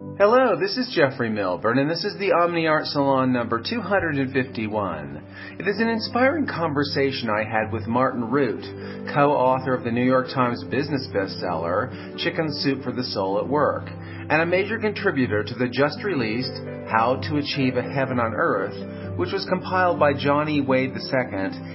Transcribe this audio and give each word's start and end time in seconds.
Hello, 0.00 0.58
this 0.58 0.78
is 0.78 0.96
Jeffrey 0.96 1.28
Milburn, 1.28 1.78
and 1.78 1.90
this 1.90 2.04
is 2.04 2.16
the 2.18 2.32
Omni 2.32 2.66
Art 2.66 2.86
Salon 2.86 3.34
number 3.34 3.60
251. 3.60 5.22
It 5.58 5.68
is 5.68 5.78
an 5.78 5.88
inspiring 5.90 6.46
conversation 6.46 7.28
I 7.28 7.44
had 7.44 7.70
with 7.70 7.86
Martin 7.86 8.22
Rutte, 8.22 9.12
co 9.12 9.32
author 9.32 9.74
of 9.74 9.84
the 9.84 9.90
New 9.90 10.04
York 10.04 10.28
Times 10.28 10.64
business 10.70 11.06
bestseller, 11.14 12.16
Chicken 12.16 12.48
Soup 12.50 12.82
for 12.82 12.92
the 12.92 13.04
Soul 13.04 13.40
at 13.40 13.46
Work, 13.46 13.90
and 13.90 14.40
a 14.40 14.46
major 14.46 14.78
contributor 14.78 15.44
to 15.44 15.54
the 15.54 15.68
just 15.68 16.02
released 16.02 16.56
How 16.88 17.20
to 17.28 17.36
Achieve 17.36 17.76
a 17.76 17.82
Heaven 17.82 18.18
on 18.18 18.32
Earth, 18.32 19.18
which 19.18 19.32
was 19.32 19.44
compiled 19.50 20.00
by 20.00 20.14
John 20.14 20.48
E. 20.48 20.62
Wade 20.62 20.94
II 20.96 21.28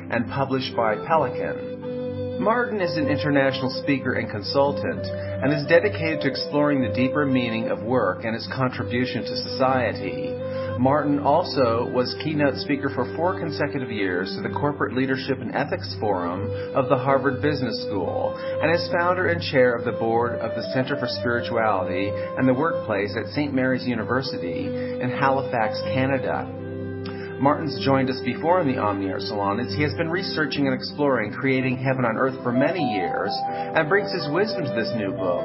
and 0.09 0.27
published 0.29 0.75
by 0.75 0.95
Pelican. 1.05 1.74
Martin 2.39 2.81
is 2.81 2.97
an 2.97 3.07
international 3.07 3.69
speaker 3.81 4.15
and 4.15 4.29
consultant 4.29 5.05
and 5.05 5.53
is 5.53 5.65
dedicated 5.67 6.19
to 6.21 6.27
exploring 6.27 6.81
the 6.81 6.93
deeper 6.93 7.25
meaning 7.25 7.69
of 7.69 7.81
work 7.81 8.25
and 8.25 8.35
its 8.35 8.47
contribution 8.53 9.21
to 9.21 9.37
society. 9.37 10.35
Martin 10.77 11.19
also 11.19 11.89
was 11.93 12.13
keynote 12.21 12.55
speaker 12.57 12.89
for 12.93 13.15
four 13.15 13.39
consecutive 13.39 13.89
years 13.89 14.35
to 14.35 14.41
the 14.41 14.53
Corporate 14.53 14.93
Leadership 14.93 15.39
and 15.39 15.55
Ethics 15.55 15.95
Forum 16.01 16.51
of 16.75 16.89
the 16.89 16.97
Harvard 16.97 17.41
Business 17.41 17.81
School 17.83 18.35
and 18.61 18.75
is 18.75 18.89
founder 18.91 19.29
and 19.29 19.41
chair 19.41 19.73
of 19.73 19.85
the 19.85 19.93
board 19.93 20.33
of 20.39 20.51
the 20.55 20.69
Center 20.73 20.99
for 20.99 21.07
Spirituality 21.07 22.11
and 22.37 22.45
the 22.45 22.53
Workplace 22.53 23.15
at 23.17 23.31
St. 23.31 23.53
Mary's 23.53 23.87
University 23.87 24.65
in 24.67 25.09
Halifax, 25.09 25.79
Canada. 25.93 26.64
Martin's 27.39 27.83
joined 27.83 28.09
us 28.09 28.21
before 28.23 28.61
in 28.61 28.67
the 28.67 28.77
Omni 28.77 29.11
Art 29.11 29.21
Salon 29.21 29.59
as 29.59 29.73
he 29.73 29.83
has 29.83 29.93
been 29.95 30.09
researching 30.09 30.67
and 30.67 30.73
exploring 30.73 31.33
creating 31.33 31.77
heaven 31.77 32.05
on 32.05 32.17
earth 32.17 32.41
for 32.43 32.51
many 32.51 32.95
years 32.95 33.31
and 33.49 33.89
brings 33.89 34.11
his 34.11 34.27
wisdom 34.31 34.63
to 34.63 34.73
this 34.73 34.91
new 34.95 35.11
book. 35.11 35.43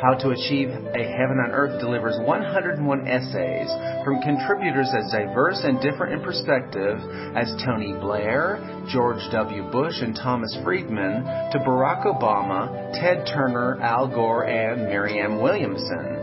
How 0.00 0.14
to 0.14 0.30
Achieve 0.30 0.68
a 0.70 1.02
Heaven 1.10 1.42
on 1.42 1.50
Earth 1.50 1.80
delivers 1.80 2.14
101 2.22 3.08
essays 3.08 3.68
from 4.04 4.22
contributors 4.22 4.86
as 4.94 5.10
diverse 5.10 5.58
and 5.64 5.80
different 5.82 6.12
in 6.12 6.20
perspective 6.22 7.02
as 7.34 7.50
Tony 7.66 7.94
Blair, 7.98 8.62
George 8.92 9.18
W. 9.32 9.64
Bush, 9.72 9.98
and 10.00 10.14
Thomas 10.14 10.56
Friedman 10.62 11.24
to 11.50 11.58
Barack 11.66 12.06
Obama, 12.06 12.92
Ted 13.00 13.26
Turner, 13.26 13.80
Al 13.80 14.06
Gore, 14.06 14.46
and 14.46 14.82
Marianne 14.82 15.42
Williamson. 15.42 16.17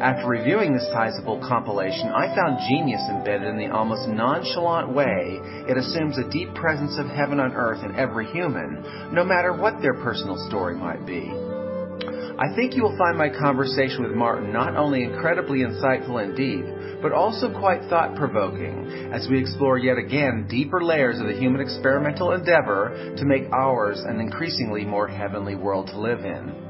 After 0.00 0.28
reviewing 0.28 0.72
this 0.72 0.86
sizable 0.92 1.40
compilation, 1.40 2.10
I 2.14 2.32
found 2.32 2.62
genius 2.68 3.02
embedded 3.10 3.48
in 3.48 3.58
the 3.58 3.74
almost 3.74 4.06
nonchalant 4.06 4.94
way 4.94 5.40
it 5.66 5.76
assumes 5.76 6.16
a 6.16 6.30
deep 6.30 6.54
presence 6.54 6.96
of 6.98 7.08
heaven 7.08 7.40
on 7.40 7.52
earth 7.54 7.82
in 7.82 7.96
every 7.96 8.26
human, 8.26 9.10
no 9.12 9.24
matter 9.24 9.52
what 9.52 9.82
their 9.82 9.94
personal 9.94 10.38
story 10.48 10.76
might 10.76 11.04
be. 11.04 11.26
I 12.38 12.54
think 12.54 12.76
you 12.76 12.84
will 12.84 12.96
find 12.96 13.18
my 13.18 13.28
conversation 13.28 14.04
with 14.04 14.12
Martin 14.12 14.52
not 14.52 14.76
only 14.76 15.02
incredibly 15.02 15.66
insightful 15.66 16.22
and 16.22 16.36
deep, 16.36 17.02
but 17.02 17.10
also 17.10 17.50
quite 17.58 17.82
thought 17.90 18.14
provoking 18.14 19.10
as 19.12 19.26
we 19.28 19.40
explore 19.40 19.78
yet 19.78 19.98
again 19.98 20.46
deeper 20.48 20.80
layers 20.80 21.18
of 21.18 21.26
the 21.26 21.36
human 21.36 21.60
experimental 21.60 22.30
endeavor 22.30 23.14
to 23.16 23.24
make 23.24 23.50
ours 23.52 23.98
an 24.06 24.20
increasingly 24.20 24.84
more 24.84 25.08
heavenly 25.08 25.56
world 25.56 25.88
to 25.88 25.98
live 25.98 26.20
in. 26.20 26.67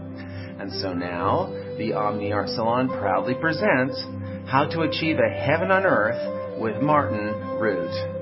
And 0.59 0.73
so 0.73 0.92
now, 0.92 1.53
the 1.78 1.92
Omni 1.92 2.33
Art 2.33 2.48
Salon 2.48 2.89
proudly 2.89 3.34
presents 3.34 4.05
How 4.47 4.69
to 4.69 4.81
Achieve 4.83 5.19
a 5.19 5.28
Heaven 5.28 5.70
on 5.70 5.84
Earth 5.84 6.61
with 6.61 6.83
Martin 6.83 7.34
Rutte. 7.61 8.19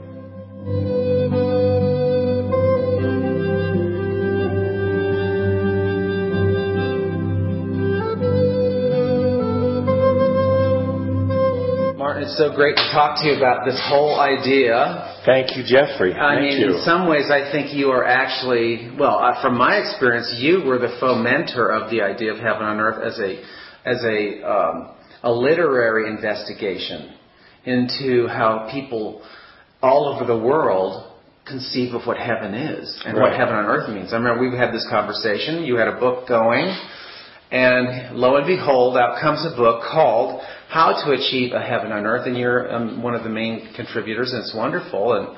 It's 12.27 12.39
so 12.39 12.51
great 12.53 12.75
to 12.75 12.91
talk 12.91 13.23
to 13.23 13.29
you 13.29 13.37
about 13.37 13.65
this 13.65 13.81
whole 13.87 14.19
idea 14.19 15.15
Thank 15.25 15.57
you, 15.57 15.63
Jeffrey. 15.67 16.15
I 16.15 16.35
Thank 16.37 16.41
mean, 16.43 16.61
you. 16.61 16.77
in 16.77 16.83
some 16.83 17.09
ways, 17.09 17.31
I 17.31 17.51
think 17.51 17.75
you 17.75 17.91
are 17.91 18.05
actually, 18.05 18.91
well, 18.97 19.19
uh, 19.19 19.43
from 19.43 19.59
my 19.59 19.77
experience, 19.77 20.37
you 20.39 20.63
were 20.65 20.79
the 20.79 20.99
fomenter 21.03 21.71
of 21.71 21.91
the 21.91 22.03
idea 22.03 22.33
of 22.33 22.39
heaven 22.39 22.63
on 22.63 22.79
earth 22.79 23.03
as 23.03 23.19
a, 23.19 23.43
as 23.85 24.05
a, 24.05 24.49
um, 24.49 24.95
a 25.25 25.33
literary 25.33 26.09
investigation 26.09 27.17
into 27.65 28.29
how 28.29 28.69
people 28.71 29.23
all 29.83 30.15
over 30.15 30.25
the 30.25 30.39
world 30.39 31.13
conceive 31.45 31.93
of 31.93 32.07
what 32.07 32.19
heaven 32.19 32.55
is 32.55 33.03
and 33.05 33.19
what 33.19 33.33
heaven 33.33 33.55
on 33.55 33.65
earth 33.65 33.89
means. 33.91 34.13
I 34.13 34.17
remember 34.17 34.49
we've 34.49 34.57
had 34.57 34.73
this 34.73 34.87
conversation. 34.89 35.65
You 35.65 35.77
had 35.77 35.89
a 35.89 35.99
book 35.99 36.29
going, 36.29 36.73
and 37.51 38.17
lo 38.17 38.37
and 38.37 38.47
behold, 38.47 38.97
out 38.97 39.21
comes 39.21 39.45
a 39.45 39.57
book 39.57 39.83
called 39.91 40.41
How 40.69 40.93
to 41.05 41.13
Achieve 41.13 41.53
a 41.53 41.61
Heaven 41.61 41.93
on 41.93 42.07
Earth, 42.07 42.27
and 42.27 42.37
you're 42.37 42.73
um, 42.75 43.03
one 43.03 43.15
of 43.15 43.23
the 43.23 43.31
main 43.31 43.73
contributors, 43.75 44.33
and 44.33 44.43
it's 44.43 44.55
wonderful. 44.55 45.15
And 45.15 45.37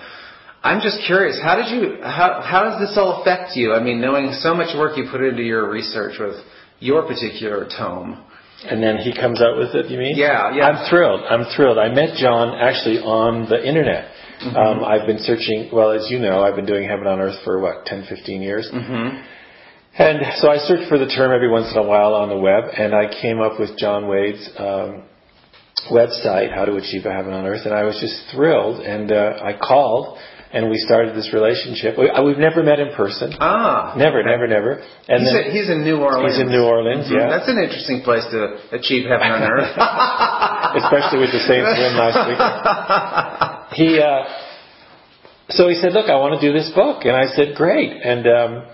I'm 0.62 0.80
just 0.80 0.98
curious, 1.06 1.38
how 1.42 1.56
did 1.56 1.68
you, 1.68 2.02
how, 2.02 2.40
how 2.42 2.64
does 2.64 2.80
this 2.80 2.96
all 2.96 3.22
affect 3.22 3.54
you? 3.54 3.74
I 3.74 3.82
mean, 3.82 4.00
knowing 4.00 4.32
so 4.40 4.54
much 4.54 4.76
work 4.76 4.96
you 4.96 5.08
put 5.10 5.22
into 5.22 5.42
your 5.42 5.70
research 5.70 6.14
with 6.18 6.36
your 6.80 7.06
particular 7.06 7.68
tome. 7.76 8.24
And 8.64 8.82
then 8.82 8.96
he 8.96 9.14
comes 9.14 9.40
out 9.40 9.56
with 9.56 9.74
it, 9.74 9.86
you 9.86 9.98
mean? 9.98 10.16
Yeah, 10.16 10.52
yeah. 10.52 10.66
I'm 10.66 10.90
thrilled. 10.90 11.20
I'm 11.20 11.44
thrilled. 11.54 11.78
I 11.78 11.94
met 11.94 12.16
John 12.16 12.58
actually 12.58 12.98
on 12.98 13.48
the 13.48 13.62
internet. 13.62 14.10
Mm-hmm. 14.42 14.56
Um, 14.56 14.84
I've 14.84 15.06
been 15.06 15.20
searching, 15.20 15.70
well, 15.72 15.92
as 15.92 16.10
you 16.10 16.18
know, 16.18 16.42
I've 16.42 16.56
been 16.56 16.66
doing 16.66 16.88
Heaven 16.88 17.06
on 17.06 17.20
Earth 17.20 17.38
for 17.44 17.60
what, 17.60 17.86
10, 17.86 18.06
15 18.08 18.42
years? 18.42 18.68
Mm-hmm. 18.72 19.22
And 19.98 20.18
so 20.36 20.50
I 20.50 20.58
search 20.58 20.88
for 20.88 20.98
the 20.98 21.06
term 21.06 21.32
every 21.32 21.50
once 21.50 21.72
in 21.72 21.78
a 21.78 21.86
while 21.86 22.14
on 22.14 22.28
the 22.28 22.38
web, 22.38 22.64
and 22.76 22.94
I 22.94 23.10
came 23.20 23.40
up 23.40 23.58
with 23.58 23.76
John 23.78 24.06
Wade's 24.06 24.48
um, 24.56 25.02
website, 25.90 26.54
How 26.54 26.64
to 26.64 26.74
Achieve 26.76 27.06
a 27.06 27.12
Heaven 27.12 27.32
on 27.32 27.46
Earth, 27.46 27.62
and 27.64 27.74
I 27.74 27.84
was 27.84 27.98
just 28.00 28.34
thrilled. 28.34 28.80
And 28.84 29.12
uh, 29.12 29.38
I 29.42 29.54
called, 29.56 30.18
and 30.52 30.70
we 30.70 30.76
started 30.78 31.14
this 31.14 31.30
relationship. 31.32 31.98
We, 31.98 32.10
uh, 32.10 32.22
we've 32.22 32.38
never 32.38 32.62
met 32.62 32.80
in 32.80 32.94
person. 32.94 33.34
Ah. 33.38 33.94
Never, 33.96 34.22
never, 34.22 34.46
never. 34.46 34.82
And 35.08 35.22
he's, 35.22 35.32
then, 35.32 35.44
a, 35.46 35.50
he's 35.52 35.68
in 35.70 35.84
New 35.84 35.98
Orleans. 36.00 36.36
He's 36.36 36.40
in 36.42 36.48
New 36.50 36.64
Orleans, 36.64 37.06
Mhm. 37.06 37.16
yeah. 37.20 37.28
That's 37.28 37.48
an 37.48 37.58
interesting 37.58 38.02
place 38.02 38.24
to 38.30 38.58
achieve 38.72 39.06
heaven 39.08 39.28
on 39.30 39.42
earth. 39.42 39.72
especially 40.82 41.20
with 41.20 41.32
the 41.32 41.40
Saints 41.48 41.72
win 41.78 41.96
last 41.96 42.20
week. 42.28 42.40
He, 43.78 44.00
uh, 44.00 44.24
so 45.50 45.68
he 45.68 45.74
said, 45.74 45.92
"Look, 45.92 46.10
I 46.10 46.16
want 46.16 46.38
to 46.38 46.42
do 46.46 46.52
this 46.52 46.70
book," 46.74 47.04
and 47.04 47.16
I 47.16 47.26
said, 47.26 47.54
"Great." 47.56 47.90
And 47.92 48.26
um, 48.26 48.66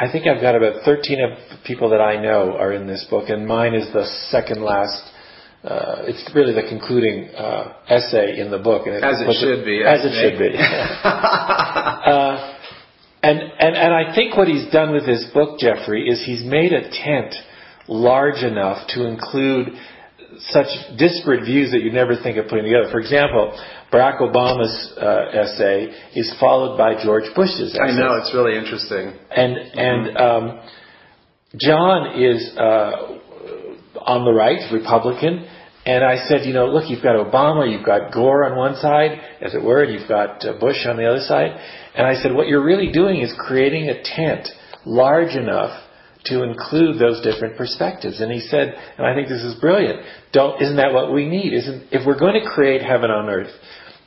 I 0.00 0.10
think 0.10 0.26
I've 0.26 0.40
got 0.40 0.54
about 0.56 0.82
13 0.84 1.20
of 1.20 1.64
people 1.64 1.90
that 1.90 2.00
I 2.00 2.16
know 2.20 2.56
are 2.56 2.72
in 2.72 2.86
this 2.86 3.04
book, 3.10 3.28
and 3.28 3.46
mine 3.46 3.74
is 3.74 3.92
the 3.92 4.06
second 4.30 4.62
last. 4.62 5.02
Uh, 5.64 6.02
it's 6.10 6.28
really 6.34 6.52
the 6.52 6.62
concluding 6.68 7.28
uh, 7.36 7.74
essay 7.88 8.38
in 8.40 8.50
the 8.50 8.58
book, 8.58 8.86
and 8.86 8.96
As 8.96 9.20
it 9.20 9.32
should 9.38 9.64
be, 9.64 9.82
As 9.84 10.00
I 10.02 10.08
it 10.08 10.14
should 10.18 10.38
be. 10.38 10.56
uh, 10.58 12.36
and 13.22 13.38
and 13.38 13.76
and 13.76 13.94
I 13.94 14.12
think 14.14 14.36
what 14.36 14.48
he's 14.48 14.66
done 14.72 14.92
with 14.92 15.06
this 15.06 15.24
book, 15.32 15.60
Jeffrey, 15.60 16.08
is 16.08 16.20
he's 16.26 16.42
made 16.44 16.72
a 16.72 16.90
tent 16.90 17.34
large 17.86 18.42
enough 18.42 18.88
to 18.88 19.04
include 19.06 19.68
such 20.50 20.66
disparate 20.98 21.44
views 21.44 21.70
that 21.70 21.82
you'd 21.82 21.94
never 21.94 22.16
think 22.20 22.38
of 22.38 22.48
putting 22.48 22.64
together. 22.64 22.88
For 22.90 22.98
example, 22.98 23.52
Barack 23.92 24.18
Obama's 24.18 24.94
uh, 24.98 25.30
essay 25.32 25.92
is 26.16 26.34
followed 26.40 26.76
by 26.76 27.00
George 27.04 27.30
Bush's 27.36 27.72
essay. 27.72 27.92
I 27.92 27.96
know, 27.96 28.16
it's 28.16 28.34
really 28.34 28.56
interesting. 28.58 29.12
And 29.30 29.56
and 29.56 30.16
um, 30.18 30.60
John 31.56 32.20
is 32.20 32.50
uh, 32.56 33.18
on 34.00 34.24
the 34.24 34.32
right, 34.32 34.58
Republican. 34.72 35.46
And 35.84 36.04
I 36.04 36.28
said, 36.28 36.46
you 36.46 36.52
know, 36.52 36.66
look, 36.66 36.88
you've 36.88 37.02
got 37.02 37.16
Obama, 37.16 37.70
you've 37.70 37.84
got 37.84 38.12
Gore 38.12 38.44
on 38.44 38.56
one 38.56 38.76
side, 38.76 39.18
as 39.40 39.54
it 39.54 39.62
were, 39.62 39.82
and 39.82 39.92
you've 39.92 40.08
got 40.08 40.44
uh, 40.46 40.52
Bush 40.60 40.86
on 40.86 40.96
the 40.96 41.06
other 41.06 41.20
side. 41.20 41.58
And 41.96 42.06
I 42.06 42.22
said, 42.22 42.32
what 42.34 42.46
you're 42.46 42.64
really 42.64 42.92
doing 42.92 43.20
is 43.20 43.34
creating 43.36 43.88
a 43.88 44.02
tent 44.02 44.48
large 44.84 45.34
enough 45.34 45.88
to 46.26 46.44
include 46.44 47.00
those 47.00 47.20
different 47.22 47.56
perspectives. 47.56 48.20
And 48.20 48.30
he 48.30 48.40
said, 48.40 48.74
and 48.96 49.06
I 49.06 49.14
think 49.14 49.28
this 49.28 49.42
is 49.42 49.58
brilliant. 49.60 50.00
Don't 50.32 50.62
isn't 50.62 50.76
that 50.76 50.92
what 50.92 51.12
we 51.12 51.26
need? 51.28 51.52
Isn't 51.52 51.88
if 51.90 52.06
we're 52.06 52.18
going 52.18 52.40
to 52.40 52.48
create 52.48 52.80
heaven 52.80 53.10
on 53.10 53.28
earth, 53.28 53.50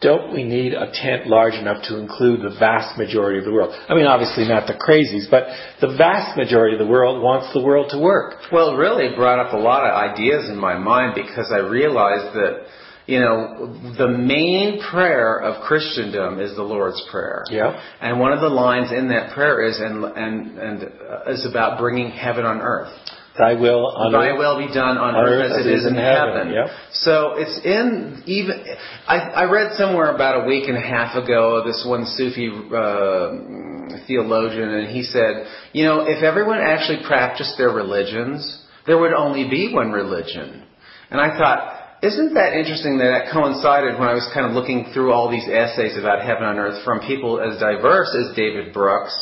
don't 0.02 0.34
we 0.34 0.44
need 0.44 0.74
a 0.74 0.92
tent 0.92 1.28
large 1.28 1.54
enough 1.54 1.84
to 1.88 1.98
include 1.98 2.42
the 2.42 2.56
vast 2.60 2.98
majority 2.98 3.40
of 3.40 3.46
the 3.46 3.52
world? 3.52 3.74
I 3.88 3.96
mean, 3.96 4.06
obviously 4.06 4.48
not 4.48 4.68
the 4.68 4.74
crazies, 4.74 5.30
but 5.32 5.48
the 5.82 5.96
vast 5.96 6.38
majority 6.38 6.76
of 6.76 6.80
the 6.80 6.92
world 6.92 7.24
wants 7.24 7.54
the 7.54 7.62
world 7.62 7.92
to 7.92 8.00
work. 8.00 8.36
Well, 8.52 8.76
it 8.76 8.78
really 8.78 9.16
brought 9.16 9.40
up 9.40 9.54
a 9.54 9.58
lot 9.58 9.86
of 9.86 9.96
ideas 9.96 10.50
in 10.50 10.58
my 10.58 10.78
mind 10.78 11.14
because 11.16 11.52
I 11.52 11.60
realized 11.60 12.36
that, 12.36 12.66
you 13.08 13.20
know, 13.20 13.96
the 13.98 14.08
main 14.08 14.82
prayer 14.82 15.38
of 15.40 15.64
Christendom 15.64 16.40
is 16.40 16.56
the 16.56 16.64
Lord's 16.64 17.02
Prayer. 17.10 17.44
Yeah. 17.50 17.80
And 18.02 18.20
one 18.20 18.34
of 18.34 18.42
the 18.42 18.50
lines 18.50 18.92
in 18.92 19.10
that 19.10 19.34
prayer 19.34 19.64
is 19.64 19.80
and 19.80 20.04
and 20.04 20.58
and 20.58 20.84
uh, 20.84 21.32
is 21.32 21.46
about 21.50 21.80
bringing 21.80 22.12
heaven 22.12 22.46
on 22.46 22.60
earth. 22.62 22.92
Thy 23.38 23.54
will 23.54 23.88
on 23.88 24.14
Thy 24.14 24.30
earth. 24.30 24.40
will 24.40 24.58
be 24.58 24.74
done 24.74 24.98
on, 24.98 25.14
on 25.14 25.26
earth 25.28 25.52
as 25.52 25.66
it 25.66 25.72
is 25.72 25.86
in 25.86 25.96
heaven. 25.96 26.54
Yep. 26.54 26.68
So 26.94 27.34
it's 27.36 27.60
in 27.66 28.24
even. 28.28 28.64
I, 29.08 29.44
I 29.44 29.52
read 29.52 29.76
somewhere 29.76 30.16
about 30.16 30.44
a 30.44 30.48
week 30.48 30.70
and 30.70 30.78
a 30.78 30.82
half 30.82 31.16
ago 31.16 31.64
this 31.66 31.84
one 31.86 32.06
Sufi 32.06 32.48
uh, 32.48 34.00
theologian, 34.08 34.70
and 34.70 34.90
he 34.90 35.04
said, 35.04 35.48
you 35.74 35.84
know, 35.84 36.08
if 36.08 36.24
everyone 36.24 36.60
actually 36.60 37.06
practiced 37.06 37.58
their 37.58 37.72
religions, 37.72 38.64
there 38.88 38.98
would 38.98 39.14
only 39.14 39.50
be 39.50 39.74
one 39.74 39.92
religion. 39.92 40.64
And 41.12 41.20
I 41.20 41.38
thought, 41.38 41.76
isn't 42.04 42.34
that 42.36 42.54
interesting 42.54 42.98
that 43.00 43.12
that 43.12 43.34
coincided 43.34 44.00
when 44.00 44.08
I 44.08 44.14
was 44.14 44.30
kind 44.34 44.46
of 44.46 44.54
looking 44.54 44.92
through 44.94 45.12
all 45.12 45.30
these 45.30 45.48
essays 45.48 45.98
about 45.98 46.22
heaven 46.24 46.44
on 46.44 46.58
earth 46.58 46.84
from 46.84 47.00
people 47.00 47.40
as 47.40 47.60
diverse 47.60 48.16
as 48.16 48.36
David 48.36 48.74
Brooks, 48.74 49.14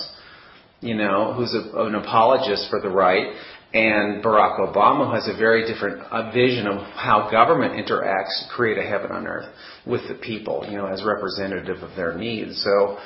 you 0.82 0.96
know, 0.96 1.34
who's 1.34 1.54
a, 1.56 1.86
an 1.86 1.96
apologist 1.96 2.70
for 2.70 2.82
the 2.82 2.90
right, 2.90 3.36
and 3.74 4.24
Barack 4.24 4.60
Obama 4.60 5.12
has 5.14 5.28
a 5.28 5.36
very 5.36 5.66
different 5.72 6.00
uh, 6.12 6.32
vision 6.32 6.68
of 6.68 6.82
how 6.94 7.30
government 7.32 7.74
interacts 7.74 8.44
to 8.44 8.54
create 8.56 8.78
a 8.78 8.88
heaven 8.88 9.12
on 9.12 9.26
earth 9.26 9.52
with 9.86 10.02
the 10.08 10.14
people, 10.14 10.66
you 10.70 10.78
know, 10.78 10.86
as 10.86 11.04
representative 11.04 11.82
of 11.82 11.96
their 11.96 12.16
needs. 12.16 12.64
So, 12.64 12.98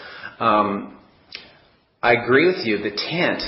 um, 0.44 1.00
I 2.04 2.14
agree 2.14 2.48
with 2.48 2.66
you. 2.66 2.78
The 2.78 2.92
tent. 2.92 3.42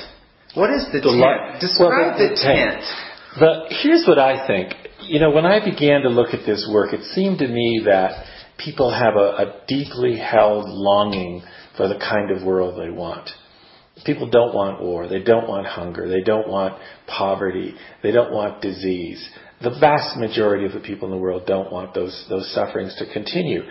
What 0.56 0.70
is 0.72 0.86
the, 0.92 1.02
the 1.02 1.12
tent? 1.12 1.62
Describe 1.62 1.90
well, 1.90 2.18
the, 2.18 2.30
the, 2.30 2.42
tent. 2.42 2.82
tent. 2.82 3.40
The, 3.40 3.76
here's 3.84 4.06
what 4.08 4.18
I 4.18 4.48
think. 4.48 4.74
You 5.02 5.20
know, 5.20 5.32
when 5.32 5.46
I 5.46 5.64
began 5.64 6.02
to 6.02 6.10
look 6.10 6.34
at 6.34 6.46
this 6.46 6.70
work, 6.72 6.94
it 6.94 7.04
seemed 7.14 7.40
to 7.40 7.48
me 7.48 7.84
that 7.86 8.26
people 8.58 8.92
have 8.92 9.16
a, 9.16 9.44
a 9.44 9.62
deeply 9.68 10.18
held 10.18 10.70
longing 10.70 11.44
for 11.76 11.88
the 11.88 12.00
kind 12.00 12.32
of 12.32 12.44
world 12.44 12.80
they 12.80 12.90
want. 12.90 13.30
People 14.06 14.30
don't 14.30 14.54
want 14.54 14.82
war. 14.82 15.08
They 15.08 15.22
don't 15.22 15.48
want 15.48 15.68
hunger. 15.68 16.08
They 16.08 16.22
don't 16.22 16.48
want 16.48 16.80
poverty. 17.08 17.76
They 18.04 18.12
don't 18.12 18.32
want 18.32 18.62
disease. 18.62 19.28
The 19.62 19.78
vast 19.80 20.18
majority 20.18 20.66
of 20.66 20.72
the 20.72 20.80
people 20.80 21.08
in 21.10 21.14
the 21.14 21.22
world 21.22 21.46
don't 21.46 21.72
want 21.72 21.94
those, 21.94 22.26
those 22.30 22.54
sufferings 22.54 22.96
to 22.98 23.12
continue. 23.12 23.64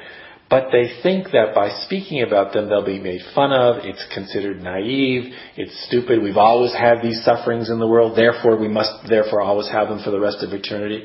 But 0.51 0.69
they 0.73 1.01
think 1.03 1.27
that 1.33 1.55
by 1.55 1.69
speaking 1.85 2.23
about 2.23 2.55
them, 2.55 2.69
they'll 2.69 2.85
be 2.85 3.01
made 3.01 3.21
fun 3.35 3.53
of. 3.53 3.85
It's 3.85 4.05
considered 4.15 4.63
naive. 4.63 5.33
It's 5.57 5.87
stupid. 5.87 6.23
We've 6.23 6.39
always 6.39 6.73
had 6.73 7.03
these 7.03 7.23
sufferings 7.23 7.69
in 7.69 7.79
the 7.79 7.87
world. 7.87 8.17
Therefore, 8.17 8.57
we 8.57 8.69
must 8.69 9.09
therefore 9.09 9.43
always 9.43 9.69
have 9.69 9.89
them 9.89 10.01
for 10.03 10.11
the 10.11 10.21
rest 10.21 10.43
of 10.43 10.53
eternity. 10.53 11.05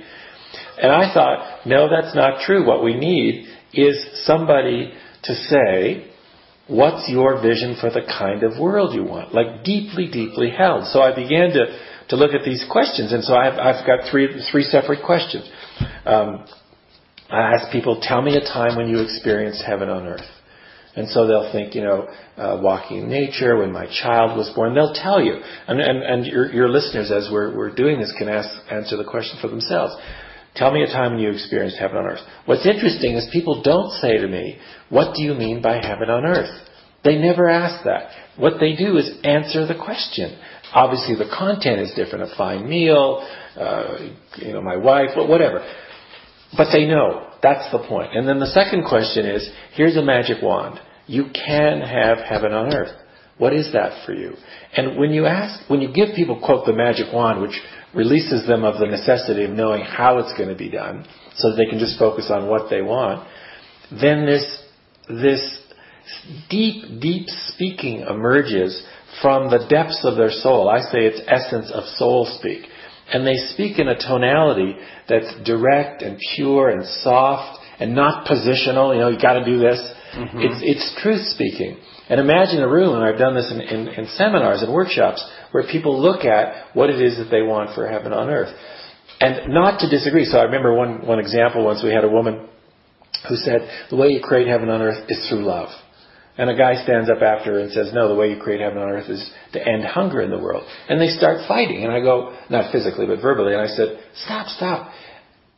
And 0.82 0.92
I 0.92 1.14
thought, 1.14 1.66
no, 1.66 1.90
that's 1.90 2.16
not 2.16 2.42
true. 2.46 2.66
What 2.66 2.84
we 2.84 2.94
need 2.96 3.48
is 3.74 3.98
somebody 4.26 4.94
to 5.24 5.36
say, 5.36 6.10
what's 6.68 7.10
your 7.10 7.42
vision 7.42 7.78
for 7.80 7.90
the 7.90 8.02
kind 8.02 8.44
of 8.44 8.60
world 8.60 8.94
you 8.94 9.04
want? 9.04 9.34
Like 9.34 9.64
deeply, 9.64 10.08
deeply 10.12 10.50
held. 10.50 10.86
So 10.88 11.02
I 11.02 11.14
began 11.16 11.52
to, 11.52 11.80
to 12.10 12.16
look 12.16 12.34
at 12.34 12.46
these 12.46 12.66
questions. 12.70 13.12
And 13.12 13.24
so 13.24 13.36
I've, 13.36 13.60
I've 13.60 13.86
got 13.86 14.10
three, 14.10 14.42
three 14.52 14.64
separate 14.64 15.04
questions. 15.06 15.50
Um, 16.06 16.46
I 17.30 17.54
ask 17.54 17.72
people, 17.72 18.00
tell 18.02 18.22
me 18.22 18.38
a 18.38 18.42
time 18.42 18.78
when 18.78 18.88
you 18.88 19.00
experienced 19.00 19.64
heaven 19.66 19.90
on 19.90 20.06
earth. 20.06 20.30
And 20.96 21.10
so 21.10 21.26
they'll 21.26 21.52
think, 21.52 21.74
you 21.74 21.82
know, 21.82 22.08
uh, 22.38 22.60
walking 22.62 23.00
in 23.00 23.10
nature, 23.10 23.58
when 23.58 23.72
my 23.72 23.88
child 23.88 24.38
was 24.38 24.52
born, 24.56 24.76
they'll 24.76 24.94
tell 24.94 25.20
you. 25.20 25.40
And, 25.68 25.82
and, 25.82 26.04
and 26.04 26.26
your, 26.26 26.52
your 26.54 26.70
listeners, 26.70 27.10
as 27.10 27.30
we're, 27.32 27.56
we're 27.58 27.74
doing 27.74 28.00
this, 28.00 28.14
can 28.18 28.30
ask, 28.30 28.48
answer 28.70 28.96
the 28.96 29.04
question 29.04 29.40
for 29.42 29.48
themselves. 29.48 29.96
Tell 30.56 30.72
me 30.72 30.84
a 30.84 30.88
time 30.88 31.14
when 31.14 31.22
you 31.22 31.32
experienced 31.32 31.78
heaven 31.78 31.98
on 31.98 32.06
earth. 32.06 32.22
What's 32.46 32.66
interesting 32.66 33.16
is 33.16 33.28
people 33.34 33.64
don't 33.64 33.92
say 33.94 34.18
to 34.18 34.28
me, 34.28 34.60
what 34.90 35.16
do 35.16 35.24
you 35.24 35.34
mean 35.34 35.62
by 35.62 35.86
heaven 35.86 36.10
on 36.10 36.26
earth? 36.26 36.70
They 37.04 37.18
never 37.18 37.50
ask 37.50 37.84
that. 37.86 38.10
What 38.38 38.60
they 38.60 38.76
do 38.76 38.98
is 38.98 39.10
answer 39.24 39.66
the 39.66 39.76
question. 39.76 40.40
Obviously 40.74 41.16
the 41.16 41.30
content 41.38 41.82
is 41.82 41.94
different, 41.96 42.32
a 42.32 42.36
fine 42.38 42.70
meal, 42.70 43.28
uh, 43.58 43.98
you 44.38 44.54
know, 44.54 44.62
my 44.62 44.78
wife, 44.78 45.10
whatever. 45.16 45.66
But 46.56 46.72
they 46.72 46.86
know. 46.86 47.30
That's 47.42 47.70
the 47.72 47.80
point. 47.80 48.16
And 48.16 48.28
then 48.28 48.40
the 48.40 48.48
second 48.48 48.86
question 48.88 49.26
is, 49.26 49.50
here's 49.74 49.98
a 49.98 50.02
magic 50.02 50.38
wand. 50.42 50.80
You 51.08 51.26
can 51.34 51.82
have 51.82 52.20
heaven 52.20 52.54
on 52.54 52.74
earth. 52.74 52.96
What 53.38 53.54
is 53.54 53.74
that 53.74 54.06
for 54.06 54.14
you? 54.14 54.34
And 54.76 54.98
when 54.98 55.12
you 55.12 55.26
ask, 55.26 55.70
when 55.70 55.82
you 55.82 55.92
give 55.92 56.16
people, 56.16 56.40
quote, 56.40 56.66
the 56.66 56.74
magic 56.74 57.12
wand, 57.14 57.42
which 57.42 57.60
releases 57.94 58.48
them 58.48 58.64
of 58.64 58.80
the 58.80 58.86
necessity 58.86 59.46
of 59.46 59.52
knowing 59.52 59.84
how 59.84 60.20
it's 60.20 60.34
going 60.38 60.50
to 60.50 60.56
be 60.56 60.70
done, 60.70 61.06
so 61.36 61.50
that 61.50 61.58
they 61.58 61.66
can 61.66 61.80
just 61.80 61.98
focus 61.98 62.30
on 62.30 62.48
what 62.48 62.70
they 62.70 62.82
want, 62.82 63.28
then 63.92 64.26
this, 64.26 64.64
this 65.10 65.60
deep, 66.50 67.02
deep 67.02 67.28
speaking 67.28 68.02
emerges 68.02 68.86
from 69.22 69.50
the 69.50 69.66
depths 69.70 70.02
of 70.04 70.18
their 70.18 70.32
soul. 70.32 70.70
I 70.70 70.80
say 70.80 71.06
it's 71.06 71.22
essence 71.28 71.72
of 71.72 71.84
soul 71.98 72.28
speak. 72.40 72.66
And 73.12 73.28
they 73.28 73.36
speak 73.54 73.80
in 73.80 73.88
a 73.88 73.96
tonality 73.96 74.76
that's 75.08 75.34
direct 75.44 76.02
and 76.02 76.18
pure 76.36 76.70
and 76.70 76.86
soft 76.86 77.60
and 77.80 77.94
not 77.94 78.26
positional. 78.26 78.94
You 78.94 79.02
know, 79.02 79.10
you 79.10 79.20
got 79.20 79.34
to 79.34 79.46
do 79.46 79.60
this. 79.60 79.80
Mm-hmm. 80.16 80.40
It's 80.40 80.62
it's 80.62 81.02
truth 81.02 81.22
speaking. 81.28 81.78
And 82.10 82.20
imagine 82.20 82.62
a 82.62 82.68
room, 82.68 82.96
and 82.96 83.04
I've 83.04 83.18
done 83.18 83.34
this 83.34 83.52
in, 83.52 83.62
in, 83.62 83.88
in 83.88 84.08
seminars 84.16 84.62
and 84.62 84.74
workshops, 84.74 85.26
where 85.52 85.64
people 85.64 86.02
look 86.02 86.26
at 86.26 86.76
what 86.76 86.90
it 86.90 87.02
is 87.02 87.18
that 87.18 87.30
they 87.32 87.42
want 87.42 87.74
for 87.76 87.88
heaven 87.88 88.12
on 88.12 88.30
earth. 88.30 88.54
And 89.20 89.54
not 89.54 89.80
to 89.80 89.90
disagree. 89.90 90.26
So 90.26 90.38
I 90.38 90.44
remember 90.44 90.76
one, 90.76 91.06
one 91.08 91.20
example 91.20 91.64
once 91.64 91.82
we 91.84 91.94
had 91.94 92.04
a 92.04 92.10
woman 92.10 92.50
who 93.30 93.36
said, 93.38 93.88
the 93.90 93.96
way 93.96 94.10
you 94.10 94.22
create 94.22 94.48
heaven 94.48 94.70
on 94.70 94.82
earth 94.82 95.06
is 95.08 95.28
through 95.30 95.46
love. 95.46 95.70
And 96.38 96.50
a 96.50 96.58
guy 96.58 96.84
stands 96.84 97.10
up 97.10 97.22
after 97.22 97.54
her 97.54 97.60
and 97.60 97.72
says, 97.72 97.92
no, 97.94 98.10
the 98.10 98.16
way 98.16 98.32
you 98.32 98.42
create 98.42 98.60
heaven 98.60 98.80
on 98.80 98.90
earth 98.90 99.08
is 99.08 99.32
to 99.54 99.66
end 99.66 99.86
hunger 99.86 100.20
in 100.20 100.32
the 100.32 100.40
world. 100.40 100.68
And 100.90 101.00
they 101.00 101.10
start 101.10 101.48
fighting. 101.48 101.84
And 101.84 101.94
I 101.94 102.00
go, 102.00 102.36
not 102.50 102.72
physically, 102.72 103.06
but 103.06 103.22
verbally. 103.22 103.54
And 103.54 103.62
I 103.62 103.68
said, 103.68 104.00
stop, 104.16 104.48
stop. 104.48 104.92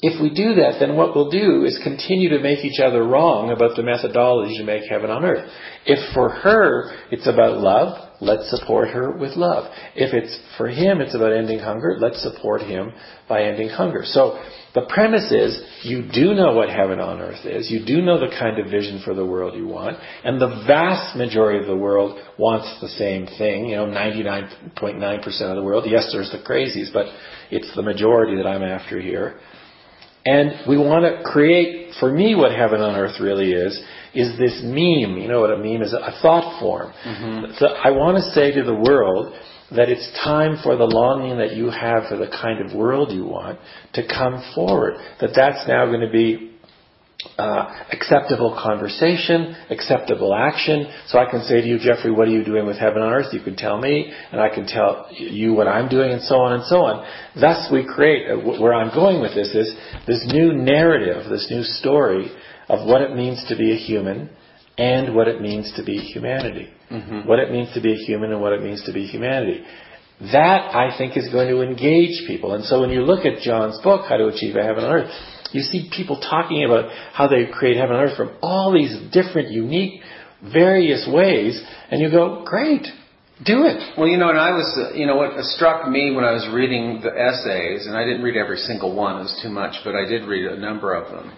If 0.05 0.21
we 0.21 0.29
do 0.29 0.53
that, 0.61 0.77
then 0.79 0.95
what 0.95 1.15
we'll 1.15 1.31
do 1.31 1.65
is 1.65 1.79
continue 1.83 2.29
to 2.29 2.39
make 2.39 2.63
each 2.63 2.79
other 2.79 3.03
wrong 3.03 3.49
about 3.49 3.75
the 3.75 3.81
methodology 3.81 4.55
to 4.59 4.63
make 4.63 4.83
heaven 4.87 5.09
on 5.09 5.25
earth. 5.25 5.49
If 5.83 6.13
for 6.13 6.29
her 6.29 6.93
it's 7.09 7.25
about 7.25 7.57
love, 7.57 8.11
let's 8.21 8.47
support 8.51 8.89
her 8.89 9.17
with 9.17 9.35
love. 9.35 9.65
If 9.95 10.13
it's 10.13 10.39
for 10.57 10.67
him 10.69 11.01
it's 11.01 11.15
about 11.15 11.33
ending 11.33 11.57
hunger, 11.57 11.97
let's 11.99 12.21
support 12.21 12.61
him 12.61 12.93
by 13.27 13.45
ending 13.45 13.69
hunger. 13.69 14.03
So 14.05 14.39
the 14.75 14.85
premise 14.87 15.31
is 15.31 15.59
you 15.81 16.07
do 16.13 16.35
know 16.35 16.53
what 16.53 16.69
heaven 16.69 16.99
on 16.99 17.19
earth 17.19 17.43
is. 17.43 17.71
You 17.71 17.83
do 17.83 18.03
know 18.03 18.19
the 18.19 18.29
kind 18.37 18.59
of 18.59 18.69
vision 18.69 19.01
for 19.03 19.15
the 19.15 19.25
world 19.25 19.55
you 19.57 19.67
want. 19.67 19.97
And 20.23 20.39
the 20.39 20.65
vast 20.67 21.17
majority 21.17 21.61
of 21.61 21.65
the 21.65 21.75
world 21.75 22.19
wants 22.37 22.79
the 22.79 22.89
same 22.89 23.25
thing. 23.39 23.69
You 23.69 23.77
know, 23.77 23.87
99.9% 23.87 25.41
of 25.49 25.55
the 25.55 25.63
world. 25.63 25.85
Yes, 25.87 26.11
there's 26.13 26.29
the 26.29 26.43
crazies, 26.47 26.93
but 26.93 27.07
it's 27.49 27.75
the 27.75 27.81
majority 27.81 28.37
that 28.37 28.45
I'm 28.45 28.61
after 28.61 29.01
here. 29.01 29.39
And 30.25 30.67
we 30.67 30.77
want 30.77 31.05
to 31.05 31.23
create, 31.23 31.93
for 31.99 32.11
me, 32.11 32.33
what 32.33 32.51
heaven 32.51 32.81
on 32.81 32.95
earth 32.95 33.19
really 33.19 33.51
is, 33.51 33.79
is 34.13 34.37
this 34.39 34.61
meme. 34.63 35.17
You 35.21 35.27
know 35.27 35.41
what 35.41 35.51
a 35.51 35.57
meme 35.57 35.83
is? 35.83 35.93
A 35.93 36.17
thought 36.21 36.59
form. 36.59 36.91
Mm-hmm. 37.05 37.53
So 37.59 37.67
I 37.67 37.91
want 37.91 38.17
to 38.17 38.23
say 38.31 38.51
to 38.51 38.63
the 38.63 38.73
world, 38.73 39.33
that 39.71 39.89
it's 39.89 40.07
time 40.23 40.57
for 40.61 40.75
the 40.75 40.85
longing 40.85 41.37
that 41.37 41.55
you 41.55 41.69
have 41.69 42.07
for 42.07 42.17
the 42.17 42.27
kind 42.27 42.63
of 42.63 42.75
world 42.75 43.11
you 43.11 43.25
want 43.25 43.59
to 43.93 44.07
come 44.07 44.43
forward. 44.53 44.93
That 45.21 45.31
that's 45.35 45.67
now 45.67 45.87
going 45.87 46.01
to 46.01 46.11
be 46.11 46.54
uh, 47.37 47.85
acceptable 47.91 48.57
conversation, 48.61 49.55
acceptable 49.69 50.33
action. 50.33 50.91
So 51.07 51.17
I 51.17 51.29
can 51.29 51.41
say 51.41 51.61
to 51.61 51.67
you, 51.67 51.79
Jeffrey, 51.79 52.11
what 52.11 52.27
are 52.27 52.31
you 52.31 52.43
doing 52.43 52.65
with 52.65 52.77
heaven 52.77 53.01
on 53.01 53.13
earth? 53.13 53.33
You 53.33 53.41
can 53.41 53.55
tell 53.55 53.79
me, 53.79 54.13
and 54.31 54.39
I 54.39 54.53
can 54.53 54.67
tell 54.67 55.07
you 55.11 55.53
what 55.53 55.67
I'm 55.67 55.89
doing, 55.89 56.11
and 56.11 56.21
so 56.21 56.35
on 56.35 56.53
and 56.53 56.63
so 56.65 56.77
on. 56.85 57.05
Thus, 57.39 57.69
we 57.71 57.85
create. 57.85 58.29
Uh, 58.29 58.37
where 58.37 58.73
I'm 58.73 58.93
going 58.93 59.21
with 59.21 59.33
this 59.33 59.53
is 59.55 59.75
this 60.07 60.23
new 60.27 60.53
narrative, 60.53 61.29
this 61.29 61.47
new 61.49 61.63
story 61.63 62.31
of 62.69 62.87
what 62.87 63.01
it 63.01 63.15
means 63.15 63.43
to 63.49 63.55
be 63.55 63.71
a 63.73 63.77
human 63.77 64.29
and 64.77 65.15
what 65.15 65.27
it 65.27 65.41
means 65.41 65.71
to 65.77 65.83
be 65.83 65.97
humanity. 65.97 66.69
Mm-hmm. 66.91 67.27
What 67.27 67.39
it 67.39 67.51
means 67.51 67.73
to 67.73 67.81
be 67.81 67.93
a 67.93 68.05
human 68.05 68.31
and 68.31 68.41
what 68.41 68.53
it 68.53 68.61
means 68.61 68.83
to 68.85 68.93
be 68.93 69.05
humanity. 69.05 69.63
That, 70.21 70.73
I 70.73 70.97
think, 70.97 71.17
is 71.17 71.29
going 71.31 71.49
to 71.49 71.61
engage 71.61 72.27
people. 72.27 72.53
And 72.53 72.63
so 72.63 72.81
when 72.81 72.89
you 72.89 73.01
look 73.01 73.25
at 73.25 73.41
John's 73.41 73.79
book, 73.83 74.05
How 74.07 74.17
to 74.17 74.27
Achieve 74.27 74.55
a 74.55 74.63
Heaven 74.63 74.83
on 74.83 74.91
Earth, 74.91 75.11
you 75.51 75.61
see 75.61 75.89
people 75.95 76.19
talking 76.19 76.65
about 76.65 76.89
how 77.13 77.27
they 77.27 77.45
create 77.51 77.77
heaven 77.77 77.95
on 77.95 78.03
earth 78.03 78.17
from 78.17 78.35
all 78.41 78.73
these 78.73 78.95
different, 79.11 79.51
unique, 79.51 80.01
various 80.41 81.07
ways, 81.11 81.61
and 81.89 82.01
you 82.01 82.09
go, 82.09 82.43
great, 82.45 82.83
do 83.43 83.63
it. 83.63 83.97
Well, 83.97 84.07
you 84.07 84.17
know, 84.17 84.29
and 84.29 84.39
I 84.39 84.51
was, 84.51 84.77
uh, 84.77 84.95
you 84.95 85.05
know, 85.05 85.15
what 85.17 85.37
struck 85.43 85.89
me 85.89 86.13
when 86.15 86.23
I 86.23 86.31
was 86.31 86.47
reading 86.53 87.01
the 87.01 87.11
essays, 87.11 87.85
and 87.85 87.95
I 87.95 88.05
didn't 88.05 88.23
read 88.23 88.37
every 88.37 88.57
single 88.57 88.95
one, 88.95 89.17
it 89.17 89.23
was 89.23 89.39
too 89.43 89.49
much, 89.49 89.75
but 89.83 89.95
I 89.95 90.05
did 90.05 90.27
read 90.27 90.45
a 90.51 90.59
number 90.59 90.93
of 90.93 91.11
them. 91.11 91.33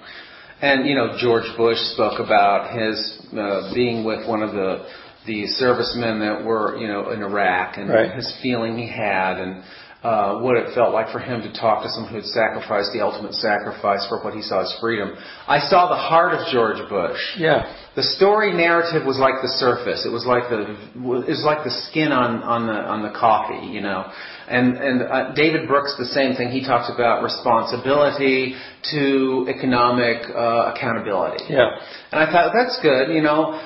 And 0.61 0.87
you 0.87 0.95
know, 0.95 1.17
George 1.19 1.45
Bush 1.55 1.77
spoke 1.93 2.19
about 2.19 2.73
his 2.73 3.27
uh, 3.37 3.73
being 3.75 4.03
with 4.03 4.27
one 4.27 4.41
of 4.41 4.53
the 4.53 4.87
the 5.27 5.45
servicemen 5.45 6.19
that 6.19 6.43
were 6.43 6.77
you 6.77 6.87
know 6.87 7.11
in 7.11 7.21
Iraq 7.21 7.77
and 7.77 7.89
right. 7.89 8.15
his 8.15 8.33
feeling 8.41 8.77
he 8.77 8.87
had 8.87 9.37
and 9.37 9.63
uh, 10.03 10.39
what 10.39 10.55
it 10.55 10.75
felt 10.75 10.93
like 10.93 11.11
for 11.11 11.19
him 11.19 11.41
to 11.41 11.51
talk 11.59 11.81
to 11.83 11.89
someone 11.89 12.11
who 12.11 12.17
had 12.17 12.25
sacrificed 12.25 12.93
the 12.93 13.01
ultimate 13.01 13.33
sacrifice 13.33 14.05
for 14.07 14.21
what 14.23 14.33
he 14.33 14.41
saw 14.41 14.61
as 14.61 14.71
freedom. 14.79 15.15
I 15.47 15.59
saw 15.59 15.89
the 15.89 15.97
heart 15.97 16.33
of 16.33 16.47
George 16.53 16.77
Bush. 16.87 17.19
Yeah. 17.37 17.65
The 17.95 18.03
story 18.03 18.53
narrative 18.53 19.07
was 19.07 19.17
like 19.17 19.41
the 19.41 19.49
surface. 19.57 20.05
It 20.05 20.13
was 20.13 20.23
like 20.23 20.49
the 20.49 20.77
it 20.93 21.33
was 21.33 21.43
like 21.43 21.63
the 21.63 21.73
skin 21.89 22.11
on 22.11 22.43
on 22.43 22.67
the 22.67 22.77
on 22.77 23.01
the 23.01 23.09
coffee, 23.09 23.65
you 23.67 23.81
know. 23.81 24.05
And, 24.47 24.77
and 24.77 25.01
uh, 25.01 25.33
David 25.33 25.67
Brooks, 25.67 25.95
the 25.97 26.05
same 26.05 26.35
thing. 26.35 26.51
He 26.51 26.63
talks 26.63 26.89
about 26.93 27.21
responsibility 27.21 28.55
to 28.91 29.45
economic 29.49 30.23
uh, 30.29 30.71
accountability. 30.73 31.43
Yeah. 31.49 31.67
And 32.11 32.23
I 32.23 32.31
thought 32.31 32.53
that's 32.55 32.79
good, 32.81 33.13
you 33.13 33.21
know. 33.21 33.59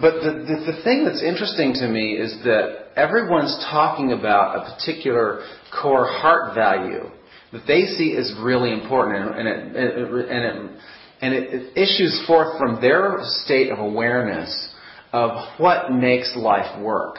But 0.00 0.22
the, 0.22 0.32
the, 0.48 0.72
the 0.72 0.82
thing 0.84 1.04
that's 1.04 1.22
interesting 1.22 1.74
to 1.74 1.88
me 1.88 2.14
is 2.14 2.32
that 2.44 2.88
everyone's 2.96 3.56
talking 3.70 4.12
about 4.12 4.56
a 4.56 4.74
particular 4.74 5.44
core 5.70 6.06
heart 6.06 6.54
value 6.54 7.10
that 7.52 7.66
they 7.66 7.82
see 7.82 8.16
as 8.16 8.32
really 8.42 8.72
important, 8.72 9.38
and 9.38 9.46
and 9.46 9.76
it, 9.76 10.30
and 10.30 10.44
it, 10.44 10.80
and 11.20 11.34
it 11.34 11.76
issues 11.76 12.24
forth 12.26 12.58
from 12.58 12.80
their 12.80 13.18
state 13.44 13.70
of 13.70 13.78
awareness 13.78 14.74
of 15.12 15.58
what 15.58 15.92
makes 15.92 16.34
life 16.36 16.80
work. 16.80 17.18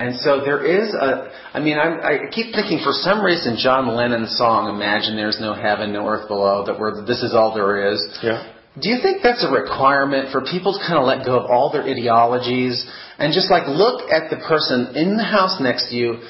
And 0.00 0.18
so 0.20 0.40
there 0.40 0.64
is 0.64 0.94
a, 0.94 1.30
I 1.52 1.60
mean, 1.60 1.78
I'm, 1.78 2.00
I 2.00 2.30
keep 2.32 2.54
thinking 2.54 2.80
for 2.82 2.92
some 2.92 3.22
reason 3.22 3.58
John 3.62 3.94
Lennon's 3.94 4.36
song, 4.36 4.74
Imagine 4.74 5.14
There's 5.14 5.38
No 5.40 5.52
Heaven, 5.52 5.92
No 5.92 6.08
Earth 6.08 6.26
Below, 6.26 6.64
that 6.66 6.80
we're, 6.80 7.04
this 7.04 7.22
is 7.22 7.34
all 7.34 7.54
there 7.54 7.92
is. 7.92 8.00
Yeah. 8.22 8.49
Do 8.78 8.88
you 8.88 8.98
think 9.02 9.22
that's 9.22 9.44
a 9.44 9.50
requirement 9.50 10.30
for 10.30 10.42
people 10.42 10.74
to 10.74 10.78
kind 10.78 10.98
of 10.98 11.04
let 11.04 11.26
go 11.26 11.40
of 11.40 11.50
all 11.50 11.72
their 11.72 11.82
ideologies 11.82 12.86
and 13.18 13.32
just 13.32 13.50
like 13.50 13.66
look 13.66 14.10
at 14.10 14.30
the 14.30 14.36
person 14.36 14.94
in 14.94 15.16
the 15.16 15.24
house 15.24 15.60
next 15.60 15.90
to 15.90 15.96
you, 15.96 16.20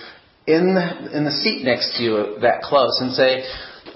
in 0.46 0.74
the, 0.74 1.16
in 1.16 1.24
the 1.24 1.30
seat 1.30 1.64
next 1.64 1.96
to 1.98 2.02
you 2.02 2.38
that 2.40 2.62
close 2.62 2.98
and 3.00 3.12
say, 3.12 3.44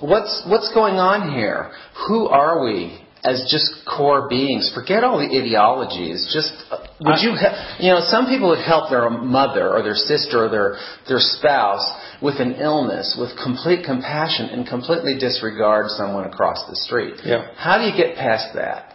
what's, 0.01 0.45
what's 0.47 0.73
going 0.75 0.97
on 0.97 1.33
here? 1.33 1.73
Who 2.07 2.29
are 2.29 2.63
we? 2.63 3.04
As 3.25 3.49
just 3.51 3.73
core 3.89 4.29
beings. 4.29 4.71
Forget 4.75 5.03
all 5.03 5.19
the 5.19 5.33
ideologies. 5.33 6.29
Just 6.33 6.53
uh, 6.71 6.85
would 7.01 7.19
you, 7.25 7.33
ha- 7.33 7.79
you 7.81 7.89
know, 7.89 8.01
some 8.05 8.27
people 8.27 8.51
would 8.51 8.63
help 8.63 8.91
their 8.91 9.09
mother 9.09 9.73
or 9.73 9.83
their 9.83 9.95
sister 9.97 10.45
or 10.45 10.49
their 10.51 10.77
their 11.09 11.21
spouse 11.21 11.85
with 12.21 12.39
an 12.39 12.55
illness 12.61 13.17
with 13.19 13.31
complete 13.43 13.85
compassion 13.85 14.47
and 14.47 14.67
completely 14.67 15.19
disregard 15.19 15.89
someone 15.89 16.25
across 16.25 16.69
the 16.69 16.77
street. 16.77 17.15
Yeah. 17.25 17.49
How 17.57 17.79
do 17.79 17.85
you 17.85 17.97
get 17.97 18.17
past 18.17 18.55
that? 18.55 18.93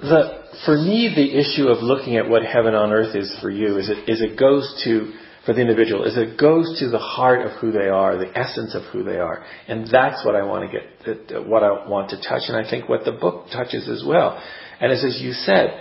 The 0.00 0.40
for 0.64 0.76
me, 0.76 1.12
the 1.14 1.38
issue 1.38 1.68
of 1.68 1.82
looking 1.82 2.16
at 2.16 2.28
what 2.28 2.42
heaven 2.42 2.74
on 2.74 2.90
earth 2.92 3.14
is 3.14 3.34
for 3.40 3.50
you 3.50 3.76
is 3.78 3.88
it 3.90 4.08
is 4.08 4.22
it 4.22 4.38
goes 4.38 4.80
to 4.84 5.12
for 5.46 5.54
the 5.54 5.60
individual 5.60 6.04
is 6.04 6.16
it 6.16 6.38
goes 6.38 6.78
to 6.80 6.88
the 6.90 6.98
heart 6.98 7.46
of 7.46 7.52
who 7.60 7.72
they 7.72 7.88
are, 7.88 8.16
the 8.16 8.36
essence 8.38 8.74
of 8.74 8.82
who 8.92 9.02
they 9.02 9.18
are, 9.18 9.44
and 9.68 9.88
that's 9.90 10.24
what 10.24 10.34
I 10.34 10.42
want 10.42 10.70
to 10.70 10.78
get, 10.78 11.46
what 11.46 11.62
I 11.62 11.88
want 11.88 12.10
to 12.10 12.16
touch, 12.16 12.42
and 12.48 12.56
I 12.56 12.68
think 12.68 12.88
what 12.88 13.04
the 13.04 13.12
book 13.12 13.46
touches 13.52 13.88
as 13.88 14.04
well. 14.06 14.42
And 14.80 14.92
as, 14.92 15.04
as 15.04 15.18
you 15.20 15.32
said, 15.32 15.80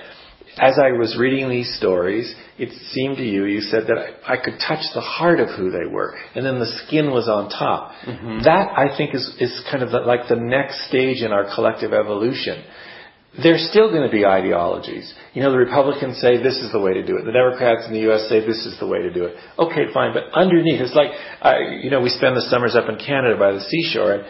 as 0.58 0.78
I 0.78 0.92
was 0.92 1.18
reading 1.18 1.50
these 1.50 1.74
stories, 1.78 2.34
it 2.58 2.70
seemed 2.92 3.18
to 3.18 3.24
you, 3.24 3.46
you 3.46 3.62
said 3.62 3.84
that 3.88 3.98
I, 3.98 4.34
I 4.34 4.38
could 4.38 4.56
touch 4.66 4.84
the 4.94 5.02
heart 5.02 5.40
of 5.40 5.50
who 5.50 5.72
they 5.72 5.86
were, 5.86 6.16
and 6.36 6.46
then 6.46 6.60
the 6.60 6.84
skin 6.86 7.12
was 7.12 7.30
on 7.30 7.50
top. 7.50 7.92
Mm-hmm. 8.06 8.44
That 8.44 8.78
I 8.78 8.96
think 8.98 9.14
is 9.14 9.36
is 9.40 9.62
kind 9.72 9.84
of 9.84 9.92
the, 9.92 10.00
like 10.00 10.28
the 10.28 10.36
next 10.36 10.88
stage 10.88 11.22
in 11.22 11.32
our 11.32 11.54
collective 11.54 11.94
evolution 11.94 12.64
there's 13.44 13.68
still 13.70 13.90
going 13.90 14.04
to 14.04 14.12
be 14.12 14.26
ideologies. 14.26 15.14
You 15.34 15.44
know, 15.44 15.52
the 15.52 15.58
Republicans 15.58 16.20
say 16.20 16.42
this 16.42 16.58
is 16.58 16.72
the 16.72 16.80
way 16.80 16.94
to 16.94 17.06
do 17.06 17.18
it. 17.18 17.26
The 17.26 17.32
Democrats 17.32 17.88
in 17.88 17.94
the 17.94 18.02
U.S. 18.12 18.28
say 18.30 18.40
this 18.40 18.66
is 18.66 18.78
the 18.80 18.88
way 18.88 19.00
to 19.00 19.12
do 19.12 19.26
it. 19.26 19.36
Okay, 19.58 19.92
fine, 19.94 20.14
but 20.14 20.32
underneath, 20.34 20.82
it's 20.82 20.96
like, 20.96 21.12
uh, 21.42 21.60
you 21.82 21.90
know, 21.90 22.02
we 22.02 22.10
spend 22.10 22.36
the 22.36 22.46
summers 22.50 22.76
up 22.76 22.90
in 22.90 22.98
Canada 22.98 23.38
by 23.38 23.52
the 23.52 23.62
seashore, 23.62 24.14
and 24.14 24.26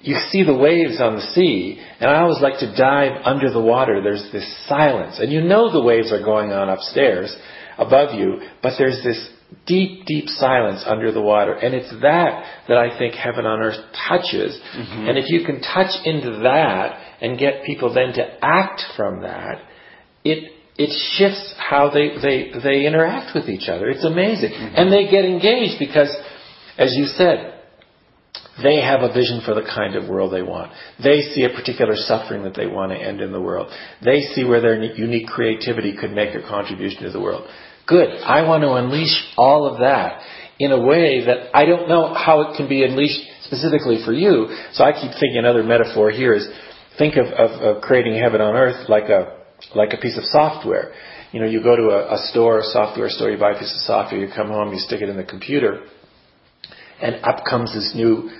you 0.00 0.16
see 0.30 0.44
the 0.44 0.56
waves 0.56 1.00
on 1.00 1.16
the 1.16 1.26
sea, 1.34 1.80
and 2.00 2.10
I 2.10 2.20
always 2.20 2.40
like 2.40 2.58
to 2.60 2.76
dive 2.76 3.22
under 3.24 3.50
the 3.50 3.62
water. 3.62 4.02
There's 4.02 4.28
this 4.32 4.46
silence, 4.68 5.18
and 5.18 5.32
you 5.32 5.40
know 5.40 5.72
the 5.72 5.82
waves 5.82 6.12
are 6.12 6.22
going 6.22 6.52
on 6.52 6.68
upstairs, 6.68 7.34
above 7.78 8.18
you, 8.18 8.40
but 8.62 8.74
there's 8.78 9.02
this 9.02 9.30
deep, 9.66 10.06
deep 10.06 10.28
silence 10.28 10.82
under 10.86 11.12
the 11.12 11.20
water. 11.20 11.52
And 11.54 11.74
it's 11.74 11.90
that 12.02 12.64
that 12.68 12.76
I 12.76 12.96
think 12.98 13.14
heaven 13.14 13.46
on 13.46 13.60
earth 13.60 13.78
touches. 14.08 14.58
Mm-hmm. 14.76 15.08
And 15.08 15.18
if 15.18 15.28
you 15.28 15.44
can 15.44 15.60
touch 15.60 15.94
into 16.04 16.40
that 16.42 17.00
and 17.20 17.38
get 17.38 17.64
people 17.64 17.92
then 17.92 18.12
to 18.14 18.44
act 18.44 18.82
from 18.96 19.22
that, 19.22 19.62
it 20.24 20.52
it 20.78 20.92
shifts 21.16 21.54
how 21.56 21.90
they, 21.90 22.20
they, 22.20 22.52
they 22.62 22.86
interact 22.86 23.34
with 23.34 23.48
each 23.48 23.68
other. 23.68 23.88
It's 23.88 24.04
amazing. 24.04 24.50
Mm-hmm. 24.50 24.76
And 24.76 24.92
they 24.92 25.10
get 25.10 25.24
engaged 25.24 25.78
because, 25.78 26.14
as 26.76 26.94
you 26.94 27.06
said, 27.06 27.54
they 28.62 28.80
have 28.80 29.00
a 29.00 29.12
vision 29.12 29.40
for 29.44 29.54
the 29.54 29.62
kind 29.62 29.96
of 29.96 30.08
world 30.08 30.32
they 30.32 30.42
want. 30.42 30.72
They 31.02 31.20
see 31.32 31.44
a 31.44 31.50
particular 31.50 31.94
suffering 31.94 32.42
that 32.44 32.54
they 32.54 32.66
want 32.66 32.92
to 32.92 32.98
end 32.98 33.20
in 33.20 33.32
the 33.32 33.40
world. 33.40 33.72
They 34.04 34.20
see 34.34 34.44
where 34.44 34.60
their 34.60 34.82
unique 34.82 35.28
creativity 35.28 35.96
could 35.98 36.12
make 36.12 36.34
a 36.34 36.46
contribution 36.46 37.04
to 37.04 37.10
the 37.10 37.20
world. 37.20 37.48
Good. 37.86 38.08
I 38.08 38.42
want 38.42 38.62
to 38.62 38.72
unleash 38.72 39.16
all 39.36 39.66
of 39.66 39.80
that 39.80 40.20
in 40.58 40.72
a 40.72 40.80
way 40.80 41.24
that 41.26 41.56
I 41.56 41.66
don't 41.66 41.88
know 41.88 42.14
how 42.14 42.40
it 42.42 42.56
can 42.56 42.68
be 42.68 42.82
unleashed 42.82 43.20
specifically 43.44 44.00
for 44.04 44.12
you. 44.12 44.48
So 44.72 44.84
I 44.84 44.92
keep 44.92 45.12
thinking 45.12 45.36
another 45.38 45.62
metaphor 45.62 46.10
here 46.10 46.34
is 46.34 46.48
think 46.98 47.16
of, 47.16 47.26
of, 47.26 47.50
of 47.62 47.82
creating 47.82 48.20
heaven 48.20 48.40
on 48.40 48.54
earth 48.54 48.88
like 48.88 49.04
a 49.04 49.36
like 49.74 49.92
a 49.92 49.96
piece 49.96 50.18
of 50.18 50.24
software. 50.24 50.92
You 51.32 51.40
know, 51.40 51.46
you 51.46 51.62
go 51.62 51.76
to 51.76 51.88
a, 51.90 52.14
a 52.14 52.18
store, 52.28 52.60
a 52.60 52.62
software 52.62 53.08
store, 53.08 53.30
you 53.30 53.38
buy 53.38 53.52
a 53.52 53.58
piece 53.58 53.72
of 53.72 53.80
software, 53.80 54.20
you 54.20 54.28
come 54.34 54.48
home, 54.48 54.72
you 54.72 54.78
stick 54.78 55.00
it 55.02 55.08
in 55.08 55.16
the 55.16 55.24
computer, 55.24 55.86
and 57.00 57.16
up 57.24 57.44
comes 57.48 57.74
this 57.74 57.92
new 57.94 58.30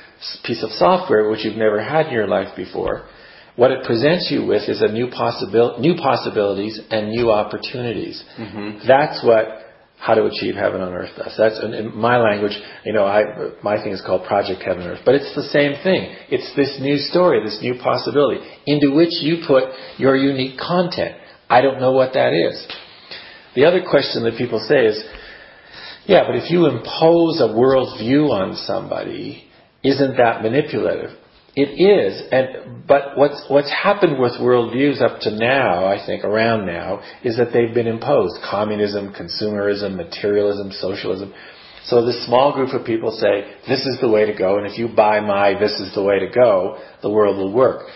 piece 0.45 0.63
of 0.63 0.71
software 0.71 1.29
which 1.31 1.45
you've 1.45 1.57
never 1.57 1.83
had 1.83 2.07
in 2.07 2.13
your 2.13 2.27
life 2.27 2.55
before. 2.57 3.07
What 3.57 3.71
it 3.71 3.85
presents 3.85 4.29
you 4.31 4.45
with 4.47 4.69
is 4.69 4.83
a 4.83 4.93
new 4.93 5.09
possibil- 5.09 5.81
new 5.81 5.97
possibilities 5.97 6.79
and 6.91 7.11
new 7.11 7.31
opportunities. 7.31 8.23
Mm-hmm. 8.39 8.87
That's 8.87 9.25
what 9.25 9.66
how 10.07 10.15
to 10.15 10.25
achieve 10.27 10.55
heaven 10.55 10.81
on 10.81 10.93
earth 10.93 11.11
does. 11.17 11.35
That's 11.37 11.59
in, 11.65 11.75
in 11.75 11.97
my 11.97 12.17
language. 12.19 12.57
You 12.85 12.93
know, 12.93 13.05
I 13.05 13.25
my 13.65 13.83
thing 13.83 13.93
is 13.93 14.01
called 14.07 14.25
Project 14.25 14.63
Heaven 14.63 14.85
on 14.85 14.91
Earth, 14.91 15.03
but 15.05 15.17
it's 15.17 15.35
the 15.35 15.43
same 15.51 15.83
thing. 15.83 16.15
It's 16.31 16.55
this 16.55 16.79
new 16.81 16.97
story, 16.97 17.43
this 17.45 17.59
new 17.61 17.75
possibility 17.83 18.41
into 18.67 18.95
which 18.95 19.11
you 19.21 19.43
put 19.45 19.65
your 19.99 20.15
unique 20.15 20.61
content. 20.61 21.17
I 21.51 21.61
don't 21.61 21.81
know 21.81 21.91
what 21.91 22.13
that 22.15 22.33
is. 22.33 22.55
The 23.57 23.65
other 23.65 23.83
question 23.83 24.23
that 24.23 24.39
people 24.39 24.65
say 24.69 24.87
is, 24.87 25.05
yeah, 26.07 26.23
but 26.25 26.37
if 26.37 26.53
you 26.53 26.67
impose 26.67 27.41
a 27.41 27.51
worldview 27.51 28.31
on 28.31 28.55
somebody, 28.55 29.43
isn't 29.83 30.19
that 30.19 30.41
manipulative? 30.41 31.19
It 31.57 31.81
is, 31.81 32.23
and 32.31 32.87
but 32.87 33.17
what's 33.17 33.43
what's 33.49 33.73
happened 33.73 34.21
with 34.21 34.33
worldviews 34.33 35.01
up 35.01 35.21
to 35.21 35.31
now, 35.31 35.87
I 35.87 36.05
think, 36.05 36.23
around 36.23 36.67
now, 36.67 37.01
is 37.25 37.39
that 37.39 37.51
they've 37.55 37.73
been 37.73 37.87
imposed: 37.87 38.43
communism, 38.49 39.15
consumerism, 39.15 39.97
materialism, 39.97 40.71
socialism. 40.73 41.33
So 41.85 42.05
this 42.05 42.27
small 42.27 42.53
group 42.53 42.75
of 42.75 42.85
people 42.85 43.11
say, 43.11 43.47
"This 43.67 43.87
is 43.87 43.99
the 44.03 44.09
way 44.11 44.27
to 44.27 44.35
go," 44.35 44.59
and 44.59 44.67
if 44.67 44.79
you 44.79 44.89
buy 44.89 45.21
my 45.21 45.59
"This 45.59 45.81
is 45.81 45.95
the 45.95 46.03
way 46.03 46.19
to 46.19 46.29
go," 46.29 46.77
the 47.01 47.11
world 47.11 47.39
will 47.39 47.53
work. 47.53 47.89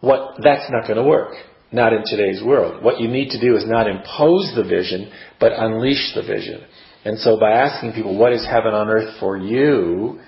What 0.00 0.34
that's 0.42 0.68
not 0.68 0.88
going 0.88 0.98
to 0.98 1.08
work. 1.08 1.34
Not 1.70 1.92
in 1.92 2.02
today's 2.06 2.42
world. 2.42 2.82
What 2.82 2.98
you 2.98 3.08
need 3.08 3.30
to 3.30 3.40
do 3.40 3.54
is 3.54 3.66
not 3.66 3.86
impose 3.86 4.52
the 4.56 4.64
vision, 4.64 5.12
but 5.38 5.52
unleash 5.52 6.14
the 6.14 6.22
vision. 6.22 6.62
And 7.04 7.18
so 7.18 7.38
by 7.38 7.52
asking 7.52 7.92
people, 7.92 8.16
what 8.16 8.32
is 8.32 8.44
heaven 8.44 8.74
on 8.74 8.88
earth 8.88 9.14
for 9.20 9.36
you? 9.36 10.18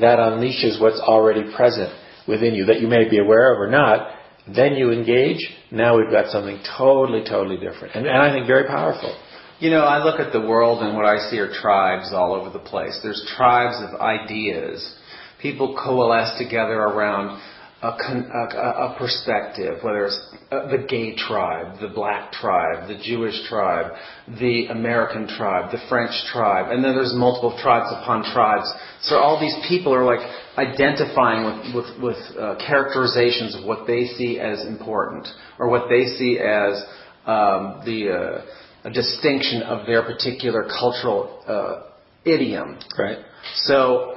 That 0.00 0.18
unleashes 0.18 0.80
what's 0.80 1.00
already 1.00 1.54
present 1.54 1.92
within 2.26 2.54
you 2.54 2.66
that 2.66 2.80
you 2.80 2.88
may 2.88 3.08
be 3.08 3.18
aware 3.18 3.52
of 3.52 3.60
or 3.60 3.70
not. 3.70 4.14
Then 4.46 4.74
you 4.74 4.92
engage. 4.92 5.38
Now 5.70 5.98
we've 5.98 6.10
got 6.10 6.30
something 6.30 6.60
totally, 6.76 7.22
totally 7.28 7.56
different. 7.56 7.94
And, 7.94 8.06
and 8.06 8.16
I 8.16 8.32
think 8.32 8.46
very 8.46 8.66
powerful. 8.66 9.16
You 9.60 9.70
know, 9.70 9.80
I 9.80 10.04
look 10.04 10.20
at 10.20 10.32
the 10.32 10.40
world 10.40 10.82
and 10.82 10.96
what 10.96 11.04
I 11.04 11.28
see 11.28 11.38
are 11.38 11.52
tribes 11.52 12.12
all 12.12 12.32
over 12.34 12.50
the 12.50 12.64
place. 12.64 12.98
There's 13.02 13.30
tribes 13.36 13.76
of 13.82 14.00
ideas. 14.00 14.94
People 15.42 15.76
coalesce 15.82 16.38
together 16.38 16.78
around 16.78 17.40
a, 17.82 17.86
a, 17.86 18.90
a, 18.90 18.96
perspective, 18.98 19.78
whether 19.82 20.06
it's 20.06 20.34
uh, 20.50 20.68
the 20.68 20.84
gay 20.88 21.14
tribe, 21.14 21.78
the 21.80 21.88
black 21.88 22.32
tribe, 22.32 22.88
the 22.88 22.98
Jewish 23.00 23.48
tribe, 23.48 23.92
the 24.40 24.66
American 24.66 25.28
tribe, 25.28 25.70
the 25.70 25.78
French 25.88 26.10
tribe, 26.32 26.72
and 26.72 26.82
then 26.82 26.94
there's 26.94 27.14
multiple 27.14 27.56
tribes 27.62 27.92
upon 28.02 28.24
tribes. 28.32 28.68
So 29.02 29.16
all 29.16 29.38
these 29.40 29.54
people 29.68 29.94
are 29.94 30.04
like 30.04 30.20
identifying 30.58 31.44
with, 31.44 31.86
with, 31.86 32.02
with 32.02 32.36
uh, 32.36 32.56
characterizations 32.66 33.54
of 33.54 33.64
what 33.64 33.86
they 33.86 34.06
see 34.06 34.40
as 34.40 34.66
important 34.66 35.28
or 35.60 35.68
what 35.68 35.88
they 35.88 36.06
see 36.06 36.38
as 36.40 36.82
um, 37.26 37.82
the 37.84 38.10
uh, 38.10 38.46
a 38.84 38.90
distinction 38.90 39.62
of 39.62 39.86
their 39.86 40.02
particular 40.02 40.64
cultural 40.64 41.42
uh, 41.46 41.90
idiom. 42.24 42.78
Right. 42.98 43.18
So 43.64 44.16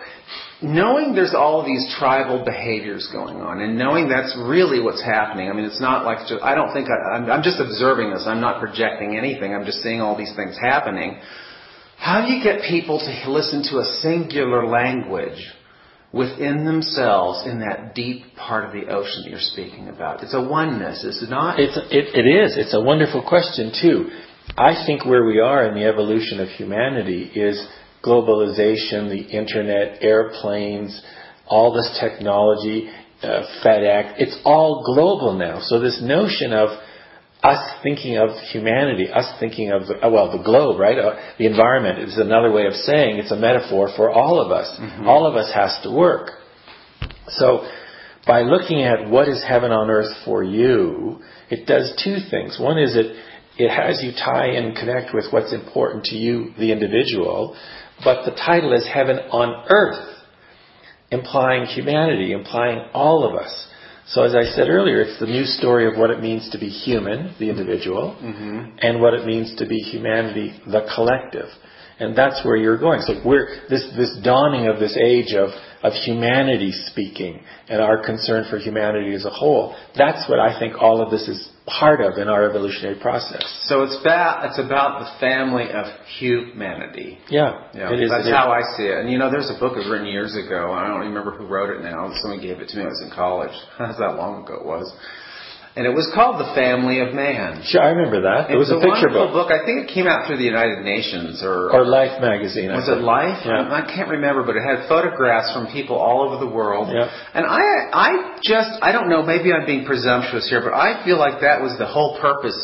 knowing 0.61 1.15
there's 1.15 1.33
all 1.33 1.65
these 1.65 1.93
tribal 1.97 2.45
behaviors 2.45 3.09
going 3.11 3.37
on 3.37 3.61
and 3.61 3.77
knowing 3.77 4.07
that's 4.07 4.35
really 4.37 4.79
what's 4.79 5.03
happening 5.03 5.49
i 5.49 5.53
mean 5.53 5.65
it's 5.65 5.81
not 5.81 6.05
like 6.05 6.19
just, 6.27 6.43
i 6.43 6.53
don't 6.53 6.71
think 6.73 6.87
I, 6.87 7.15
I'm, 7.15 7.29
I'm 7.31 7.43
just 7.43 7.59
observing 7.59 8.11
this. 8.13 8.23
I'm 8.25 8.41
not 8.41 8.59
projecting 8.59 9.17
anything. 9.17 9.53
I'm 9.53 9.65
just 9.65 9.81
seeing 9.81 10.01
all 10.01 10.17
these 10.17 10.33
things 10.35 10.57
happening. 10.61 11.19
How 11.97 12.25
do 12.25 12.33
you 12.33 12.43
get 12.43 12.63
people 12.63 12.99
to 12.99 13.31
listen 13.31 13.63
to 13.71 13.79
a 13.79 13.85
singular 14.01 14.65
language 14.65 15.39
within 16.11 16.65
themselves 16.65 17.47
in 17.47 17.59
that 17.59 17.95
deep 17.95 18.35
part 18.35 18.65
of 18.65 18.73
the 18.73 18.91
ocean 18.91 19.23
that 19.23 19.29
you're 19.29 19.39
speaking 19.39 19.87
about? 19.89 20.23
It's 20.23 20.33
a 20.33 20.41
oneness 20.41 21.03
is 21.03 21.21
it 21.21 21.29
not? 21.29 21.59
It's, 21.59 21.77
it, 21.77 22.15
it 22.15 22.27
is. 22.27 22.57
It's 22.57 22.73
a 22.73 22.81
wonderful 22.81 23.23
question 23.27 23.71
too. 23.81 24.09
I 24.57 24.83
think 24.85 25.05
where 25.05 25.25
we 25.25 25.39
are 25.39 25.67
in 25.67 25.75
the 25.75 25.85
evolution 25.85 26.39
of 26.39 26.49
humanity 26.49 27.31
is 27.35 27.65
globalization, 28.03 29.10
the 29.10 29.27
internet, 29.29 30.01
airplanes, 30.01 31.01
all 31.48 31.74
this 31.74 31.98
technology, 32.00 32.89
uh, 33.22 33.43
FedEx, 33.63 34.15
it's 34.17 34.39
all 34.43 34.84
global 34.86 35.38
now. 35.38 35.60
So 35.62 35.79
this 35.79 36.01
notion 36.01 36.53
of 36.53 36.70
us 37.43 37.81
thinking 37.81 38.17
of 38.17 38.29
humanity, 38.51 39.10
us 39.10 39.25
thinking 39.39 39.72
of, 39.72 39.88
the, 39.88 39.98
well, 40.10 40.36
the 40.36 40.43
globe, 40.43 40.79
right? 40.79 40.98
Uh, 40.98 41.34
the 41.38 41.48
environment 41.48 42.00
is 42.00 42.17
another 42.17 42.51
way 42.51 42.65
of 42.67 42.74
saying 42.74 43.17
it's 43.17 43.31
a 43.31 43.36
metaphor 43.36 43.89
for 43.96 44.12
all 44.12 44.39
of 44.39 44.51
us. 44.51 44.79
Mm-hmm. 44.79 45.08
All 45.08 45.25
of 45.25 45.36
us 45.36 45.51
has 45.53 45.77
to 45.84 45.91
work. 45.91 46.31
So, 47.27 47.67
by 48.27 48.41
looking 48.43 48.84
at 48.84 49.10
what 49.10 49.27
is 49.27 49.43
heaven 49.48 49.72
on 49.72 49.89
earth 49.89 50.15
for 50.24 50.43
you, 50.43 51.20
it 51.50 51.65
does 51.65 52.00
two 52.03 52.17
things. 52.29 52.60
One 52.60 52.77
is 52.77 52.96
it, 52.96 53.15
it 53.58 53.70
has 53.70 54.03
you 54.03 54.12
tie 54.12 54.50
and 54.50 54.75
connect 54.75 55.13
with 55.13 55.25
what's 55.31 55.51
important 55.51 56.03
to 56.05 56.15
you, 56.15 56.53
the 56.60 56.72
individual, 56.72 57.58
but 58.03 58.25
the 58.25 58.31
title 58.31 58.74
is 58.74 58.88
Heaven 58.91 59.17
on 59.31 59.65
Earth, 59.70 60.08
implying 61.12 61.65
humanity, 61.65 62.34
implying 62.34 62.79
all 62.93 63.25
of 63.27 63.36
us. 63.36 63.67
So 64.08 64.24
as 64.24 64.36
I 64.36 64.43
said 64.43 64.67
earlier, 64.67 65.01
it's 65.01 65.20
the 65.20 65.27
new 65.27 65.46
story 65.46 65.88
of 65.88 65.98
what 65.98 66.10
it 66.10 66.20
means 66.20 66.50
to 66.51 66.60
be 66.60 66.67
human, 66.67 67.36
the 67.39 67.50
individual, 67.50 68.17
mm-hmm. 68.22 68.77
and 68.79 69.01
what 69.01 69.13
it 69.13 69.25
means 69.25 69.55
to 69.58 69.65
be 69.65 69.77
humanity, 69.77 70.60
the 70.65 70.89
collective. 70.93 71.48
And 72.00 72.17
that's 72.17 72.43
where 72.43 72.55
you're 72.55 72.79
going. 72.79 73.01
So 73.01 73.22
we're, 73.24 73.62
this, 73.70 73.88
this 73.96 74.17
dawning 74.24 74.67
of 74.67 74.79
this 74.79 74.98
age 74.98 75.34
of 75.34 75.51
of 75.84 75.93
humanity 75.93 76.72
speaking 76.72 77.41
and 77.67 77.81
our 77.81 78.03
concern 78.03 78.46
for 78.50 78.58
humanity 78.58 79.13
as 79.13 79.25
a 79.25 79.29
whole. 79.29 79.75
That's 79.98 80.29
what 80.29 80.39
I 80.39 80.60
think 80.60 80.75
all 80.79 81.01
of 81.01 81.12
this 81.12 81.27
is 81.27 81.50
part 81.67 82.01
of 82.01 82.17
in 82.17 82.27
our 82.27 82.49
evolutionary 82.49 82.99
process. 82.99 83.45
So 83.67 83.83
it's 83.83 83.97
about 84.01 84.45
it's 84.49 84.59
about 84.59 84.99
the 84.99 85.19
family 85.19 85.69
of 85.71 85.85
humanity. 86.19 87.19
Yeah, 87.29 87.69
yeah 87.73 87.93
it 87.93 88.01
is. 88.01 88.09
That's 88.09 88.27
it 88.27 88.33
how 88.33 88.53
is. 88.57 88.65
I 88.65 88.77
see 88.77 88.87
it. 88.89 88.97
And 88.99 89.11
you 89.11 89.17
know, 89.17 89.29
there's 89.29 89.49
a 89.49 89.59
book 89.59 89.77
I've 89.77 89.89
written 89.89 90.07
years 90.07 90.35
ago. 90.35 90.73
I 90.73 90.87
don't 90.87 91.01
remember 91.01 91.31
who 91.37 91.45
wrote 91.45 91.69
it 91.69 91.81
now. 91.81 92.11
Someone 92.21 92.41
gave 92.41 92.59
it 92.59 92.69
to 92.69 92.77
me. 92.77 92.83
I 92.83 92.87
was 92.87 93.01
in 93.01 93.11
college. 93.13 93.53
That's 93.79 93.97
how 93.97 94.17
long 94.17 94.43
ago 94.43 94.55
it 94.55 94.65
was 94.65 94.91
and 95.75 95.87
it 95.87 95.95
was 95.95 96.11
called 96.11 96.35
The 96.35 96.51
Family 96.51 96.99
of 96.99 97.15
Man. 97.15 97.63
Sure, 97.63 97.79
I 97.79 97.95
remember 97.95 98.27
that. 98.27 98.51
It, 98.51 98.59
was, 98.59 98.67
a, 98.67 98.75
picture 98.75 99.07
book. 99.07 99.31
book. 99.31 99.51
I 99.55 99.63
think 99.63 99.87
it 99.87 99.93
came 99.93 100.03
out 100.03 100.27
through 100.27 100.35
the 100.35 100.47
United 100.47 100.83
Nations 100.83 101.39
or 101.39 101.71
or 101.71 101.87
Life 101.87 102.19
magazine. 102.19 102.75
Was 102.75 102.91
it 102.91 102.99
Life? 102.99 103.47
Yeah. 103.47 103.71
I 103.71 103.87
can't 103.87 104.09
remember, 104.11 104.43
but 104.43 104.59
it 104.59 104.63
had 104.67 104.87
photographs 104.91 105.55
from 105.55 105.71
people 105.71 105.95
all 105.95 106.27
over 106.27 106.43
the 106.43 106.51
world. 106.51 106.91
Yeah. 106.91 107.07
And 107.07 107.45
I 107.47 107.87
I 107.95 108.09
just 108.43 108.71
I 108.83 108.91
don't 108.91 109.07
know, 109.07 109.23
maybe 109.23 109.53
I'm 109.53 109.65
being 109.65 109.85
presumptuous 109.85 110.49
here, 110.51 110.59
but 110.59 110.75
I 110.75 111.05
feel 111.07 111.17
like 111.17 111.39
that 111.39 111.61
was 111.63 111.79
the 111.79 111.87
whole 111.87 112.19
purpose 112.19 112.57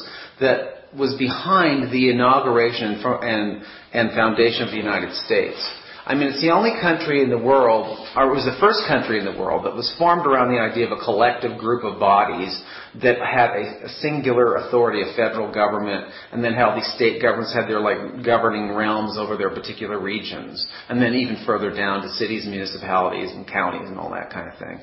that 0.43 0.91
was 0.91 1.15
behind 1.15 1.91
the 1.91 2.11
inauguration 2.11 2.99
and 2.99 3.23
and 3.23 3.63
and 3.93 4.11
foundation 4.11 4.67
of 4.67 4.71
the 4.71 4.77
United 4.77 5.15
States. 5.23 5.57
I 6.07 6.15
mean, 6.15 6.29
it's 6.29 6.41
the 6.41 6.51
only 6.51 6.71
country 6.79 7.21
in 7.21 7.29
the 7.29 7.37
world, 7.37 7.99
or 8.15 8.31
it 8.31 8.33
was 8.33 8.45
the 8.47 8.55
first 8.63 8.87
country 8.87 9.19
in 9.19 9.25
the 9.25 9.35
world 9.35 9.65
that 9.65 9.75
was 9.75 9.93
formed 9.99 10.25
around 10.25 10.55
the 10.55 10.61
idea 10.61 10.87
of 10.87 10.95
a 10.95 11.03
collective 11.03 11.59
group 11.59 11.83
of 11.83 11.99
bodies 11.99 12.55
that 13.03 13.19
had 13.19 13.51
a, 13.51 13.85
a 13.85 13.89
singular 13.99 14.55
authority, 14.55 15.03
a 15.03 15.11
federal 15.19 15.51
government, 15.51 16.07
and 16.31 16.41
then 16.41 16.53
how 16.53 16.73
these 16.73 16.87
state 16.95 17.21
governments 17.21 17.53
had 17.53 17.67
their 17.67 17.81
like 17.81 18.23
governing 18.23 18.71
realms 18.71 19.17
over 19.17 19.35
their 19.35 19.49
particular 19.49 19.99
regions, 19.99 20.65
and 20.87 21.01
then 21.01 21.13
even 21.13 21.43
further 21.45 21.75
down 21.75 22.01
to 22.01 22.09
cities, 22.15 22.47
municipalities, 22.47 23.29
and 23.31 23.45
counties, 23.45 23.89
and 23.89 23.99
all 23.99 24.09
that 24.11 24.31
kind 24.31 24.47
of 24.47 24.57
thing. 24.57 24.79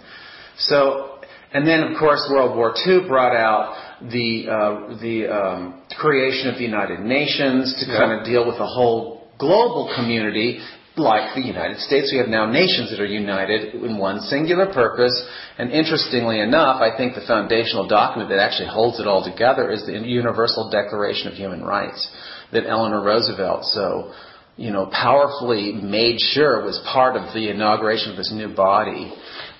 So, 0.58 1.20
and 1.54 1.66
then 1.66 1.84
of 1.84 1.98
course 1.98 2.20
World 2.30 2.54
War 2.54 2.74
II 2.86 3.08
brought 3.08 3.34
out 3.34 3.72
the 4.12 4.44
uh, 4.44 5.00
the 5.00 5.32
um, 5.32 5.82
creation 5.96 6.52
of 6.52 6.60
the 6.60 6.64
United 6.68 7.00
Nations 7.00 7.72
to 7.80 7.90
yeah. 7.90 7.96
kind 7.96 8.12
of 8.12 8.26
deal 8.26 8.46
with 8.46 8.58
the 8.58 8.68
whole 8.68 9.32
global 9.38 9.90
community 9.96 10.60
like 10.96 11.34
the 11.34 11.42
United 11.42 11.80
States, 11.80 12.12
we 12.12 12.18
have 12.18 12.28
now 12.28 12.46
nations 12.46 12.90
that 12.90 13.00
are 13.00 13.06
united 13.06 13.74
in 13.74 13.98
one 13.98 14.20
singular 14.20 14.72
purpose. 14.72 15.14
And 15.58 15.72
interestingly 15.72 16.40
enough, 16.40 16.80
I 16.80 16.96
think 16.96 17.14
the 17.14 17.26
foundational 17.26 17.88
document 17.88 18.30
that 18.30 18.38
actually 18.38 18.68
holds 18.68 19.00
it 19.00 19.06
all 19.06 19.24
together 19.24 19.70
is 19.72 19.84
the 19.86 19.92
Universal 19.92 20.70
Declaration 20.70 21.28
of 21.28 21.34
Human 21.34 21.64
Rights 21.64 22.08
that 22.52 22.66
Eleanor 22.66 23.02
Roosevelt 23.02 23.64
so, 23.64 24.12
you 24.56 24.70
know, 24.70 24.88
powerfully 24.92 25.72
made 25.72 26.20
sure 26.20 26.64
was 26.64 26.80
part 26.92 27.16
of 27.16 27.34
the 27.34 27.50
inauguration 27.50 28.12
of 28.12 28.16
this 28.16 28.32
new 28.32 28.54
body. 28.54 29.12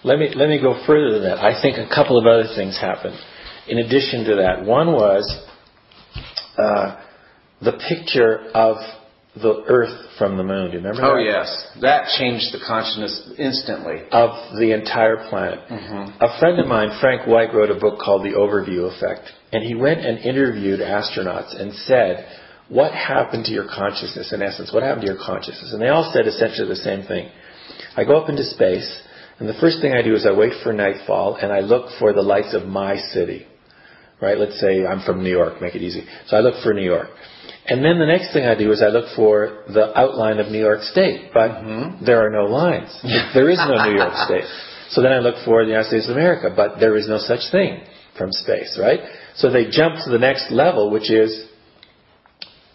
Let 0.05 0.19
me, 0.19 0.31
let 0.35 0.49
me 0.49 0.61
go 0.61 0.85
further 0.87 1.19
than 1.19 1.25
that. 1.25 1.39
I 1.39 1.61
think 1.61 1.79
a 1.79 1.93
couple 1.93 2.17
of 2.17 2.27
other 2.27 2.55
things 2.55 2.79
happened. 2.81 3.19
In 3.67 3.79
addition 3.79 4.25
to 4.27 4.37
that, 4.37 4.65
one 4.65 4.93
was 4.93 5.25
uh, 6.57 7.03
the 7.61 7.73
picture 7.73 8.51
of 8.55 8.77
the 9.35 9.65
Earth 9.67 10.15
from 10.17 10.37
the 10.37 10.45
moon. 10.45 10.71
Do 10.71 10.79
you 10.79 10.85
remember 10.85 11.03
oh, 11.03 11.17
that? 11.19 11.25
yes. 11.27 11.67
That 11.81 12.07
changed 12.19 12.55
the 12.55 12.63
consciousness 12.65 13.35
instantly. 13.37 14.07
Of 14.13 14.31
the 14.59 14.73
entire 14.73 15.29
planet. 15.29 15.59
Mm-hmm. 15.69 16.23
A 16.23 16.39
friend 16.39 16.61
of 16.61 16.67
mine, 16.67 16.97
Frank 17.01 17.27
White, 17.27 17.53
wrote 17.53 17.71
a 17.71 17.79
book 17.79 17.99
called 17.99 18.23
The 18.23 18.39
Overview 18.39 18.95
Effect. 18.95 19.27
And 19.53 19.65
he 19.65 19.75
went 19.75 20.01
and 20.01 20.19
interviewed 20.19 20.79
astronauts 20.79 21.61
and 21.61 21.75
said, 21.75 22.27
What 22.69 22.93
happened 22.93 23.47
to 23.47 23.53
your 23.53 23.67
consciousness, 23.67 24.33
in 24.33 24.41
essence? 24.41 24.73
What 24.73 24.85
happened 24.85 25.07
to 25.07 25.13
your 25.13 25.23
consciousness? 25.25 25.73
And 25.73 25.83
they 25.83 25.89
all 25.89 26.13
said 26.15 26.29
essentially 26.29 26.69
the 26.69 26.77
same 26.77 27.03
thing. 27.03 27.29
I 27.97 28.05
go 28.05 28.21
up 28.21 28.29
into 28.29 28.45
space, 28.45 29.03
and 29.41 29.49
the 29.49 29.59
first 29.61 29.81
thing 29.81 29.93
I 29.95 30.03
do 30.03 30.15
is 30.15 30.27
I 30.27 30.33
wait 30.33 30.53
for 30.63 30.73
nightfall, 30.73 31.37
and 31.43 31.53
I 31.53 31.59
look 31.59 31.91
for 31.99 32.13
the 32.13 32.23
lights 32.23 32.55
of 32.55 32.69
my 32.69 32.97
city. 32.97 33.49
Right? 34.23 34.39
Let's 34.39 34.61
say 34.61 34.87
I'm 34.87 35.05
from 35.05 35.25
New 35.25 35.31
York, 35.31 35.61
make 35.61 35.75
it 35.75 35.83
easy. 35.83 36.07
So 36.29 36.37
I 36.37 36.41
look 36.41 36.63
for 36.63 36.73
New 36.73 36.85
York. 36.85 37.11
And 37.67 37.83
then 37.83 37.99
the 37.99 38.07
next 38.07 38.33
thing 38.33 38.45
I 38.45 38.55
do 38.55 38.71
is 38.73 38.83
I 38.83 38.89
look 38.89 39.15
for 39.17 39.65
the 39.69 39.97
outline 39.99 40.39
of 40.39 40.53
New 40.53 40.61
York 40.61 40.83
State, 40.83 41.31
but 41.33 41.51
mm-hmm. 41.51 42.05
there 42.05 42.25
are 42.25 42.31
no 42.31 42.45
lines. 42.45 42.91
there 43.35 43.49
is 43.49 43.59
no 43.59 43.91
New 43.91 43.97
York 43.97 44.15
State. 44.27 44.45
So 44.91 45.03
then 45.03 45.13
I 45.13 45.19
look 45.19 45.37
for 45.45 45.65
the 45.65 45.71
United 45.71 45.89
States 45.89 46.09
of 46.09 46.15
America, 46.15 46.53
but 46.55 46.79
there 46.79 46.95
is 46.97 47.09
no 47.09 47.19
such 47.19 47.51
thing 47.51 47.83
from 48.17 48.31
space, 48.31 48.79
right? 48.81 49.01
So 49.35 49.51
they 49.51 49.69
jump 49.69 49.97
to 50.05 50.11
the 50.11 50.19
next 50.19 50.53
level, 50.53 50.91
which 50.91 51.11
is 51.11 51.49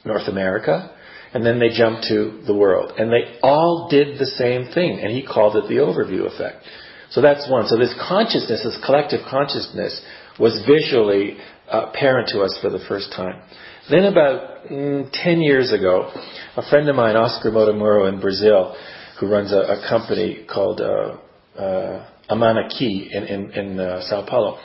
North 0.04 0.28
America, 0.28 0.92
and 1.34 1.46
then 1.46 1.60
they 1.60 1.70
jump 1.70 2.02
to 2.10 2.42
the 2.46 2.54
world. 2.54 2.94
And 2.98 3.12
they 3.12 3.40
all 3.42 3.88
did 3.90 4.20
the 4.20 4.26
same 4.26 4.66
thing, 4.74 5.00
and 5.00 5.12
he 5.12 5.26
called 5.26 5.56
it 5.56 5.70
the 5.70 5.76
overview 5.76 6.26
effect. 6.26 6.66
So 7.12 7.22
that's 7.22 7.50
one. 7.50 7.68
So 7.68 7.78
this 7.78 7.96
consciousness, 8.08 8.64
this 8.64 8.78
collective 8.86 9.22
consciousness, 9.30 10.02
was 10.40 10.62
visually 10.68 11.38
uh, 11.72 11.88
apparent 11.90 12.30
to 12.30 12.42
us 12.42 12.58
for 12.62 12.70
the 12.70 12.84
first 12.88 13.14
time. 13.16 13.42
Then 13.90 14.06
about 14.06 14.68
mm, 14.68 15.10
10 15.12 15.42
years 15.42 15.74
ago, 15.74 16.12
a 16.56 16.70
friend 16.70 16.88
of 16.90 16.96
mine, 16.96 17.16
Oscar 17.16 17.50
Motomura 17.50 18.08
in 18.14 18.22
Brazil, 18.22 18.76
who 19.20 19.28
runs 19.28 19.52
a, 19.52 19.58
a 19.58 19.90
company 19.90 20.46
called 20.48 20.80
uh, 20.80 21.18
uh, 21.60 22.06
Amana 22.30 22.70
Key 22.70 23.10
in, 23.12 23.24
in, 23.24 23.52
in 23.52 23.80
uh, 23.80 24.02
Sao 24.08 24.24
Paulo, 24.28 24.60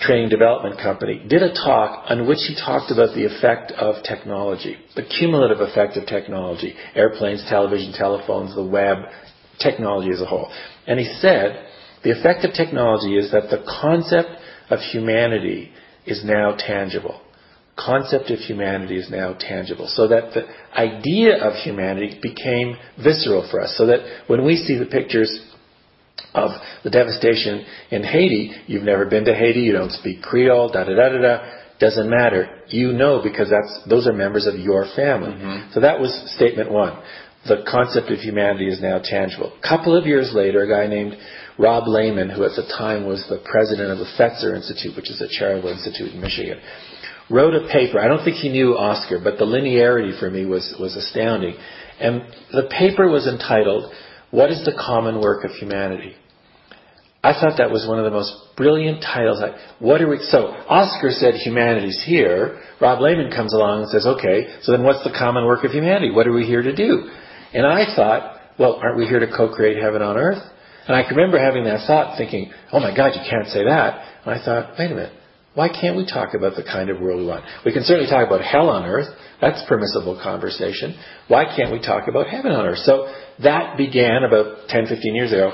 training 0.00 0.30
development 0.30 0.80
company, 0.80 1.24
did 1.28 1.42
a 1.42 1.54
talk 1.54 2.06
on 2.10 2.26
which 2.26 2.40
he 2.48 2.56
talked 2.56 2.90
about 2.90 3.14
the 3.14 3.24
effect 3.24 3.70
of 3.72 4.02
technology, 4.02 4.76
the 4.96 5.04
cumulative 5.04 5.60
effect 5.60 5.96
of 5.96 6.06
technology, 6.06 6.74
airplanes, 6.96 7.44
television, 7.48 7.92
telephones, 7.92 8.56
the 8.56 8.64
web, 8.64 8.98
technology 9.60 10.10
as 10.12 10.20
a 10.20 10.26
whole. 10.26 10.50
And 10.88 10.98
he 10.98 11.06
said, 11.20 11.66
the 12.02 12.10
effect 12.10 12.44
of 12.44 12.52
technology 12.52 13.16
is 13.16 13.30
that 13.30 13.48
the 13.48 13.64
concept 13.80 14.30
of 14.70 14.80
humanity 14.80 15.70
is 16.04 16.24
now 16.24 16.56
tangible 16.58 17.20
concept 17.84 18.30
of 18.30 18.38
humanity 18.38 18.96
is 18.98 19.10
now 19.10 19.34
tangible. 19.38 19.86
So 19.88 20.08
that 20.08 20.32
the 20.34 20.46
idea 20.78 21.42
of 21.42 21.54
humanity 21.54 22.18
became 22.22 22.76
visceral 23.02 23.48
for 23.50 23.60
us. 23.60 23.74
So 23.76 23.86
that 23.86 24.00
when 24.26 24.44
we 24.44 24.56
see 24.56 24.78
the 24.78 24.86
pictures 24.86 25.40
of 26.34 26.50
the 26.84 26.90
devastation 26.90 27.64
in 27.90 28.04
Haiti, 28.04 28.52
you've 28.66 28.82
never 28.82 29.06
been 29.06 29.24
to 29.24 29.34
Haiti, 29.34 29.60
you 29.60 29.72
don't 29.72 29.92
speak 29.92 30.22
Creole, 30.22 30.70
da 30.70 30.84
da 30.84 30.94
da 30.94 31.08
da 31.08 31.18
da, 31.18 31.52
doesn't 31.80 32.08
matter. 32.08 32.62
You 32.68 32.92
know 32.92 33.20
because 33.22 33.50
that's 33.50 33.88
those 33.88 34.06
are 34.06 34.12
members 34.12 34.46
of 34.46 34.54
your 34.54 34.86
family. 34.94 35.32
Mm-hmm. 35.32 35.72
So 35.72 35.80
that 35.80 35.98
was 35.98 36.12
statement 36.36 36.70
one. 36.70 37.02
The 37.48 37.64
concept 37.66 38.10
of 38.10 38.18
humanity 38.18 38.68
is 38.68 38.82
now 38.82 39.00
tangible. 39.02 39.56
A 39.56 39.66
couple 39.66 39.96
of 39.96 40.04
years 40.06 40.32
later, 40.34 40.62
a 40.62 40.68
guy 40.68 40.86
named 40.86 41.16
Rob 41.58 41.88
Lehman, 41.88 42.28
who 42.28 42.44
at 42.44 42.52
the 42.54 42.68
time 42.76 43.06
was 43.06 43.24
the 43.28 43.40
president 43.50 43.90
of 43.90 43.98
the 43.98 44.08
Fetzer 44.18 44.54
Institute, 44.54 44.94
which 44.94 45.10
is 45.10 45.22
a 45.22 45.28
charitable 45.28 45.70
institute 45.70 46.12
in 46.12 46.20
Michigan, 46.20 46.60
wrote 47.30 47.54
a 47.54 47.68
paper. 47.68 48.00
I 48.00 48.08
don't 48.08 48.24
think 48.24 48.36
he 48.36 48.48
knew 48.48 48.76
Oscar, 48.76 49.20
but 49.22 49.38
the 49.38 49.44
linearity 49.44 50.18
for 50.18 50.30
me 50.30 50.44
was, 50.44 50.74
was 50.78 50.96
astounding. 50.96 51.56
And 52.00 52.22
the 52.52 52.68
paper 52.70 53.08
was 53.08 53.26
entitled, 53.26 53.92
What 54.30 54.50
is 54.50 54.64
the 54.64 54.72
Common 54.72 55.20
Work 55.20 55.44
of 55.44 55.52
Humanity? 55.52 56.14
I 57.22 57.34
thought 57.34 57.58
that 57.58 57.70
was 57.70 57.86
one 57.86 57.98
of 57.98 58.06
the 58.06 58.10
most 58.10 58.32
brilliant 58.56 59.02
titles. 59.02 59.42
I, 59.42 59.56
What 59.78 60.00
are 60.00 60.08
we, 60.08 60.18
so 60.18 60.48
Oscar 60.48 61.10
said 61.10 61.34
humanity's 61.34 62.02
here. 62.04 62.62
Rob 62.80 63.00
Lehman 63.00 63.30
comes 63.30 63.52
along 63.52 63.82
and 63.82 63.90
says, 63.90 64.06
okay, 64.06 64.56
so 64.62 64.72
then 64.72 64.82
what's 64.82 65.04
the 65.04 65.12
common 65.16 65.44
work 65.44 65.64
of 65.64 65.70
humanity? 65.70 66.10
What 66.10 66.26
are 66.26 66.32
we 66.32 66.46
here 66.46 66.62
to 66.62 66.74
do? 66.74 67.10
And 67.52 67.66
I 67.66 67.94
thought, 67.94 68.40
well, 68.58 68.80
aren't 68.82 68.96
we 68.96 69.06
here 69.06 69.20
to 69.20 69.26
co-create 69.26 69.76
heaven 69.76 70.00
on 70.00 70.16
earth? 70.16 70.42
And 70.86 70.96
I 70.96 71.02
can 71.02 71.16
remember 71.16 71.38
having 71.38 71.64
that 71.64 71.86
thought 71.86 72.16
thinking, 72.16 72.52
oh 72.72 72.80
my 72.80 72.96
God, 72.96 73.12
you 73.14 73.20
can't 73.28 73.48
say 73.48 73.64
that. 73.64 74.22
And 74.24 74.34
I 74.34 74.44
thought, 74.44 74.78
wait 74.78 74.90
a 74.90 74.94
minute. 74.94 75.19
Why 75.54 75.68
can't 75.68 75.96
we 75.96 76.06
talk 76.06 76.34
about 76.34 76.54
the 76.54 76.62
kind 76.62 76.90
of 76.90 77.00
world 77.00 77.20
we 77.20 77.26
want? 77.26 77.44
We 77.64 77.72
can 77.72 77.82
certainly 77.82 78.08
talk 78.08 78.26
about 78.26 78.40
hell 78.40 78.68
on 78.68 78.84
earth. 78.84 79.08
That's 79.40 79.62
permissible 79.68 80.20
conversation. 80.22 80.94
Why 81.26 81.44
can't 81.44 81.72
we 81.72 81.80
talk 81.80 82.06
about 82.06 82.28
heaven 82.28 82.52
on 82.52 82.66
earth? 82.66 82.78
So 82.78 83.12
that 83.42 83.76
began 83.76 84.22
about 84.22 84.68
10, 84.68 84.86
15 84.86 85.14
years 85.14 85.32
ago 85.32 85.52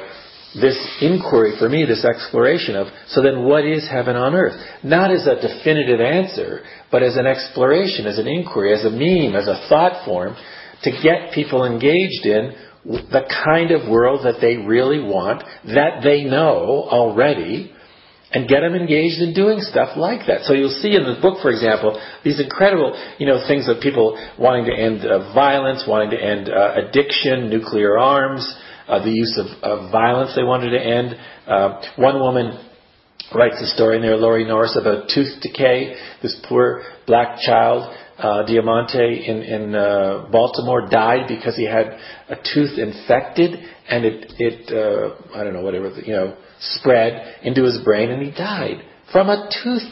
this 0.61 0.79
inquiry 1.03 1.53
for 1.59 1.69
me, 1.69 1.85
this 1.85 2.05
exploration 2.05 2.77
of, 2.77 2.87
so 3.09 3.23
then 3.23 3.45
what 3.45 3.67
is 3.67 3.87
heaven 3.91 4.17
on 4.17 4.35
earth? 4.35 4.55
Not 4.83 5.11
as 5.11 5.27
a 5.27 5.35
definitive 5.35 6.01
answer, 6.01 6.63
but 6.91 7.03
as 7.03 7.17
an 7.17 7.27
exploration, 7.27 8.07
as 8.07 8.19
an 8.19 8.27
inquiry, 8.27 8.73
as 8.73 8.85
a 8.85 8.91
meme, 8.91 9.37
as 9.37 9.49
a 9.49 9.67
thought 9.69 10.05
form 10.07 10.35
to 10.83 10.91
get 11.03 11.33
people 11.35 11.65
engaged 11.65 12.25
in 12.25 12.55
the 12.85 13.29
kind 13.45 13.71
of 13.71 13.89
world 13.89 14.25
that 14.25 14.41
they 14.41 14.57
really 14.57 15.01
want, 15.01 15.43
that 15.67 16.01
they 16.03 16.25
know 16.25 16.87
already, 16.89 17.73
and 18.37 18.47
get 18.47 18.61
them 18.61 18.75
engaged 18.75 19.23
in 19.25 19.33
doing 19.33 19.61
stuff 19.61 19.97
like 19.97 20.27
that. 20.27 20.43
So 20.45 20.53
you'll 20.53 20.77
see 20.85 20.93
in 20.93 21.09
the 21.09 21.17
book, 21.23 21.41
for 21.41 21.49
example, 21.49 21.97
these 22.23 22.39
incredible, 22.39 22.93
you 23.17 23.25
know, 23.25 23.41
things 23.49 23.67
of 23.67 23.81
people 23.81 24.13
wanting 24.39 24.67
to 24.67 24.77
end 24.77 25.07
uh, 25.07 25.33
violence, 25.33 25.89
wanting 25.89 26.11
to 26.11 26.21
end 26.21 26.51
uh, 26.51 26.77
addiction, 26.77 27.49
nuclear 27.49 27.97
arms, 27.97 28.45
uh, 28.89 29.03
the 29.03 29.11
use 29.11 29.41
of, 29.41 29.49
of, 29.65 29.91
violence 29.91 30.37
they 30.37 30.45
wanted 30.45 30.69
to 30.69 30.79
end. 30.79 31.17
Uh, 31.47 31.81
one 31.97 32.21
woman 32.21 32.61
writes 33.35 33.57
a 33.63 33.67
story 33.73 33.97
in 33.97 34.03
there, 34.03 34.17
Laurie 34.17 34.45
Norris, 34.45 34.77
about 34.79 35.09
tooth 35.09 35.41
decay. 35.41 35.97
This 36.21 36.37
poor 36.47 36.83
black 37.07 37.39
child 37.41 37.89
uh, 38.19 38.45
Deamonte 38.47 39.29
in, 39.29 39.43
in 39.43 39.75
uh, 39.75 40.29
Baltimore 40.31 40.89
died 40.89 41.29
because 41.29 41.57
he 41.57 41.65
had 41.65 41.99
a 42.29 42.37
tooth 42.37 42.79
infected 42.79 43.61
and 43.89 44.05
it, 44.05 44.33
it 44.39 44.73
uh, 44.73 45.37
I 45.37 45.45
don't 45.45 45.53
know, 45.53 45.63
whatever, 45.63 45.91
you 46.01 46.15
know, 46.15 46.37
spread 46.59 47.37
into 47.43 47.65
his 47.65 47.79
brain 47.85 48.11
and 48.11 48.23
he 48.23 48.31
died 48.31 48.83
from 49.13 49.29
a 49.29 49.49
tooth 49.63 49.83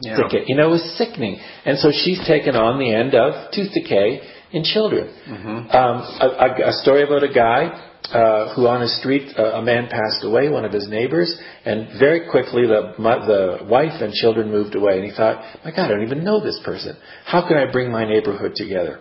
yeah. 0.00 0.16
decay. 0.16 0.44
You 0.46 0.56
know, 0.56 0.68
it 0.68 0.72
was 0.72 0.98
sickening. 0.98 1.40
And 1.64 1.78
so 1.78 1.90
she's 1.90 2.20
taken 2.26 2.54
on 2.54 2.78
the 2.78 2.94
end 2.94 3.14
of 3.14 3.52
tooth 3.52 3.72
decay 3.72 4.20
in 4.52 4.64
children. 4.64 5.14
Mm-hmm. 5.28 5.48
Um, 5.48 5.96
a, 6.20 6.64
a, 6.64 6.68
a 6.68 6.72
story 6.72 7.02
about 7.02 7.22
a 7.22 7.32
guy 7.32 7.89
uh, 8.12 8.54
who 8.54 8.66
on 8.66 8.80
his 8.80 8.98
street, 8.98 9.32
uh, 9.38 9.60
a 9.60 9.62
man 9.62 9.88
passed 9.88 10.24
away, 10.24 10.48
one 10.48 10.64
of 10.64 10.72
his 10.72 10.88
neighbors, 10.88 11.32
and 11.64 11.98
very 11.98 12.28
quickly 12.30 12.66
the, 12.66 12.94
the 12.98 13.64
wife 13.66 14.00
and 14.00 14.12
children 14.12 14.50
moved 14.50 14.74
away. 14.74 14.96
And 14.96 15.04
he 15.04 15.12
thought, 15.16 15.58
my 15.64 15.70
God, 15.70 15.84
I 15.84 15.88
don't 15.88 16.02
even 16.02 16.24
know 16.24 16.42
this 16.42 16.60
person. 16.64 16.96
How 17.24 17.46
can 17.46 17.56
I 17.56 17.70
bring 17.70 17.92
my 17.92 18.04
neighborhood 18.08 18.52
together? 18.56 19.00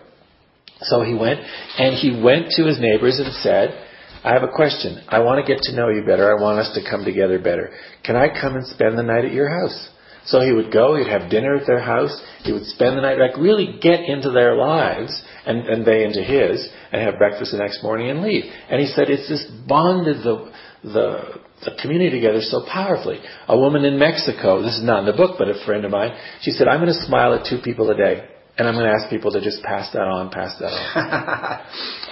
So 0.82 1.02
he 1.02 1.14
went, 1.14 1.40
and 1.78 1.96
he 1.96 2.22
went 2.22 2.52
to 2.52 2.66
his 2.66 2.80
neighbors 2.80 3.20
and 3.20 3.34
said, 3.36 3.86
I 4.24 4.34
have 4.34 4.44
a 4.44 4.54
question. 4.54 5.04
I 5.08 5.20
want 5.20 5.46
to 5.46 5.54
get 5.54 5.64
to 5.64 5.76
know 5.76 5.90
you 5.90 6.04
better. 6.06 6.30
I 6.30 6.42
want 6.42 6.60
us 6.60 6.74
to 6.76 6.90
come 6.90 7.06
together 7.06 7.40
better. 7.40 7.72
Can 8.04 8.16
I 8.16 8.28
come 8.28 8.56
and 8.56 8.66
spend 8.68 8.98
the 8.98 9.04
night 9.04 9.26
at 9.26 9.32
your 9.32 9.50
house? 9.50 9.90
So 10.26 10.42
he 10.42 10.52
would 10.52 10.72
go, 10.72 10.96
he'd 10.96 11.08
have 11.08 11.30
dinner 11.30 11.56
at 11.56 11.66
their 11.66 11.80
house, 11.80 12.16
he 12.44 12.52
would 12.52 12.66
spend 12.66 12.98
the 12.98 13.02
night, 13.02 13.18
like 13.18 13.38
really 13.38 13.80
get 13.82 14.02
into 14.02 14.32
their 14.32 14.56
lives, 14.56 15.22
and, 15.46 15.68
and 15.68 15.86
they 15.86 16.04
into 16.04 16.22
his, 16.22 16.68
and 16.92 17.02
have 17.02 17.18
breakfast 17.18 17.52
the 17.52 17.58
next 17.58 17.82
morning 17.84 18.10
and 18.10 18.22
leave. 18.22 18.44
And 18.70 18.80
he 18.80 18.88
said 18.88 19.10
it's 19.10 19.28
just 19.28 19.48
bonded 19.68 20.18
the, 20.24 20.52
the, 20.84 21.42
the 21.66 21.72
community 21.82 22.12
together 22.12 22.42
so 22.42 22.66
powerfully. 22.72 23.20
A 23.48 23.58
woman 23.58 23.86
in 23.86 23.98
Mexico, 23.98 24.62
this 24.62 24.78
is 24.78 24.84
not 24.84 25.00
in 25.00 25.06
the 25.06 25.14
book, 25.14 25.36
but 25.38 25.50
a 25.50 25.66
friend 25.66 25.86
of 25.86 25.92
mine, 25.92 26.12
she 26.42 26.52
said, 26.52 26.68
I'm 26.68 26.80
going 26.80 26.94
to 26.94 27.06
smile 27.06 27.34
at 27.34 27.46
two 27.46 27.60
people 27.64 27.90
a 27.90 27.96
day. 27.96 28.28
And 28.60 28.68
I'm 28.68 28.74
going 28.76 28.92
to 28.92 28.92
ask 28.92 29.10
people 29.10 29.32
to 29.32 29.40
just 29.40 29.64
pass 29.64 29.90
that 29.94 30.04
on, 30.04 30.32
pass 30.32 30.54
that 30.60 30.68
on. 30.68 31.62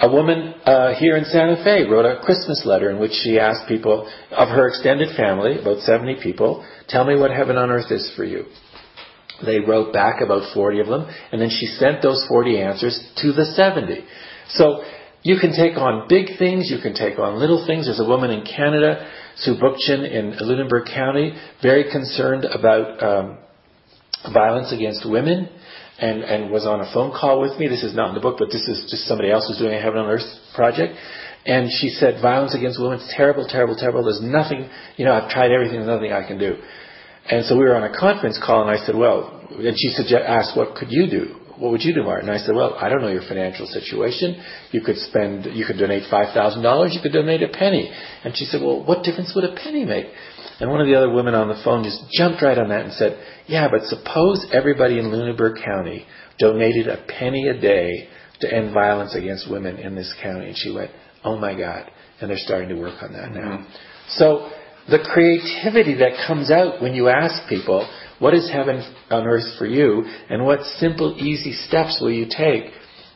a 0.00 0.10
woman 0.10 0.54
uh, 0.64 0.94
here 0.94 1.18
in 1.18 1.26
Santa 1.26 1.62
Fe 1.62 1.84
wrote 1.84 2.06
a 2.06 2.22
Christmas 2.24 2.62
letter 2.64 2.88
in 2.88 2.98
which 2.98 3.12
she 3.12 3.38
asked 3.38 3.68
people 3.68 4.10
of 4.30 4.48
her 4.48 4.66
extended 4.68 5.14
family, 5.14 5.60
about 5.60 5.80
70 5.80 6.22
people, 6.22 6.66
tell 6.88 7.04
me 7.04 7.20
what 7.20 7.30
heaven 7.32 7.58
on 7.58 7.68
earth 7.68 7.92
is 7.92 8.10
for 8.16 8.24
you. 8.24 8.46
They 9.44 9.60
wrote 9.60 9.92
back 9.92 10.22
about 10.22 10.54
40 10.54 10.80
of 10.80 10.86
them, 10.86 11.06
and 11.30 11.38
then 11.38 11.50
she 11.50 11.66
sent 11.66 12.00
those 12.00 12.24
40 12.26 12.62
answers 12.62 12.98
to 13.18 13.32
the 13.32 13.44
70. 13.44 14.02
So 14.48 14.82
you 15.22 15.38
can 15.38 15.50
take 15.50 15.76
on 15.76 16.08
big 16.08 16.38
things, 16.38 16.70
you 16.70 16.80
can 16.80 16.94
take 16.94 17.18
on 17.18 17.38
little 17.38 17.66
things. 17.66 17.84
There's 17.84 18.00
a 18.00 18.08
woman 18.08 18.30
in 18.30 18.46
Canada, 18.46 19.06
Sue 19.36 19.54
Bookchin 19.54 20.10
in 20.10 20.34
Lunenburg 20.40 20.86
County, 20.86 21.34
very 21.60 21.90
concerned 21.92 22.46
about 22.46 23.02
um, 23.02 23.38
violence 24.32 24.72
against 24.72 25.08
women 25.08 25.48
and, 25.98 26.22
and 26.22 26.50
was 26.50 26.66
on 26.66 26.80
a 26.80 26.92
phone 26.92 27.10
call 27.10 27.40
with 27.40 27.58
me. 27.58 27.68
This 27.68 27.82
is 27.82 27.94
not 27.94 28.08
in 28.10 28.14
the 28.14 28.20
book, 28.20 28.36
but 28.38 28.48
this 28.50 28.66
is 28.68 28.86
just 28.90 29.04
somebody 29.06 29.30
else 29.30 29.46
who's 29.48 29.58
doing 29.58 29.74
a 29.74 29.80
Heaven 29.80 29.98
on 29.98 30.10
Earth 30.10 30.26
project. 30.54 30.94
And 31.46 31.70
she 31.70 31.88
said, 31.88 32.20
violence 32.20 32.54
against 32.54 32.80
women 32.80 33.00
is 33.00 33.12
terrible, 33.16 33.46
terrible, 33.46 33.74
terrible. 33.74 34.04
There's 34.04 34.22
nothing, 34.22 34.68
you 34.96 35.04
know, 35.04 35.12
I've 35.12 35.30
tried 35.30 35.50
everything, 35.50 35.80
there's 35.80 35.88
nothing 35.88 36.12
I 36.12 36.26
can 36.26 36.38
do. 36.38 36.58
And 37.30 37.44
so 37.46 37.56
we 37.56 37.64
were 37.64 37.76
on 37.76 37.84
a 37.84 37.92
conference 37.98 38.38
call, 38.44 38.62
and 38.62 38.70
I 38.70 38.84
said, 38.84 38.96
well, 38.96 39.46
and 39.50 39.76
she 39.76 39.88
suggest, 39.90 40.24
asked, 40.26 40.56
what 40.56 40.74
could 40.76 40.88
you 40.90 41.08
do? 41.08 41.36
What 41.58 41.72
would 41.72 41.82
you 41.82 41.92
do, 41.92 42.04
Martin? 42.04 42.28
And 42.28 42.38
I 42.38 42.40
said, 42.44 42.54
well, 42.54 42.74
I 42.74 42.88
don't 42.88 43.00
know 43.00 43.08
your 43.08 43.26
financial 43.26 43.66
situation. 43.66 44.40
You 44.70 44.80
could 44.80 44.96
spend, 44.96 45.46
you 45.56 45.66
could 45.66 45.76
donate 45.76 46.04
$5,000, 46.10 46.94
you 46.94 47.00
could 47.02 47.12
donate 47.12 47.42
a 47.42 47.48
penny. 47.48 47.90
And 48.24 48.36
she 48.36 48.44
said, 48.44 48.60
well, 48.62 48.84
what 48.84 49.02
difference 49.02 49.32
would 49.34 49.44
a 49.44 49.54
penny 49.56 49.84
make? 49.84 50.06
And 50.60 50.70
one 50.70 50.80
of 50.80 50.86
the 50.86 50.96
other 50.96 51.10
women 51.10 51.34
on 51.34 51.48
the 51.48 51.60
phone 51.64 51.84
just 51.84 52.02
jumped 52.10 52.42
right 52.42 52.58
on 52.58 52.70
that 52.70 52.84
and 52.84 52.92
said, 52.92 53.18
yeah, 53.46 53.68
but 53.70 53.82
suppose 53.84 54.44
everybody 54.52 54.98
in 54.98 55.12
Lunenburg 55.12 55.58
County 55.64 56.06
donated 56.38 56.88
a 56.88 57.04
penny 57.06 57.46
a 57.48 57.60
day 57.60 58.08
to 58.40 58.52
end 58.52 58.74
violence 58.74 59.14
against 59.14 59.50
women 59.50 59.76
in 59.76 59.94
this 59.94 60.12
county. 60.22 60.48
And 60.48 60.56
she 60.56 60.72
went, 60.72 60.90
oh 61.24 61.36
my 61.36 61.56
God. 61.56 61.90
And 62.20 62.28
they're 62.28 62.38
starting 62.38 62.68
to 62.70 62.74
work 62.74 63.02
on 63.02 63.12
that 63.12 63.32
now. 63.32 63.58
Mm-hmm. 63.58 63.72
So 64.08 64.50
the 64.88 64.98
creativity 64.98 65.94
that 65.96 66.26
comes 66.26 66.50
out 66.50 66.82
when 66.82 66.94
you 66.94 67.08
ask 67.08 67.48
people, 67.48 67.88
what 68.18 68.34
is 68.34 68.50
heaven 68.50 68.82
on 69.10 69.26
earth 69.26 69.58
for 69.58 69.66
you? 69.66 70.04
And 70.28 70.44
what 70.44 70.62
simple, 70.78 71.16
easy 71.18 71.52
steps 71.52 71.98
will 72.00 72.10
you 72.10 72.26
take 72.26 72.72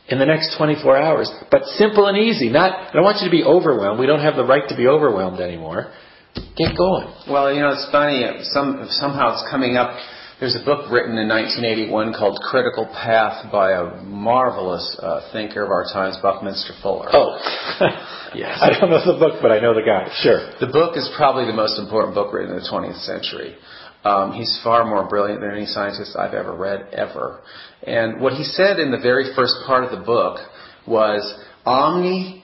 in 0.07 0.19
the 0.19 0.25
next 0.25 0.55
24 0.57 0.97
hours? 0.97 1.31
But 1.51 1.65
simple 1.65 2.07
and 2.07 2.17
easy. 2.17 2.49
Not, 2.49 2.89
I 2.89 2.93
don't 2.93 3.03
want 3.03 3.17
you 3.21 3.27
to 3.27 3.31
be 3.31 3.43
overwhelmed. 3.43 3.99
We 3.99 4.05
don't 4.05 4.21
have 4.21 4.35
the 4.35 4.45
right 4.45 4.67
to 4.69 4.77
be 4.77 4.87
overwhelmed 4.87 5.41
anymore. 5.41 5.91
Get 6.35 6.77
going. 6.77 7.13
Well, 7.29 7.53
you 7.53 7.61
know, 7.61 7.71
it's 7.71 7.89
funny. 7.91 8.25
Some, 8.53 8.85
somehow 8.89 9.33
it's 9.33 9.49
coming 9.49 9.75
up. 9.77 9.97
There's 10.39 10.55
a 10.55 10.65
book 10.65 10.91
written 10.91 11.17
in 11.17 11.29
1981 11.29 12.13
called 12.13 12.37
Critical 12.41 12.85
Path 12.91 13.51
by 13.51 13.73
a 13.73 14.03
marvelous 14.03 14.97
uh, 15.01 15.29
thinker 15.31 15.63
of 15.63 15.69
our 15.71 15.85
times, 15.85 16.17
Buckminster 16.21 16.73
Fuller. 16.81 17.09
Oh, 17.13 17.37
yes. 18.35 18.59
I 18.59 18.69
don't 18.77 18.89
know 18.89 18.99
the 18.99 19.17
book, 19.17 19.39
but 19.41 19.51
I 19.51 19.59
know 19.59 19.73
the 19.73 19.85
guy. 19.85 20.09
Sure. 20.21 20.51
The 20.59 20.67
book 20.67 20.97
is 20.97 21.09
probably 21.15 21.45
the 21.45 21.53
most 21.53 21.79
important 21.79 22.13
book 22.13 22.33
written 22.33 22.51
in 22.51 22.61
the 22.61 22.67
20th 22.67 23.05
century. 23.05 23.55
Um, 24.03 24.33
he's 24.33 24.59
far 24.63 24.83
more 24.85 25.07
brilliant 25.07 25.41
than 25.41 25.51
any 25.51 25.65
scientist 25.65 26.17
I've 26.17 26.33
ever 26.33 26.53
read, 26.53 26.89
ever. 26.91 27.39
And 27.83 28.19
what 28.19 28.33
he 28.33 28.43
said 28.43 28.79
in 28.79 28.91
the 28.91 28.99
very 28.99 29.33
first 29.35 29.55
part 29.65 29.85
of 29.85 29.91
the 29.91 30.05
book 30.05 30.39
was 30.85 31.23
omni 31.65 32.42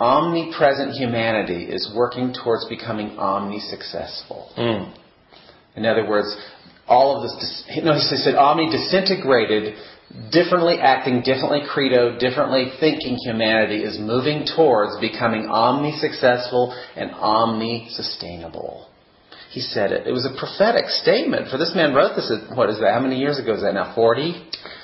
omnipresent 0.00 0.92
humanity 0.92 1.64
is 1.64 1.92
working 1.94 2.34
towards 2.34 2.66
becoming 2.66 3.18
omni-successful. 3.18 4.52
Mm. 4.56 4.94
In 5.76 5.86
other 5.86 6.08
words, 6.08 6.36
all 6.86 7.16
of 7.16 7.22
this, 7.22 7.64
no, 7.82 7.94
he 7.94 8.00
said 8.00 8.34
omni-disintegrated, 8.34 9.74
differently 10.30 10.78
acting, 10.80 11.22
differently 11.22 11.62
credo, 11.68 12.18
differently 12.18 12.72
thinking 12.78 13.16
humanity 13.16 13.82
is 13.82 13.98
moving 13.98 14.46
towards 14.46 14.98
becoming 15.00 15.46
omni-successful 15.46 16.76
and 16.94 17.10
omni-sustainable. 17.12 18.88
He 19.56 19.62
said 19.62 19.88
it. 19.90 20.06
It 20.06 20.12
was 20.12 20.28
a 20.28 20.36
prophetic 20.36 20.84
statement. 21.00 21.48
For 21.48 21.56
this 21.56 21.72
man 21.74 21.94
wrote 21.94 22.12
this, 22.12 22.28
what 22.52 22.68
is 22.68 22.76
that? 22.76 22.92
How 22.92 23.00
many 23.00 23.16
years 23.16 23.40
ago 23.40 23.56
is 23.56 23.62
that 23.62 23.72
now? 23.72 23.94
40? 23.94 24.36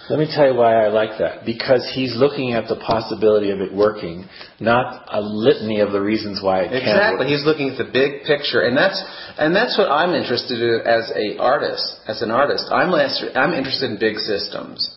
Let 0.08 0.18
me 0.18 0.24
tell 0.24 0.48
you 0.48 0.56
why 0.56 0.82
I 0.82 0.88
like 0.88 1.18
that. 1.18 1.44
Because 1.44 1.84
he's 1.94 2.16
looking 2.16 2.54
at 2.54 2.68
the 2.68 2.76
possibility 2.76 3.50
of 3.50 3.60
it 3.60 3.68
working, 3.72 4.24
not 4.60 5.04
a 5.12 5.20
litany 5.20 5.80
of 5.80 5.92
the 5.92 6.00
reasons 6.00 6.40
why 6.42 6.60
it 6.60 6.72
exactly. 6.72 6.80
can't 6.80 6.96
Exactly. 6.96 7.26
He's 7.28 7.44
looking 7.44 7.68
at 7.68 7.76
the 7.76 7.92
big 7.92 8.24
picture, 8.24 8.62
and 8.64 8.72
that's 8.74 8.96
and 9.36 9.54
that's 9.54 9.76
what 9.76 9.92
I'm 9.92 10.14
interested 10.16 10.56
in 10.56 10.80
as 10.88 11.12
a 11.12 11.36
artist. 11.36 11.84
As 12.08 12.22
an 12.22 12.30
artist, 12.30 12.64
I'm 12.72 12.90
less, 12.90 13.22
I'm 13.36 13.52
interested 13.52 13.90
in 13.90 13.98
big 14.00 14.16
systems. 14.16 14.88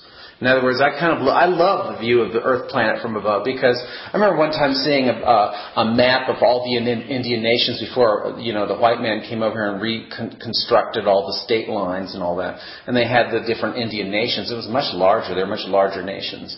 In 0.41 0.47
other 0.47 0.63
words, 0.63 0.81
I 0.83 0.91
kind 0.99 1.15
of 1.15 1.25
I 1.27 1.45
love 1.45 1.95
the 1.95 1.99
view 1.99 2.19
of 2.19 2.33
the 2.33 2.41
Earth 2.41 2.69
planet 2.69 3.01
from 3.01 3.15
above 3.15 3.45
because 3.45 3.79
I 3.79 4.11
remember 4.11 4.35
one 4.35 4.51
time 4.51 4.73
seeing 4.73 5.07
a, 5.07 5.15
a 5.15 5.85
map 5.95 6.27
of 6.27 6.43
all 6.43 6.67
the 6.67 6.75
Indian 6.75 7.41
nations 7.41 7.79
before 7.79 8.35
you 8.37 8.51
know 8.51 8.67
the 8.67 8.75
white 8.75 8.99
man 8.99 9.23
came 9.23 9.41
over 9.41 9.55
here 9.55 9.71
and 9.71 9.81
reconstructed 9.81 11.07
all 11.07 11.25
the 11.27 11.39
state 11.45 11.69
lines 11.69 12.15
and 12.15 12.21
all 12.21 12.35
that, 12.37 12.59
and 12.85 12.95
they 12.95 13.07
had 13.07 13.31
the 13.31 13.47
different 13.47 13.77
Indian 13.77 14.11
nations. 14.11 14.51
It 14.51 14.55
was 14.55 14.67
much 14.67 14.93
larger; 14.93 15.33
they 15.33 15.41
were 15.41 15.55
much 15.55 15.67
larger 15.67 16.03
nations. 16.03 16.57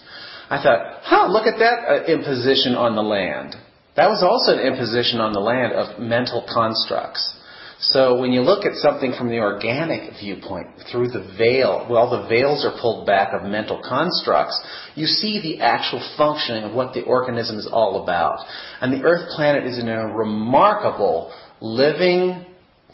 I 0.49 0.63
thought, 0.63 1.03
huh, 1.03 1.27
look 1.29 1.45
at 1.45 1.59
that 1.59 1.77
uh, 1.85 2.03
imposition 2.05 2.73
on 2.73 2.95
the 2.95 3.03
land. 3.03 3.53
That 3.95 4.09
was 4.09 4.23
also 4.25 4.57
an 4.57 4.65
imposition 4.65 5.19
on 5.19 5.33
the 5.33 5.39
land 5.39 5.73
of 5.73 5.99
mental 5.99 6.45
constructs. 6.49 7.36
So 7.79 8.19
when 8.19 8.31
you 8.31 8.41
look 8.41 8.65
at 8.65 8.75
something 8.75 9.13
from 9.13 9.29
the 9.29 9.37
organic 9.37 10.13
viewpoint, 10.19 10.67
through 10.91 11.09
the 11.09 11.35
veil, 11.37 11.85
well, 11.89 12.09
the 12.09 12.27
veils 12.27 12.65
are 12.65 12.75
pulled 12.81 13.05
back 13.05 13.33
of 13.33 13.43
mental 13.43 13.81
constructs, 13.87 14.59
you 14.95 15.05
see 15.05 15.39
the 15.41 15.61
actual 15.63 16.01
functioning 16.17 16.63
of 16.63 16.73
what 16.73 16.93
the 16.93 17.03
organism 17.03 17.57
is 17.57 17.69
all 17.71 18.03
about. 18.03 18.39
And 18.81 18.91
the 18.91 19.05
Earth 19.05 19.29
planet 19.35 19.65
is 19.65 19.77
in 19.77 19.89
a 19.89 20.07
remarkable 20.07 21.31
living 21.61 22.45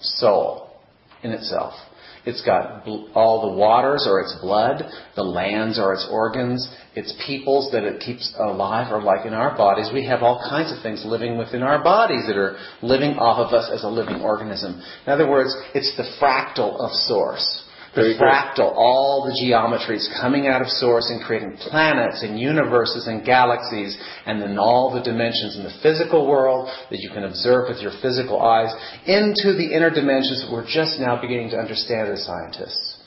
soul 0.01 0.69
in 1.23 1.31
itself. 1.31 1.73
It's 2.25 2.41
got 2.41 2.85
bl- 2.85 3.07
all 3.13 3.51
the 3.51 3.57
waters 3.57 4.05
or 4.09 4.21
its 4.21 4.35
blood, 4.41 4.83
the 5.15 5.23
lands 5.23 5.77
or 5.77 5.93
its 5.93 6.07
organs, 6.09 6.73
its 6.95 7.13
peoples 7.25 7.71
that 7.71 7.83
it 7.83 7.99
keeps 7.99 8.33
alive, 8.37 8.93
or 8.93 9.01
like 9.01 9.25
in 9.25 9.33
our 9.33 9.57
bodies, 9.57 9.89
we 9.93 10.05
have 10.05 10.23
all 10.23 10.39
kinds 10.49 10.71
of 10.71 10.81
things 10.81 11.03
living 11.05 11.37
within 11.37 11.63
our 11.63 11.83
bodies 11.83 12.25
that 12.27 12.37
are 12.37 12.57
living 12.81 13.17
off 13.17 13.39
of 13.45 13.53
us 13.53 13.69
as 13.73 13.83
a 13.83 13.89
living 13.89 14.21
organism. 14.21 14.81
In 15.05 15.11
other 15.11 15.29
words, 15.29 15.55
it's 15.73 15.95
the 15.97 16.03
fractal 16.21 16.79
of 16.79 16.91
Source. 16.91 17.62
Very 17.95 18.13
the 18.13 18.19
good. 18.19 18.25
fractal, 18.25 18.73
all 18.75 19.25
the 19.25 19.37
geometries 19.37 20.07
coming 20.19 20.47
out 20.47 20.61
of 20.61 20.67
Source 20.67 21.09
and 21.09 21.21
creating 21.21 21.57
planets 21.57 22.23
and 22.23 22.39
universes 22.39 23.07
and 23.07 23.25
galaxies, 23.25 23.97
and 24.25 24.41
then 24.41 24.57
all 24.57 24.91
the 24.93 25.01
dimensions 25.01 25.55
in 25.55 25.63
the 25.63 25.73
physical 25.81 26.27
world 26.27 26.69
that 26.89 26.99
you 26.99 27.09
can 27.09 27.23
observe 27.23 27.69
with 27.69 27.81
your 27.81 27.93
physical 28.01 28.41
eyes 28.41 28.73
into 29.05 29.53
the 29.53 29.73
inner 29.73 29.89
dimensions 29.89 30.41
that 30.41 30.51
we're 30.51 30.67
just 30.67 30.99
now 30.99 31.19
beginning 31.19 31.51
to 31.51 31.57
understand 31.57 32.09
as 32.09 32.25
scientists. 32.25 32.97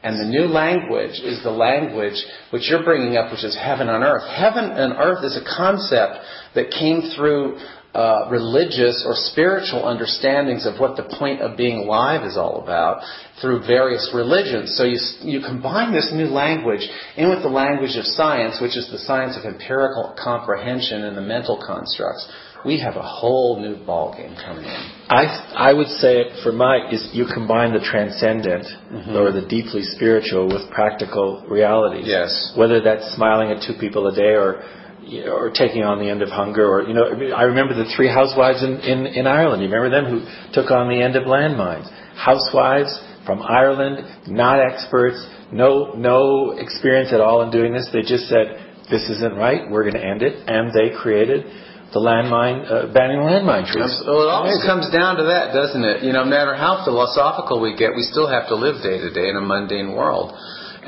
And 0.00 0.20
the 0.20 0.30
new 0.30 0.46
language 0.46 1.18
is 1.18 1.42
the 1.42 1.50
language 1.50 2.24
which 2.50 2.70
you're 2.70 2.84
bringing 2.84 3.16
up, 3.16 3.32
which 3.32 3.42
is 3.42 3.58
heaven 3.58 3.88
on 3.88 4.04
earth. 4.04 4.22
Heaven 4.30 4.70
and 4.70 4.92
earth 4.92 5.24
is 5.24 5.36
a 5.36 5.42
concept 5.42 6.24
that 6.54 6.70
came 6.70 7.10
through 7.16 7.58
uh, 7.94 8.28
religious 8.30 9.02
or 9.06 9.14
spiritual 9.14 9.88
understandings 9.88 10.66
of 10.66 10.78
what 10.78 10.96
the 10.96 11.02
point 11.18 11.40
of 11.40 11.56
being 11.56 11.78
alive 11.78 12.24
is 12.24 12.36
all 12.36 12.62
about 12.62 13.02
through 13.40 13.66
various 13.66 14.10
religions. 14.14 14.76
So 14.76 14.84
you, 14.84 14.98
you 15.22 15.40
combine 15.40 15.92
this 15.92 16.10
new 16.12 16.26
language 16.26 16.86
in 17.16 17.30
with 17.30 17.42
the 17.42 17.48
language 17.48 17.96
of 17.96 18.04
science, 18.04 18.60
which 18.60 18.76
is 18.76 18.88
the 18.92 18.98
science 18.98 19.36
of 19.36 19.44
empirical 19.44 20.14
comprehension 20.22 21.04
and 21.04 21.16
the 21.16 21.22
mental 21.22 21.62
constructs. 21.64 22.28
We 22.64 22.80
have 22.80 22.96
a 22.96 23.02
whole 23.02 23.60
new 23.60 23.76
ballgame 23.76 24.34
coming 24.44 24.64
in. 24.64 24.92
I, 25.08 25.24
I 25.56 25.72
would 25.72 25.86
say 25.86 26.24
for 26.42 26.50
my 26.50 26.90
is 26.90 27.08
you 27.12 27.24
combine 27.32 27.72
the 27.72 27.78
transcendent 27.78 28.66
or 29.14 29.30
the 29.30 29.46
deeply 29.48 29.82
spiritual 29.82 30.48
with 30.48 30.68
practical 30.72 31.46
realities. 31.48 32.04
Yes. 32.06 32.52
Whether 32.56 32.80
that's 32.80 33.14
smiling 33.14 33.50
at 33.50 33.62
two 33.62 33.74
people 33.78 34.08
a 34.08 34.14
day 34.14 34.34
or 34.34 34.62
you 35.08 35.24
know, 35.24 35.32
or 35.32 35.50
taking 35.50 35.82
on 35.82 35.98
the 35.98 36.08
end 36.08 36.20
of 36.20 36.28
hunger 36.28 36.68
or 36.68 36.86
you 36.86 36.92
know 36.92 37.08
I 37.34 37.48
remember 37.48 37.74
the 37.74 37.88
three 37.96 38.08
housewives 38.08 38.62
in, 38.62 38.80
in, 38.80 39.06
in 39.06 39.26
Ireland. 39.26 39.62
You 39.62 39.68
remember 39.68 39.88
them 39.88 40.06
who 40.06 40.20
took 40.52 40.70
on 40.70 40.88
the 40.88 41.00
end 41.00 41.16
of 41.16 41.24
landmines. 41.24 41.88
Housewives 42.14 42.92
from 43.24 43.42
Ireland, 43.42 44.28
not 44.28 44.60
experts, 44.60 45.16
no 45.50 45.94
no 45.96 46.52
experience 46.52 47.12
at 47.12 47.20
all 47.20 47.42
in 47.42 47.50
doing 47.50 47.72
this. 47.72 47.88
They 47.92 48.02
just 48.02 48.28
said 48.28 48.68
this 48.90 49.08
isn't 49.08 49.34
right. 49.34 49.68
We're 49.70 49.88
going 49.88 50.00
to 50.00 50.04
end 50.04 50.22
it, 50.22 50.44
and 50.48 50.72
they 50.72 50.96
created 50.96 51.44
the 51.92 52.00
landmine 52.00 52.68
uh, 52.68 52.92
banning 52.92 53.24
landmine 53.24 53.64
trees. 53.64 53.88
Well, 54.04 54.28
it 54.28 54.32
always 54.32 54.60
comes 54.64 54.92
down 54.92 55.16
to 55.16 55.24
that, 55.32 55.56
doesn't 55.56 55.84
it? 55.84 56.04
You 56.04 56.12
know, 56.12 56.24
no 56.24 56.28
matter 56.28 56.52
how 56.52 56.84
philosophical 56.84 57.60
we 57.60 57.76
get, 57.76 57.96
we 57.96 58.04
still 58.04 58.28
have 58.28 58.48
to 58.48 58.56
live 58.56 58.84
day 58.84 59.00
to 59.00 59.08
day 59.08 59.32
in 59.32 59.36
a 59.36 59.44
mundane 59.44 59.96
world. 59.96 60.36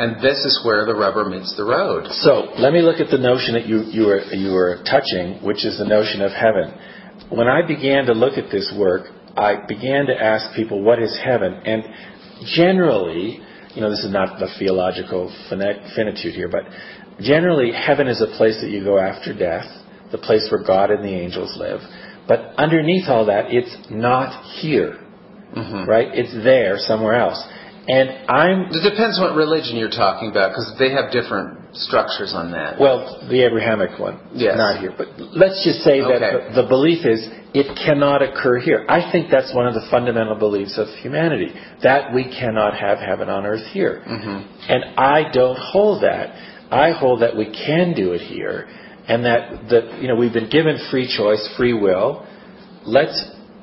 And 0.01 0.17
this 0.17 0.45
is 0.49 0.65
where 0.65 0.87
the 0.87 0.95
rubber 0.95 1.29
meets 1.29 1.55
the 1.57 1.65
road. 1.65 2.07
So 2.25 2.49
let 2.57 2.73
me 2.73 2.81
look 2.81 3.01
at 3.01 3.11
the 3.11 3.19
notion 3.19 3.53
that 3.53 3.67
you, 3.67 3.85
you, 3.93 4.07
were, 4.07 4.25
you 4.33 4.53
were 4.53 4.83
touching, 4.89 5.45
which 5.45 5.67
is 5.67 5.77
the 5.77 5.85
notion 5.85 6.23
of 6.23 6.33
heaven. 6.33 6.73
When 7.29 7.49
I 7.49 7.61
began 7.67 8.07
to 8.07 8.15
look 8.15 8.39
at 8.39 8.51
this 8.51 8.73
work, 8.77 9.09
I 9.37 9.67
began 9.69 10.07
to 10.07 10.17
ask 10.17 10.57
people, 10.57 10.83
what 10.83 11.03
is 11.03 11.13
heaven? 11.23 11.53
And 11.53 11.85
generally, 12.57 13.41
you 13.75 13.83
know, 13.83 13.91
this 13.91 14.01
is 14.01 14.11
not 14.11 14.39
the 14.41 14.49
theological 14.59 15.29
finitude 15.51 16.35
here, 16.35 16.49
but 16.49 16.65
generally, 17.21 17.73
heaven 17.73 18.09
is 18.09 18.23
a 18.23 18.37
place 18.39 18.59
that 18.63 18.71
you 18.71 18.83
go 18.83 18.99
after 18.99 19.37
death, 19.37 19.67
the 20.11 20.19
place 20.19 20.49
where 20.51 20.65
God 20.65 20.91
and 20.91 21.05
the 21.05 21.13
angels 21.13 21.57
live. 21.59 21.81
But 22.27 22.55
underneath 22.57 23.09
all 23.09 23.27
that, 23.27 23.53
it's 23.53 23.77
not 23.91 24.45
here, 24.61 24.97
mm-hmm. 25.55 25.89
right? 25.89 26.09
It's 26.13 26.33
there 26.43 26.77
somewhere 26.79 27.15
else. 27.15 27.45
And 27.89 28.29
I'm 28.29 28.71
It 28.71 28.83
depends 28.89 29.19
what 29.19 29.35
religion 29.35 29.77
you're 29.77 29.91
talking 29.91 30.31
about, 30.31 30.51
because 30.51 30.75
they 30.79 30.91
have 30.93 31.11
different 31.11 31.77
structures 31.77 32.33
on 32.35 32.53
that. 32.53 32.79
Well, 32.79 33.27
the 33.29 33.43
Abrahamic 33.43 33.99
one, 33.99 34.21
Yes. 34.35 34.57
not 34.57 34.81
here. 34.81 34.93
But 34.97 35.09
let's 35.19 35.65
just 35.65 35.81
say 35.81 36.01
that 36.01 36.23
Okay. 36.23 36.55
the, 36.55 36.63
the 36.63 36.69
belief 36.69 37.07
is 37.07 37.29
it 37.55 37.75
cannot 37.85 38.23
occur 38.23 38.59
here. 38.59 38.85
I 38.89 39.11
think 39.11 39.31
that's 39.31 39.53
one 39.55 39.67
of 39.67 39.75
the 39.75 39.87
fundamental 39.91 40.37
beliefs 40.37 40.79
of 40.79 40.89
humanity 41.03 41.53
that 41.83 42.13
we 42.15 42.25
cannot 42.25 42.75
have 42.77 42.99
heaven 42.99 43.29
on 43.29 43.47
earth 43.47 43.67
here. 43.73 44.03
Mm-hmm. 44.07 44.73
And 44.73 44.85
I 44.99 45.31
don't 45.33 45.59
hold 45.59 46.03
that. 46.03 46.35
I 46.71 46.93
hold 46.93 47.23
that 47.23 47.37
we 47.37 47.47
can 47.47 47.95
do 47.95 48.13
it 48.13 48.21
here, 48.21 48.69
and 49.09 49.25
that 49.25 49.69
that 49.71 50.01
you 50.01 50.07
know 50.07 50.15
we've 50.15 50.33
been 50.33 50.51
given 50.51 50.79
free 50.91 51.09
choice, 51.09 51.43
free 51.57 51.73
will. 51.75 52.25
Let's 52.85 53.19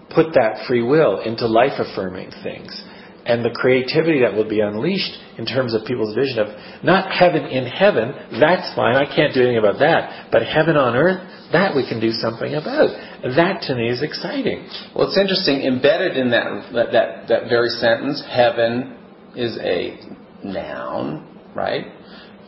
put 0.10 0.34
that 0.34 0.66
free 0.68 0.82
will 0.84 1.22
into 1.22 1.48
life 1.48 1.80
affirming 1.80 2.32
things. 2.44 2.84
And 3.28 3.44
the 3.44 3.52
creativity 3.52 4.22
that 4.22 4.34
will 4.34 4.48
be 4.48 4.62
unleashed 4.62 5.12
in 5.38 5.46
terms 5.46 5.74
of 5.74 5.84
people's 5.84 6.16
vision 6.16 6.40
of 6.40 6.48
not 6.82 7.12
heaven 7.12 7.44
in 7.44 7.66
heaven, 7.66 8.16
that's 8.40 8.74
fine, 8.74 8.96
I 8.96 9.04
can't 9.04 9.34
do 9.34 9.42
anything 9.42 9.58
about 9.58 9.80
that. 9.80 10.32
But 10.32 10.48
heaven 10.48 10.78
on 10.78 10.96
earth, 10.96 11.20
that 11.52 11.76
we 11.76 11.88
can 11.88 12.00
do 12.00 12.12
something 12.12 12.56
about. 12.56 12.96
That 13.36 13.62
to 13.68 13.76
me 13.76 13.90
is 13.90 14.02
exciting. 14.02 14.68
Well, 14.96 15.08
it's 15.08 15.18
interesting. 15.18 15.62
Embedded 15.62 16.16
in 16.16 16.32
that 16.32 16.72
that 16.74 16.92
that, 16.92 17.28
that 17.28 17.50
very 17.50 17.70
sentence, 17.70 18.24
heaven 18.30 18.98
is 19.36 19.58
a 19.62 20.00
noun, 20.44 21.40
right? 21.54 21.86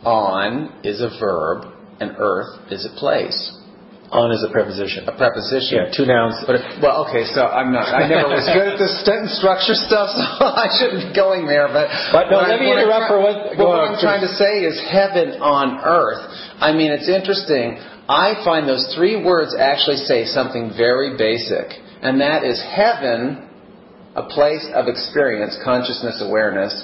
On 0.04 0.80
is 0.82 1.00
a 1.00 1.10
verb, 1.20 1.72
and 2.00 2.16
earth 2.18 2.72
is 2.72 2.86
a 2.86 2.98
place, 2.98 3.52
On 4.10 4.34
is 4.34 4.42
a 4.42 4.50
preposition. 4.50 5.06
a 5.06 5.14
preposition. 5.14 5.86
Yeah, 5.86 5.94
two 5.94 6.02
nouns. 6.02 6.34
But 6.42 6.58
if, 6.58 6.82
well, 6.82 7.06
okay, 7.06 7.22
so 7.30 7.46
I'm 7.46 7.70
not. 7.70 7.86
I 7.94 8.10
never 8.10 8.26
was 8.34 8.42
good 8.50 8.74
at 8.74 8.78
this 8.78 8.90
sentence 9.06 9.38
structure 9.38 9.78
stuff, 9.78 10.10
so 10.10 10.26
I 10.50 10.66
shouldn't 10.82 11.10
be 11.10 11.14
going 11.14 11.46
there. 11.46 11.70
But 11.70 11.94
But 12.10 12.26
no, 12.26 12.42
let 12.42 12.58
I- 12.58 12.62
me 12.62 12.74
interrupt 12.74 13.06
for 13.06 13.22
one- 13.22 13.54
go 13.54 13.70
what 13.70 13.86
on, 13.86 13.94
I'm 13.94 14.00
trying 14.02 14.26
to 14.26 14.32
say 14.34 14.66
is 14.66 14.74
heaven 14.90 15.38
on 15.38 15.78
earth. 15.86 16.26
I 16.58 16.74
mean, 16.74 16.90
it's 16.90 17.06
interesting. 17.06 17.78
I 18.10 18.34
find 18.42 18.66
those 18.66 18.90
three 18.98 19.14
words 19.22 19.54
actually 19.54 20.02
say 20.02 20.26
something 20.26 20.74
very 20.74 21.14
basic, 21.14 21.70
and 22.02 22.18
that 22.20 22.42
is 22.42 22.58
heaven, 22.58 23.46
a 24.18 24.26
place 24.26 24.66
of 24.74 24.90
experience, 24.90 25.54
consciousness, 25.62 26.18
awareness, 26.18 26.74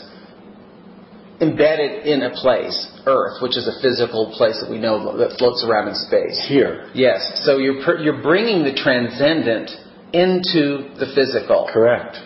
embedded 1.41 2.07
in 2.07 2.23
a 2.23 2.31
place, 2.31 2.77
earth, 3.07 3.43
which 3.43 3.57
is 3.57 3.69
a 3.69 3.81
physical 3.83 4.33
place 4.37 4.59
that 4.63 4.71
we 4.71 4.79
know 4.79 5.17
that 5.19 5.37
floats 5.39 5.65
around 5.65 5.89
in 5.89 5.95
space. 5.95 6.41
Here. 6.49 6.89
Yes. 6.95 7.43
So 7.45 7.59
you're 7.59 7.85
pr- 7.85 8.01
you're 8.01 8.23
bringing 8.23 8.65
the 8.65 8.73
transcendent 8.73 9.71
into 10.13 10.97
the 10.97 11.13
physical, 11.15 11.69
Correct. 11.73 12.17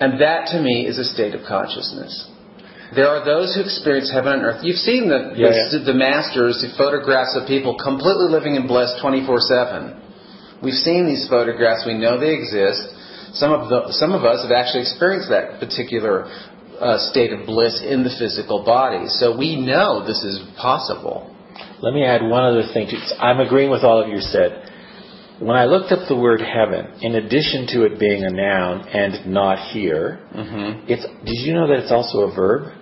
and 0.00 0.20
that 0.20 0.48
to 0.52 0.60
me 0.60 0.84
is 0.86 0.98
a 0.98 1.04
state 1.04 1.34
of 1.34 1.40
consciousness. 1.46 2.28
There 2.94 3.06
are 3.06 3.24
those 3.24 3.54
who 3.54 3.62
experience 3.62 4.10
heaven 4.10 4.32
on 4.32 4.40
earth. 4.42 4.60
You've 4.66 4.82
seen 4.82 5.08
the 5.08 5.32
Yeah, 5.38 5.54
the, 5.70 5.92
the 5.92 5.94
masters, 5.94 6.58
the 6.60 6.74
photographs 6.76 7.38
of 7.38 7.46
people 7.46 7.78
completely 7.78 8.28
living 8.28 8.56
in 8.56 8.66
bliss 8.66 8.90
24/7. 9.00 9.96
We've 10.60 10.74
seen 10.74 11.06
these 11.06 11.28
photographs. 11.28 11.86
We 11.86 11.94
know 11.94 12.18
they 12.18 12.34
exist. 12.34 12.82
Some 13.38 13.52
of 13.54 13.70
the 13.70 13.92
some 13.94 14.10
of 14.12 14.24
us 14.26 14.42
have 14.42 14.50
actually 14.50 14.82
experienced 14.82 15.30
that 15.30 15.60
particular 15.60 16.26
uh, 16.80 17.10
state 17.10 17.32
of 17.32 17.46
bliss 17.46 17.82
in 17.86 18.02
the 18.02 18.10
physical 18.18 18.64
body. 18.64 19.06
So 19.08 19.36
we 19.36 19.56
know 19.56 20.04
this 20.06 20.22
is 20.24 20.40
possible. 20.56 21.34
Let 21.82 21.94
me 21.94 22.04
add 22.04 22.22
one 22.22 22.44
other 22.44 22.64
thing. 22.72 22.88
I'm 23.18 23.40
agreeing 23.40 23.70
with 23.70 23.84
all 23.84 24.02
of 24.02 24.08
you 24.08 24.18
said. 24.20 24.66
When 25.40 25.56
I 25.56 25.64
looked 25.64 25.90
up 25.92 26.06
the 26.08 26.16
word 26.16 26.40
heaven, 26.42 27.00
in 27.00 27.14
addition 27.14 27.66
to 27.68 27.84
it 27.84 27.98
being 27.98 28.24
a 28.24 28.30
noun 28.30 28.86
and 28.88 29.32
not 29.32 29.72
here, 29.72 30.20
it's. 30.86 31.04
Did 31.24 31.46
you 31.46 31.54
know 31.54 31.66
that 31.68 31.78
it's 31.78 31.92
also 31.92 32.28
a 32.28 32.34
verb? 32.34 32.72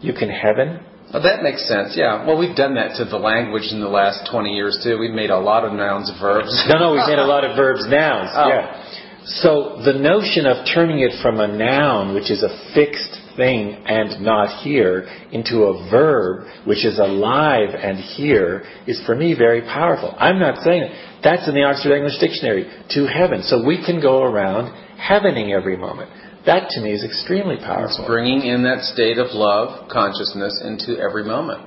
You 0.00 0.14
can 0.14 0.30
heaven. 0.30 0.80
Well, 1.12 1.22
that 1.22 1.42
makes 1.42 1.66
sense. 1.68 1.92
Yeah. 1.98 2.24
Well, 2.24 2.38
we've 2.38 2.56
done 2.56 2.74
that 2.76 2.96
to 2.96 3.04
the 3.04 3.18
language 3.18 3.68
in 3.72 3.80
the 3.80 3.88
last 3.90 4.30
20 4.30 4.54
years 4.54 4.80
too. 4.82 4.96
We've 4.96 5.12
made 5.12 5.30
a 5.30 5.38
lot 5.38 5.64
of 5.64 5.72
nouns 5.74 6.10
verbs. 6.20 6.48
No, 6.72 6.78
no, 6.78 6.92
we've 6.92 7.06
made 7.06 7.18
a 7.18 7.26
lot 7.26 7.44
of 7.44 7.56
verbs 7.56 7.84
nouns. 7.88 8.30
Oh. 8.40 8.48
Yeah. 8.48 8.96
So 9.26 9.82
the 9.84 9.92
notion 9.92 10.46
of 10.46 10.64
turning 10.72 11.00
it 11.00 11.20
from 11.20 11.40
a 11.40 11.46
noun, 11.46 12.14
which 12.14 12.30
is 12.30 12.42
a 12.42 12.48
fixed 12.74 13.20
thing 13.40 13.60
and 13.86 14.20
not 14.22 14.62
here, 14.62 15.08
into 15.32 15.56
a 15.72 15.72
verb, 15.90 16.44
which 16.66 16.84
is 16.84 16.98
alive 16.98 17.70
and 17.72 17.96
here, 17.98 18.62
is 18.86 19.00
for 19.06 19.14
me 19.16 19.34
very 19.46 19.62
powerful. 19.62 20.14
I'm 20.18 20.38
not 20.38 20.62
saying. 20.62 20.84
That's 21.24 21.48
in 21.48 21.54
the 21.54 21.64
Oxford 21.64 21.94
English 21.96 22.18
Dictionary, 22.20 22.64
to 22.94 23.00
heaven. 23.06 23.42
So 23.42 23.64
we 23.64 23.76
can 23.84 24.00
go 24.00 24.22
around 24.22 24.64
heavening 25.08 25.48
every 25.58 25.76
moment. 25.76 26.10
That 26.46 26.68
to 26.70 26.80
me 26.80 26.92
is 26.92 27.04
extremely 27.04 27.56
It's 27.56 27.64
powerful. 27.64 28.06
bringing 28.06 28.40
in 28.52 28.62
that 28.64 28.80
state 28.94 29.18
of 29.18 29.28
love 29.32 29.88
consciousness 29.88 30.54
into 30.64 30.90
every 31.00 31.24
moment. 31.24 31.60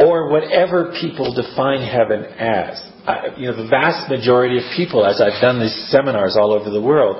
or 0.00 0.30
whatever 0.30 0.94
people 1.00 1.34
define 1.34 1.82
heaven 1.82 2.22
as. 2.38 2.74
I, 3.04 3.34
you 3.36 3.46
know, 3.50 3.56
the 3.64 3.68
vast 3.68 4.08
majority 4.08 4.56
of 4.58 4.64
people, 4.76 5.04
as 5.04 5.20
I've 5.20 5.40
done 5.42 5.58
these 5.58 5.74
seminars 5.90 6.36
all 6.40 6.52
over 6.52 6.70
the 6.70 6.80
world, 6.80 7.16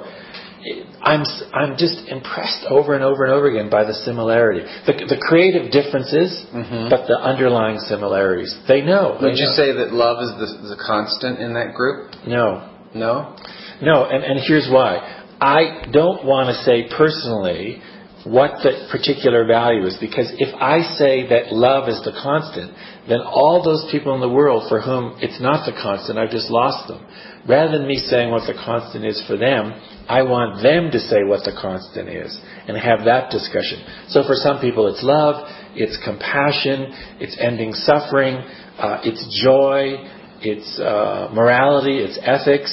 I'm 1.00 1.22
I'm 1.54 1.76
just 1.78 2.08
impressed 2.08 2.66
over 2.68 2.94
and 2.94 3.04
over 3.04 3.24
and 3.24 3.32
over 3.32 3.48
again 3.48 3.70
by 3.70 3.84
the 3.84 3.94
similarity, 3.94 4.66
the, 4.86 4.92
the 5.06 5.20
creative 5.28 5.70
differences, 5.70 6.44
but 6.90 7.06
the 7.06 7.18
underlying 7.18 7.78
similarities. 7.78 8.56
They 8.66 8.82
know. 8.82 9.18
they 9.18 9.18
Mm-hmm. 9.18 9.24
Would 9.24 9.38
you 9.38 9.52
say 9.54 9.72
that 9.72 9.92
love 9.92 10.22
is 10.22 10.30
the, 10.38 10.74
the 10.74 10.80
constant 10.80 11.38
in 11.38 11.54
that 11.54 11.74
group? 11.74 12.12
no? 12.26 12.74
No. 12.94 13.36
No, 13.80 14.04
and, 14.06 14.24
and 14.24 14.40
here's 14.46 14.68
why. 14.70 15.24
I 15.40 15.86
don't 15.92 16.24
want 16.24 16.48
to 16.48 16.56
say 16.64 16.88
personally 16.96 17.80
what 18.24 18.62
the 18.62 18.88
particular 18.90 19.46
value 19.46 19.86
is. 19.86 19.96
Because 20.00 20.32
if 20.38 20.54
I 20.54 20.82
say 20.98 21.28
that 21.28 21.52
love 21.52 21.88
is 21.88 22.00
the 22.04 22.12
constant, 22.12 22.74
then 23.08 23.20
all 23.20 23.62
those 23.62 23.86
people 23.90 24.14
in 24.14 24.20
the 24.20 24.28
world 24.28 24.68
for 24.68 24.80
whom 24.80 25.16
it's 25.20 25.40
not 25.40 25.64
the 25.64 25.72
constant, 25.72 26.18
I've 26.18 26.30
just 26.30 26.50
lost 26.50 26.88
them. 26.88 27.06
Rather 27.48 27.78
than 27.78 27.86
me 27.86 27.96
saying 27.96 28.30
what 28.30 28.46
the 28.46 28.54
constant 28.54 29.04
is 29.04 29.22
for 29.26 29.36
them, 29.36 29.72
I 30.08 30.22
want 30.22 30.62
them 30.62 30.90
to 30.90 30.98
say 30.98 31.22
what 31.22 31.44
the 31.44 31.52
constant 31.52 32.08
is 32.08 32.40
and 32.66 32.76
have 32.76 33.04
that 33.04 33.30
discussion. 33.30 33.84
So 34.08 34.22
for 34.26 34.34
some 34.34 34.60
people 34.60 34.88
it's 34.88 35.02
love, 35.02 35.44
it's 35.74 35.98
compassion, 36.02 36.92
it's 37.20 37.36
ending 37.38 37.74
suffering, 37.74 38.36
uh, 38.78 39.00
it's 39.04 39.20
joy, 39.44 39.96
it's 40.40 40.80
uh, 40.80 41.28
morality, 41.32 41.98
it's 41.98 42.18
ethics. 42.22 42.72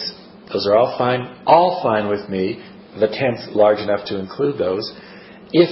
Those 0.54 0.66
are 0.68 0.78
all 0.78 0.98
fine, 0.98 1.44
all 1.46 1.82
fine 1.84 2.08
with 2.08 2.30
me. 2.30 2.64
The 3.00 3.08
tense 3.08 3.50
large 3.52 3.80
enough 3.80 4.08
to 4.08 4.18
include 4.18 4.58
those 4.58 4.90
if 5.52 5.70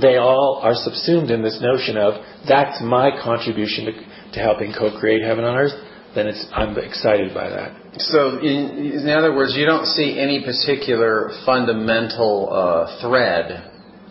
they 0.00 0.16
all 0.16 0.60
are 0.62 0.74
subsumed 0.74 1.30
in 1.30 1.42
this 1.42 1.58
notion 1.60 1.96
of 1.96 2.14
that's 2.48 2.80
my 2.82 3.10
contribution 3.22 3.86
to, 3.86 3.92
to 4.32 4.40
helping 4.40 4.72
co-create 4.72 5.22
heaven 5.22 5.44
on 5.44 5.56
earth, 5.56 5.72
then 6.14 6.26
it's, 6.26 6.46
I'm 6.52 6.76
excited 6.78 7.34
by 7.34 7.48
that. 7.48 8.00
So, 8.00 8.38
in, 8.38 9.00
in 9.04 9.08
other 9.10 9.34
words, 9.34 9.54
you 9.56 9.66
don't 9.66 9.86
see 9.86 10.18
any 10.18 10.44
particular 10.44 11.30
fundamental 11.44 12.48
uh, 12.52 13.00
thread 13.00 13.70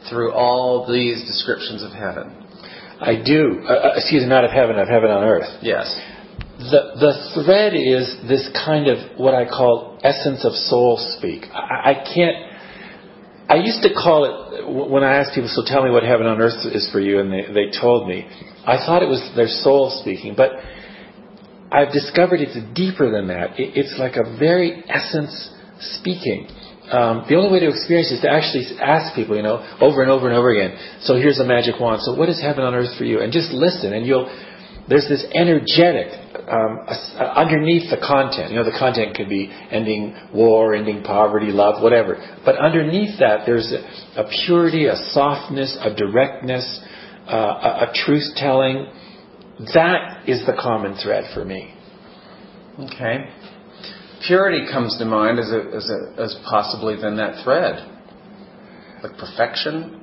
through 0.10 0.34
all 0.34 0.92
these 0.92 1.22
descriptions 1.26 1.84
of 1.84 1.92
heaven. 1.92 2.38
I 3.00 3.22
do. 3.24 3.62
Uh, 3.64 3.74
uh, 3.74 3.94
excuse 3.96 4.24
me, 4.24 4.30
not 4.30 4.46
of 4.46 4.52
heaven, 4.52 4.78
of 4.78 4.88
heaven 4.88 5.10
on 5.10 5.24
earth. 5.24 5.50
Yes. 5.62 5.90
The, 6.58 6.94
the 7.02 7.44
thread 7.44 7.74
is 7.74 8.18
this 8.28 8.50
kind 8.66 8.88
of 8.88 9.18
what 9.18 9.34
I 9.34 9.46
call 9.46 10.00
essence 10.04 10.46
of 10.46 10.54
soul 10.54 10.98
speak. 11.18 11.46
I, 11.54 11.92
I 11.92 11.94
can't 12.14 12.52
I 13.52 13.56
used 13.56 13.84
to 13.84 13.92
call 13.94 14.24
it, 14.24 14.90
when 14.90 15.04
I 15.04 15.18
asked 15.18 15.36
people, 15.36 15.52
so 15.52 15.64
tell 15.66 15.84
me 15.84 15.92
what 15.92 16.04
heaven 16.04 16.26
on 16.26 16.40
earth 16.40 16.64
is 16.72 16.90
for 16.90 17.02
you, 17.02 17.20
and 17.20 17.28
they, 17.28 17.44
they 17.52 17.68
told 17.76 18.08
me, 18.08 18.24
I 18.64 18.78
thought 18.78 19.04
it 19.04 19.10
was 19.12 19.20
their 19.36 19.50
soul 19.50 19.92
speaking, 20.02 20.36
but 20.38 20.52
I've 21.72 21.94
discovered 21.94 22.42
it's 22.42 22.58
deeper 22.76 23.10
than 23.10 23.28
that. 23.28 23.60
It, 23.60 23.78
it's 23.78 23.96
like 23.98 24.18
a 24.18 24.38
very 24.38 24.84
essence 24.90 25.50
speaking. 25.80 26.48
Um, 26.92 27.24
the 27.30 27.36
only 27.36 27.50
way 27.50 27.60
to 27.64 27.70
experience 27.70 28.12
is 28.12 28.20
to 28.22 28.30
actually 28.30 28.68
ask 28.82 29.16
people, 29.16 29.38
you 29.38 29.44
know, 29.44 29.64
over 29.80 30.02
and 30.02 30.12
over 30.12 30.28
and 30.28 30.36
over 30.36 30.52
again. 30.52 30.76
So 31.02 31.16
here's 31.16 31.40
a 31.40 31.46
magic 31.46 31.80
wand. 31.80 32.02
So 32.02 32.14
what 32.14 32.28
is 32.28 32.42
heaven 32.42 32.66
on 32.66 32.76
earth 32.76 32.98
for 32.98 33.06
you? 33.06 33.22
And 33.22 33.32
just 33.32 33.52
listen, 33.52 33.94
and 33.94 34.06
you'll. 34.06 34.28
There's 34.90 35.08
this 35.08 35.24
energetic 35.34 36.12
um, 36.52 36.80
uh, 36.86 37.24
underneath 37.38 37.90
the 37.90 38.02
content. 38.06 38.52
You 38.52 38.58
know, 38.58 38.66
the 38.66 38.76
content 38.78 39.16
could 39.16 39.30
be 39.30 39.48
ending 39.72 40.18
war, 40.34 40.74
ending 40.74 41.04
poverty, 41.04 41.48
love, 41.48 41.82
whatever. 41.82 42.18
But 42.44 42.58
underneath 42.58 43.20
that, 43.20 43.46
there's 43.46 43.72
a, 43.72 44.22
a 44.22 44.30
purity, 44.46 44.88
a 44.88 44.96
softness, 45.14 45.78
a 45.80 45.96
directness, 45.96 46.82
uh, 47.28 47.32
a, 47.32 47.70
a 47.88 47.94
truth 47.94 48.36
telling. 48.36 48.88
That 49.74 50.28
is 50.28 50.46
the 50.46 50.54
common 50.54 50.96
thread 50.96 51.26
for 51.34 51.46
me. 51.46 51.74
Okay. 52.80 53.30
Purity 54.28 54.66
comes 54.72 54.98
to 54.98 55.06
mind 55.06 55.40
as, 55.40 55.52
a, 55.52 55.76
as, 55.76 55.90
a, 55.90 56.22
as 56.22 56.36
possibly 56.50 56.96
then 56.96 57.18
that 57.18 57.44
thread. 57.44 57.88
Like 59.04 59.18
perfection, 59.18 60.02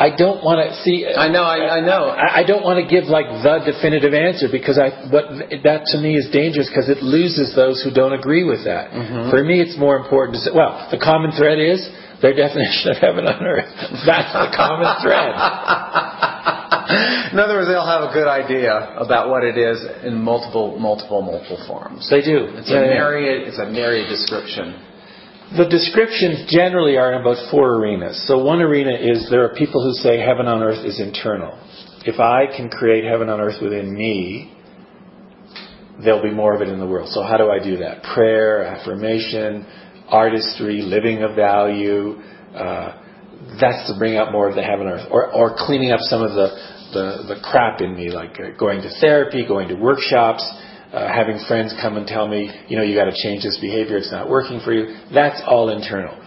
I 0.00 0.08
don't 0.16 0.40
want 0.40 0.64
to 0.64 0.72
see. 0.80 1.04
I 1.04 1.28
know, 1.28 1.44
I, 1.44 1.76
I 1.76 1.80
know. 1.84 2.08
I, 2.08 2.40
I, 2.40 2.42
don't 2.42 2.64
want 2.64 2.80
to 2.80 2.88
give 2.88 3.12
like 3.12 3.28
the 3.44 3.60
definitive 3.68 4.16
answer 4.16 4.48
because 4.48 4.80
I 4.80 4.96
what 5.12 5.28
that 5.60 5.84
to 5.92 6.00
me 6.00 6.16
is 6.16 6.24
dangerous 6.32 6.72
because 6.72 6.88
it 6.88 7.04
loses 7.04 7.52
those 7.52 7.84
who 7.84 7.92
don't 7.92 8.16
agree 8.16 8.44
with 8.44 8.64
that. 8.64 8.96
Mm-hmm. 8.96 9.28
For 9.28 9.44
me, 9.44 9.60
it's 9.60 9.76
more 9.76 10.00
important 10.00 10.40
to 10.40 10.40
say. 10.40 10.50
Well, 10.56 10.88
the 10.88 10.96
common 10.96 11.36
thread 11.36 11.60
is 11.60 11.84
their 12.24 12.32
definition 12.44 12.92
of 12.92 12.96
heaven 12.96 13.28
on 13.28 13.44
earth. 13.44 13.68
That's 14.08 14.32
the 14.32 14.48
common 14.56 14.88
thread. 15.04 15.36
in 17.32 17.38
other 17.38 17.54
words, 17.54 17.68
they'll 17.68 17.86
have 17.86 18.08
a 18.08 18.12
good 18.12 18.28
idea 18.28 18.94
about 18.96 19.30
what 19.30 19.44
it 19.44 19.56
is 19.56 19.84
in 20.04 20.14
multiple, 20.14 20.78
multiple, 20.78 21.22
multiple 21.22 21.62
forms. 21.66 22.08
They 22.10 22.22
do. 22.22 22.50
It's 22.58 22.70
yeah, 22.70 22.84
a 22.84 22.86
myriad. 22.86 23.42
Yeah. 23.42 23.48
It's 23.48 23.58
a 23.58 23.70
myriad 23.70 24.08
description. 24.08 24.74
The 25.56 25.66
descriptions 25.68 26.46
generally 26.48 26.96
are 26.96 27.12
in 27.12 27.20
about 27.20 27.50
four 27.50 27.74
arenas. 27.74 28.26
So 28.26 28.42
one 28.42 28.60
arena 28.60 28.94
is 28.94 29.28
there 29.30 29.44
are 29.44 29.54
people 29.54 29.82
who 29.82 29.94
say 29.94 30.18
heaven 30.18 30.46
on 30.46 30.62
earth 30.62 30.84
is 30.84 31.00
internal. 31.00 31.58
If 32.06 32.20
I 32.20 32.46
can 32.46 32.70
create 32.70 33.04
heaven 33.04 33.28
on 33.28 33.40
earth 33.40 33.60
within 33.60 33.92
me, 33.92 34.54
there'll 36.02 36.22
be 36.22 36.30
more 36.30 36.54
of 36.54 36.62
it 36.62 36.68
in 36.68 36.78
the 36.78 36.86
world. 36.86 37.08
So 37.10 37.22
how 37.22 37.36
do 37.36 37.50
I 37.50 37.62
do 37.62 37.78
that? 37.78 38.02
Prayer, 38.14 38.64
affirmation, 38.64 39.66
artistry, 40.08 40.82
living 40.82 41.22
of 41.22 41.34
value. 41.34 42.22
Uh, 42.54 43.02
that's 43.60 43.90
to 43.90 43.98
bring 43.98 44.16
up 44.16 44.32
more 44.32 44.48
of 44.48 44.54
the 44.54 44.62
heaven 44.62 44.86
on 44.86 44.92
earth, 45.00 45.08
or, 45.10 45.32
or 45.32 45.54
cleaning 45.56 45.90
up 45.92 46.00
some 46.00 46.22
of 46.22 46.32
the, 46.32 46.48
the, 46.92 47.34
the 47.34 47.40
crap 47.42 47.80
in 47.80 47.94
me, 47.94 48.10
like 48.10 48.38
uh, 48.38 48.56
going 48.58 48.82
to 48.82 48.90
therapy, 49.00 49.46
going 49.46 49.68
to 49.68 49.74
workshops, 49.74 50.42
uh, 50.92 51.06
having 51.06 51.38
friends 51.46 51.74
come 51.80 51.96
and 51.96 52.06
tell 52.06 52.26
me, 52.26 52.50
you 52.68 52.76
know, 52.76 52.82
you 52.82 52.94
got 52.94 53.06
to 53.06 53.16
change 53.22 53.42
this 53.42 53.58
behavior, 53.60 53.96
it's 53.96 54.10
not 54.10 54.28
working 54.28 54.60
for 54.64 54.72
you. 54.72 54.96
That's 55.14 55.40
all 55.46 55.70
internal. 55.70 56.18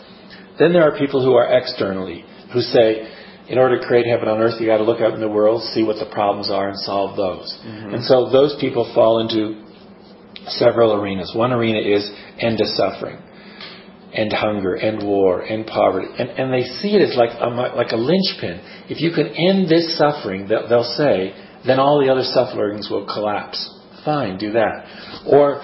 Then 0.59 0.71
there 0.71 0.83
are 0.83 0.97
people 0.97 1.23
who 1.23 1.33
are 1.33 1.51
externally, 1.57 2.23
who 2.53 2.61
say, 2.61 3.09
in 3.49 3.57
order 3.57 3.79
to 3.79 3.85
create 3.85 4.05
heaven 4.05 4.29
on 4.29 4.39
earth, 4.39 4.61
you 4.61 4.67
got 4.67 4.77
to 4.77 4.83
look 4.83 5.01
out 5.01 5.13
in 5.13 5.19
the 5.19 5.27
world, 5.27 5.63
see 5.73 5.83
what 5.83 5.97
the 5.99 6.09
problems 6.13 6.49
are, 6.49 6.69
and 6.69 6.79
solve 6.79 7.17
those. 7.17 7.59
Mm-hmm. 7.65 7.95
And 7.95 8.03
so 8.05 8.29
those 8.31 8.55
people 8.61 8.89
fall 8.95 9.19
into 9.19 9.61
several 10.47 10.93
arenas. 10.93 11.33
One 11.35 11.51
arena 11.51 11.79
is 11.79 12.09
end 12.39 12.61
of 12.61 12.67
suffering, 12.67 13.17
end 14.13 14.31
hunger, 14.33 14.75
and 14.75 15.05
war, 15.05 15.41
and 15.41 15.65
poverty, 15.65 16.07
and 16.17 16.29
and 16.29 16.53
they 16.53 16.63
see 16.63 16.95
it 16.95 17.01
as 17.01 17.15
like 17.15 17.31
a, 17.39 17.49
like 17.75 17.91
a 17.91 17.97
linchpin. 17.97 18.61
If 18.89 19.01
you 19.01 19.11
can 19.11 19.27
end 19.27 19.69
this 19.69 19.97
suffering, 19.97 20.47
they'll 20.47 20.95
say, 20.95 21.33
then 21.65 21.79
all 21.79 21.99
the 22.03 22.11
other 22.11 22.23
sufferings 22.23 22.89
will 22.89 23.05
collapse. 23.05 23.57
Fine, 24.05 24.37
do 24.37 24.51
that. 24.51 25.23
Or 25.25 25.61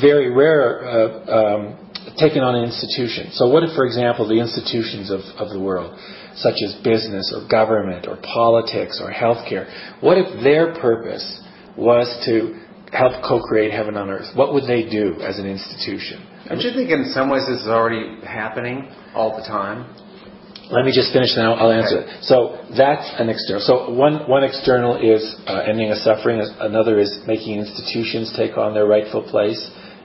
very 0.00 0.30
rare, 0.30 0.84
uh, 0.84 1.56
um, 1.56 1.90
taken 2.16 2.42
on 2.42 2.56
an 2.56 2.64
institution. 2.64 3.30
So 3.32 3.48
what 3.48 3.62
if, 3.62 3.74
for 3.76 3.84
example, 3.84 4.26
the 4.26 4.40
institutions 4.40 5.10
of, 5.10 5.20
of 5.36 5.50
the 5.50 5.60
world, 5.60 5.98
such 6.34 6.56
as 6.64 6.74
business 6.82 7.32
or 7.34 7.46
government 7.48 8.06
or 8.08 8.16
politics 8.16 9.00
or 9.02 9.12
healthcare, 9.12 9.68
what 10.00 10.16
if 10.18 10.42
their 10.42 10.74
purpose 10.74 11.40
was 11.76 12.08
to 12.26 12.58
help 12.92 13.22
co-create 13.24 13.72
heaven 13.72 13.96
on 13.96 14.10
earth? 14.10 14.34
What 14.34 14.52
would 14.54 14.64
they 14.64 14.88
do 14.88 15.20
as 15.20 15.38
an 15.38 15.46
institution? 15.46 16.26
Don't 16.48 16.60
you 16.60 16.72
think 16.74 16.90
in 16.90 17.10
some 17.14 17.30
ways 17.30 17.46
this 17.46 17.62
is 17.62 17.68
already 17.68 18.20
happening 18.26 18.90
all 19.14 19.36
the 19.36 19.46
time? 19.46 19.86
Let 20.70 20.84
me 20.84 20.92
just 20.92 21.12
finish, 21.12 21.34
then 21.36 21.44
I'll, 21.44 21.54
I'll 21.54 21.72
answer 21.72 22.00
it. 22.00 22.24
So 22.24 22.56
that's 22.76 23.04
an 23.20 23.28
external. 23.28 23.60
So 23.60 23.92
one 23.92 24.28
one 24.28 24.42
external 24.42 24.96
is 24.96 25.20
uh, 25.46 25.68
ending 25.68 25.90
a 25.90 25.96
suffering. 25.96 26.40
Another 26.60 26.98
is 26.98 27.20
making 27.26 27.58
institutions 27.60 28.32
take 28.36 28.56
on 28.56 28.72
their 28.72 28.86
rightful 28.86 29.22
place 29.22 29.60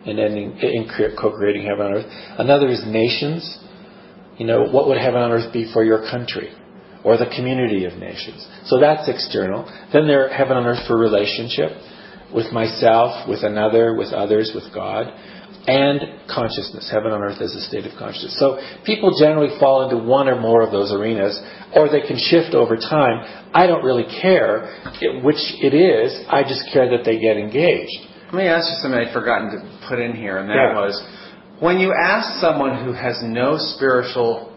in 0.06 0.19
ending 0.19 0.58
in 0.60 0.89
co-creating 1.19 1.65
heaven 1.65 1.86
on 1.88 1.93
earth. 1.93 2.06
Another 2.38 2.67
is 2.67 2.84
nations. 2.86 3.60
You 4.38 4.45
know, 4.45 4.67
what 4.69 4.88
would 4.88 4.97
heaven 4.97 5.21
on 5.21 5.32
earth 5.32 5.54
be 5.54 5.71
for 5.71 5.84
your 5.84 6.04
country? 6.12 6.52
Or 7.04 7.17
the 7.17 7.32
community 7.34 7.86
of 7.86 7.93
nations. 7.93 8.45
So 8.65 8.80
that's 8.80 9.08
external. 9.08 9.63
Then 9.93 10.08
there 10.08 10.28
heaven 10.28 10.58
on 10.58 10.65
earth 10.65 10.86
for 10.86 10.97
relationship 10.97 11.71
with 12.34 12.52
myself, 12.52 13.30
with 13.30 13.43
another, 13.43 13.95
with 13.95 14.12
others, 14.12 14.52
with 14.54 14.65
God 14.73 15.13
and 15.68 16.00
consciousness, 16.32 16.90
heaven 16.90 17.12
on 17.12 17.22
earth 17.22 17.42
is 17.42 17.54
a 17.54 17.62
state 17.62 17.86
of 17.86 17.92
consciousness. 18.00 18.40
So 18.40 18.58
people 18.86 19.12
generally 19.20 19.52
fall 19.60 19.84
into 19.84 19.98
one 19.98 20.30
or 20.30 20.40
more 20.40 20.62
of 20.62 20.72
those 20.72 20.94
arenas, 20.94 21.38
or 21.76 21.90
they 21.90 22.02
can 22.02 22.18
shift 22.18 22.56
over 22.56 22.78
time. 22.78 23.52
I 23.54 23.68
don't 23.68 23.84
really 23.84 24.08
care 24.22 24.72
which 25.22 25.44
it 25.60 25.76
is, 25.76 26.24
I 26.30 26.44
just 26.44 26.72
care 26.72 26.90
that 26.90 27.04
they 27.04 27.20
get 27.20 27.36
engaged. 27.36 28.00
Let 28.32 28.36
me 28.36 28.48
ask 28.48 28.68
you 28.68 28.76
something 28.82 29.00
I'd 29.00 29.14
forgotten 29.14 29.52
to 29.52 29.88
put 29.88 30.00
in 30.00 30.16
here, 30.16 30.38
and 30.38 30.50
that 30.50 30.56
yeah. 30.56 30.76
was 30.76 30.96
when 31.60 31.80
you 31.80 31.94
ask 31.94 32.40
someone 32.40 32.86
who 32.86 32.94
has 32.94 33.20
no 33.24 33.58
spiritual 33.58 34.56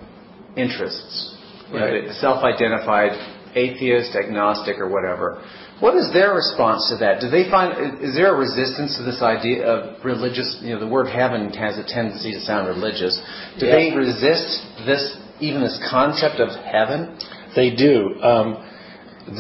interests, 0.57 1.37
right. 1.73 2.11
self 2.21 2.45
identified 2.45 3.13
atheist, 3.55 4.15
agnostic, 4.15 4.79
or 4.79 4.89
whatever, 4.89 5.43
what 5.81 5.97
is 5.97 6.13
their 6.13 6.35
response 6.35 6.93
to 6.93 6.97
that? 7.01 7.21
Do 7.21 7.31
they 7.31 7.49
find 7.51 8.05
is 8.05 8.15
there 8.15 8.35
a 8.35 8.39
resistance 8.39 8.97
to 8.99 9.03
this 9.03 9.23
idea 9.23 9.65
of 9.65 10.05
religious? 10.05 10.61
You 10.61 10.75
know, 10.75 10.81
the 10.81 10.89
word 10.89 11.09
heaven 11.09 11.51
has 11.57 11.79
a 11.79 11.85
tendency 11.85 12.33
to 12.33 12.41
sound 12.41 12.69
religious. 12.69 13.17
Do 13.59 13.67
yeah. 13.67 13.73
they 13.73 13.97
resist 13.97 14.61
this, 14.85 15.17
even 15.41 15.63
this 15.63 15.81
concept 15.91 16.37
of 16.37 16.53
heaven? 16.65 17.17
They 17.57 17.75
do. 17.75 18.21
Um, 18.21 18.61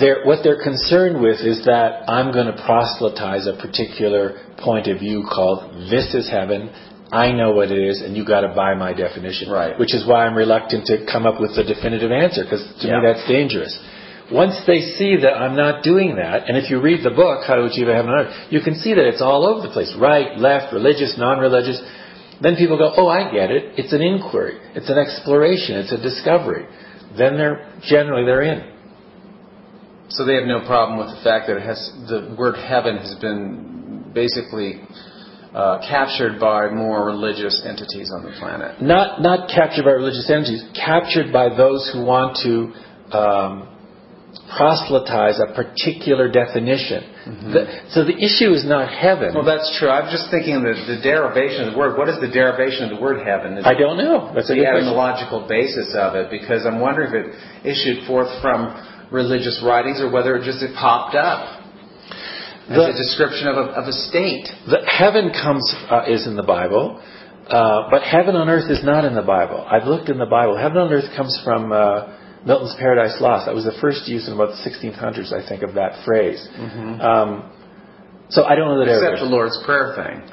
they're, 0.00 0.24
what 0.24 0.40
they're 0.42 0.62
concerned 0.62 1.20
with 1.20 1.40
is 1.40 1.64
that 1.64 2.08
I'm 2.08 2.32
going 2.32 2.46
to 2.46 2.56
proselytize 2.64 3.46
a 3.46 3.60
particular 3.60 4.40
point 4.58 4.88
of 4.88 4.98
view 4.98 5.28
called 5.28 5.90
"This 5.90 6.14
is 6.14 6.30
heaven." 6.30 6.72
I 7.12 7.32
know 7.32 7.50
what 7.50 7.72
it 7.72 7.82
is, 7.82 8.00
and 8.00 8.16
you 8.16 8.24
got 8.24 8.42
to 8.42 8.54
buy 8.54 8.74
my 8.74 8.94
definition. 8.94 9.50
Right. 9.50 9.76
Which 9.76 9.92
is 9.92 10.06
why 10.06 10.26
I'm 10.26 10.36
reluctant 10.36 10.86
to 10.86 11.04
come 11.10 11.26
up 11.26 11.40
with 11.40 11.50
a 11.58 11.64
definitive 11.64 12.12
answer, 12.12 12.44
because 12.44 12.62
to 12.80 12.86
yeah. 12.86 13.00
me 13.00 13.06
that's 13.06 13.26
dangerous. 13.28 13.76
Once 14.32 14.54
they 14.66 14.80
see 14.96 15.16
that 15.16 15.34
I'm 15.34 15.56
not 15.56 15.82
doing 15.82 16.16
that, 16.16 16.48
and 16.48 16.56
if 16.56 16.70
you 16.70 16.80
read 16.80 17.04
the 17.04 17.10
book, 17.10 17.44
How 17.46 17.56
to 17.56 17.64
Achieve 17.64 17.88
a 17.88 17.94
Heaven 17.94 18.10
on 18.10 18.26
Earth, 18.26 18.34
you 18.50 18.60
can 18.60 18.74
see 18.76 18.94
that 18.94 19.06
it's 19.06 19.20
all 19.22 19.46
over 19.46 19.66
the 19.66 19.72
place. 19.72 19.92
Right, 19.98 20.38
left, 20.38 20.72
religious, 20.72 21.16
non-religious. 21.18 21.82
Then 22.40 22.56
people 22.56 22.78
go, 22.78 22.94
oh, 22.96 23.08
I 23.08 23.30
get 23.32 23.50
it. 23.50 23.74
It's 23.76 23.92
an 23.92 24.00
inquiry. 24.00 24.58
It's 24.74 24.88
an 24.88 24.98
exploration. 24.98 25.76
It's 25.76 25.92
a 25.92 26.00
discovery. 26.00 26.66
then 27.18 27.36
they're 27.36 27.74
generally 27.82 28.24
they're 28.24 28.42
in. 28.42 28.70
So 30.10 30.24
they 30.24 30.34
have 30.34 30.46
no 30.46 30.66
problem 30.66 30.98
with 30.98 31.14
the 31.16 31.22
fact 31.22 31.46
that 31.46 31.56
it 31.56 31.62
has 31.62 31.78
the 32.08 32.34
word 32.38 32.56
heaven 32.56 32.96
has 32.98 33.14
been 33.20 34.10
basically 34.12 34.80
uh, 35.54 35.78
captured 35.88 36.40
by 36.40 36.70
more 36.70 37.06
religious 37.06 37.62
entities 37.64 38.10
on 38.14 38.24
the 38.24 38.32
planet. 38.38 38.82
Not 38.82 39.22
not 39.22 39.48
captured 39.48 39.84
by 39.84 39.92
religious 39.92 40.28
entities, 40.30 40.64
captured 40.74 41.32
by 41.32 41.54
those 41.54 41.90
who 41.92 42.04
want 42.04 42.38
to 42.42 43.16
um, 43.16 43.68
proselytize 44.56 45.38
a 45.38 45.54
particular 45.54 46.30
definition. 46.30 47.02
Mm-hmm. 47.02 47.52
The, 47.52 47.62
so 47.90 48.04
the 48.04 48.16
issue 48.16 48.50
is 48.54 48.66
not 48.66 48.90
heaven. 48.90 49.34
Well, 49.34 49.44
that's 49.46 49.66
true. 49.78 49.88
I'm 49.88 50.10
just 50.10 50.30
thinking 50.30 50.58
of 50.58 50.62
the, 50.62 50.74
the 50.86 51.00
derivation 51.02 51.66
of 51.66 51.74
the 51.74 51.78
word. 51.78 51.98
What 51.98 52.08
is 52.08 52.18
the 52.20 52.30
derivation 52.30 52.90
of 52.90 52.90
the 52.96 53.00
word 53.00 53.26
heaven? 53.26 53.58
Is 53.58 53.66
I 53.66 53.74
don't 53.74 53.98
know. 53.98 54.30
That's 54.34 54.48
the 54.48 54.62
etymological 54.62 55.46
basis 55.46 55.94
of 55.94 56.14
it, 56.14 56.30
because 56.30 56.66
I'm 56.66 56.80
wondering 56.80 57.10
if 57.10 57.14
it 57.14 57.26
issued 57.66 58.06
forth 58.06 58.30
from 58.42 58.74
religious 59.10 59.62
writings 59.64 60.00
or 60.00 60.10
whether 60.10 60.36
it 60.36 60.44
just 60.44 60.62
it 60.62 60.74
popped 60.74 61.14
up. 61.14 61.58
As 62.70 62.78
the, 62.78 62.86
a 62.86 62.96
description 62.96 63.48
of 63.48 63.56
a, 63.56 63.66
of 63.74 63.88
a 63.88 63.92
state. 63.92 64.46
The 64.70 64.86
heaven 64.86 65.34
comes 65.34 65.66
uh, 65.90 66.06
is 66.06 66.26
in 66.26 66.36
the 66.36 66.46
Bible, 66.46 67.02
uh, 67.48 67.90
but 67.90 68.02
heaven 68.02 68.36
on 68.36 68.48
earth 68.48 68.70
is 68.70 68.84
not 68.84 69.04
in 69.04 69.14
the 69.14 69.26
Bible. 69.26 69.66
I've 69.66 69.88
looked 69.88 70.08
in 70.08 70.18
the 70.18 70.26
Bible. 70.26 70.56
Heaven 70.56 70.78
on 70.78 70.92
earth 70.92 71.10
comes 71.16 71.34
from 71.42 71.72
uh, 71.72 72.19
Milton's 72.46 72.76
Paradise 72.78 73.20
Lost. 73.20 73.46
That 73.46 73.54
was 73.54 73.64
the 73.64 73.76
first 73.80 74.08
use 74.08 74.26
in 74.26 74.34
about 74.34 74.56
the 74.56 74.60
1600s, 74.64 75.32
I 75.32 75.46
think, 75.46 75.62
of 75.62 75.74
that 75.74 76.04
phrase. 76.04 76.40
Mm-hmm. 76.56 77.00
Um, 77.00 77.52
so 78.30 78.44
I 78.44 78.54
don't 78.54 78.68
know 78.68 78.84
that. 78.84 78.88
Except 78.88 79.20
the 79.20 79.28
Lord's 79.28 79.58
Prayer 79.64 79.92
thing. 79.92 80.24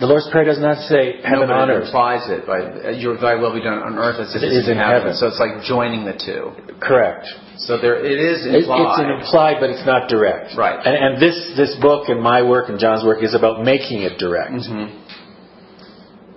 The 0.00 0.06
Lord's 0.06 0.28
Prayer 0.30 0.44
does 0.44 0.58
not 0.58 0.88
say 0.90 1.22
heaven 1.22 1.48
no, 1.48 1.54
on 1.54 1.70
earth. 1.70 1.84
It 1.84 1.86
implies 1.86 2.26
it 2.26 2.46
by 2.46 2.90
your 2.98 3.14
Thy 3.16 3.36
will 3.36 3.54
be 3.54 3.62
done 3.62 3.78
on 3.78 3.94
earth 3.94 4.18
as 4.18 4.34
it 4.34 4.42
is, 4.42 4.66
in 4.66 4.74
heaven. 4.74 5.14
heaven. 5.14 5.14
So 5.14 5.28
it's 5.30 5.38
like 5.38 5.62
joining 5.62 6.02
the 6.02 6.18
two. 6.18 6.50
Correct. 6.82 7.30
So 7.62 7.78
there, 7.78 8.02
it 8.02 8.18
is 8.18 8.42
implied. 8.42 8.90
It's 8.90 9.00
an 9.06 9.10
implied, 9.22 9.56
but 9.60 9.70
it's 9.70 9.86
not 9.86 10.10
direct. 10.10 10.58
Right. 10.58 10.74
And, 10.82 10.96
and 10.98 11.12
this 11.22 11.36
this 11.54 11.78
book 11.78 12.08
and 12.08 12.18
my 12.20 12.42
work 12.42 12.68
and 12.68 12.80
John's 12.80 13.04
work 13.04 13.22
is 13.22 13.34
about 13.34 13.62
making 13.62 14.02
it 14.02 14.18
direct. 14.18 14.66
Mm-hmm. 14.66 15.03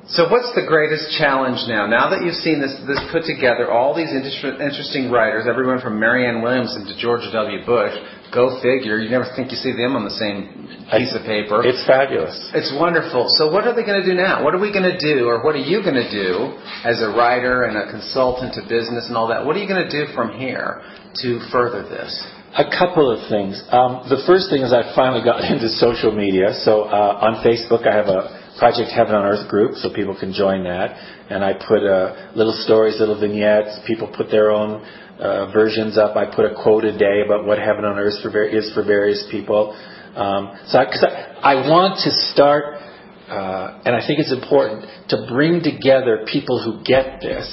So 0.07 0.23
what's 0.31 0.47
the 0.55 0.63
greatest 0.63 1.19
challenge 1.19 1.67
now? 1.67 1.83
Now 1.83 2.07
that 2.15 2.23
you've 2.23 2.39
seen 2.39 2.63
this, 2.63 2.71
this 2.87 2.99
put 3.11 3.27
together, 3.27 3.67
all 3.67 3.91
these 3.91 4.07
inter- 4.07 4.55
interesting 4.55 5.11
writers, 5.11 5.51
everyone 5.51 5.83
from 5.83 5.99
Marianne 5.99 6.39
Williamson 6.39 6.87
to 6.87 6.95
George 6.95 7.27
W. 7.27 7.59
Bush, 7.67 7.91
go 8.31 8.55
figure. 8.63 9.03
You 9.03 9.11
never 9.11 9.27
think 9.35 9.51
you 9.51 9.59
see 9.59 9.75
them 9.75 9.99
on 9.99 10.07
the 10.07 10.15
same 10.15 10.87
piece 10.95 11.11
of 11.11 11.27
paper. 11.27 11.59
It's 11.59 11.83
fabulous. 11.83 12.39
It's 12.55 12.71
wonderful. 12.79 13.27
So 13.35 13.51
what 13.51 13.67
are 13.67 13.75
they 13.75 13.83
going 13.83 13.99
to 13.99 14.07
do 14.07 14.15
now? 14.15 14.47
What 14.47 14.55
are 14.55 14.63
we 14.63 14.71
going 14.71 14.87
to 14.87 14.95
do, 14.95 15.27
or 15.27 15.43
what 15.43 15.59
are 15.59 15.67
you 15.67 15.83
going 15.83 15.99
to 15.99 16.07
do 16.07 16.55
as 16.87 17.03
a 17.03 17.11
writer 17.11 17.67
and 17.67 17.75
a 17.75 17.91
consultant 17.91 18.55
to 18.55 18.63
business 18.63 19.11
and 19.11 19.19
all 19.19 19.27
that? 19.27 19.43
What 19.43 19.59
are 19.59 19.59
you 19.59 19.67
going 19.67 19.83
to 19.83 19.91
do 19.91 20.07
from 20.15 20.31
here 20.39 20.87
to 21.19 21.43
further 21.51 21.83
this? 21.83 22.15
A 22.55 22.63
couple 22.63 23.11
of 23.11 23.27
things. 23.27 23.59
Um, 23.75 24.07
the 24.07 24.23
first 24.23 24.47
thing 24.47 24.63
is 24.63 24.71
I 24.71 24.87
finally 24.95 25.19
got 25.19 25.43
into 25.51 25.67
social 25.67 26.15
media. 26.15 26.55
So 26.63 26.87
uh, 26.87 27.27
on 27.27 27.43
Facebook, 27.43 27.83
I 27.83 27.91
have 27.91 28.07
a 28.07 28.36
Project 28.57 28.91
Heaven 28.91 29.13
on 29.13 29.25
Earth 29.25 29.47
group, 29.49 29.75
so 29.75 29.93
people 29.93 30.17
can 30.19 30.33
join 30.33 30.63
that. 30.63 30.97
And 31.29 31.43
I 31.43 31.53
put 31.53 31.83
uh, 31.83 32.31
little 32.35 32.57
stories, 32.65 32.99
little 32.99 33.19
vignettes. 33.19 33.79
People 33.85 34.11
put 34.15 34.31
their 34.31 34.51
own 34.51 34.83
uh, 35.19 35.51
versions 35.51 35.97
up. 35.97 36.15
I 36.15 36.25
put 36.33 36.45
a 36.45 36.55
quote 36.55 36.83
a 36.83 36.97
day 36.97 37.21
about 37.25 37.45
what 37.45 37.59
Heaven 37.59 37.85
on 37.85 37.97
Earth 37.97 38.21
for, 38.21 38.45
is 38.45 38.71
for 38.73 38.83
various 38.83 39.27
people. 39.31 39.77
Um, 40.15 40.57
so, 40.67 40.79
because 40.79 41.05
I, 41.05 41.53
I, 41.53 41.69
want 41.69 42.01
to 42.05 42.11
start, 42.33 42.81
uh, 43.29 43.81
and 43.85 43.95
I 43.95 44.01
think 44.05 44.17
it's 44.17 44.33
important 44.33 44.89
to 45.09 45.27
bring 45.29 45.61
together 45.61 46.25
people 46.25 46.57
who 46.57 46.83
get 46.83 47.21
this, 47.21 47.45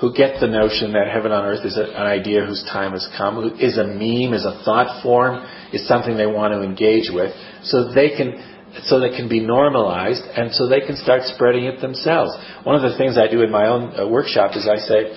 who 0.00 0.14
get 0.14 0.38
the 0.38 0.46
notion 0.46 0.92
that 0.92 1.10
heaven 1.10 1.32
on 1.32 1.44
earth 1.44 1.64
is 1.64 1.76
a, 1.76 1.90
an 1.90 2.06
idea 2.06 2.46
whose 2.46 2.62
time 2.70 2.92
has 2.92 3.08
come, 3.18 3.58
is 3.58 3.78
a 3.78 3.86
meme, 3.86 4.30
is 4.32 4.44
a 4.44 4.62
thought 4.64 5.02
form, 5.02 5.44
is 5.72 5.88
something 5.88 6.16
they 6.16 6.26
want 6.26 6.54
to 6.54 6.62
engage 6.62 7.10
with, 7.10 7.34
so 7.64 7.92
they 7.92 8.10
can 8.14 8.53
so 8.82 9.00
that 9.00 9.14
can 9.16 9.28
be 9.28 9.40
normalized 9.40 10.22
and 10.36 10.52
so 10.52 10.68
they 10.68 10.80
can 10.80 10.96
start 10.96 11.22
spreading 11.24 11.64
it 11.64 11.80
themselves. 11.80 12.34
One 12.64 12.74
of 12.74 12.82
the 12.82 12.98
things 12.98 13.16
I 13.16 13.30
do 13.30 13.42
in 13.42 13.50
my 13.50 13.68
own 13.68 13.94
uh, 13.94 14.08
workshop 14.08 14.56
is 14.56 14.66
I 14.66 14.76
say, 14.76 15.14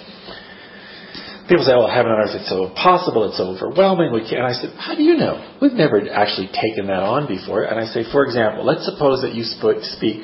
people 1.49 1.65
say, 1.65 1.73
oh, 1.73 1.89
heaven 1.89 2.11
on 2.11 2.21
earth, 2.21 2.37
it's 2.37 2.49
so 2.49 2.67
impossible, 2.67 3.25
it's 3.27 3.37
so 3.37 3.55
overwhelming. 3.55 4.13
We 4.13 4.21
can't. 4.21 4.45
And 4.45 4.47
I 4.47 4.53
said, 4.53 4.77
how 4.77 4.95
do 4.95 5.03
you 5.03 5.17
know? 5.17 5.57
We've 5.61 5.73
never 5.73 5.97
actually 6.11 6.53
taken 6.53 6.87
that 6.87 7.01
on 7.01 7.27
before. 7.27 7.63
And 7.63 7.79
I 7.79 7.85
say, 7.89 8.05
for 8.11 8.23
example, 8.23 8.65
let's 8.65 8.85
suppose 8.85 9.21
that 9.21 9.33
you 9.33 9.43
speak 9.43 10.21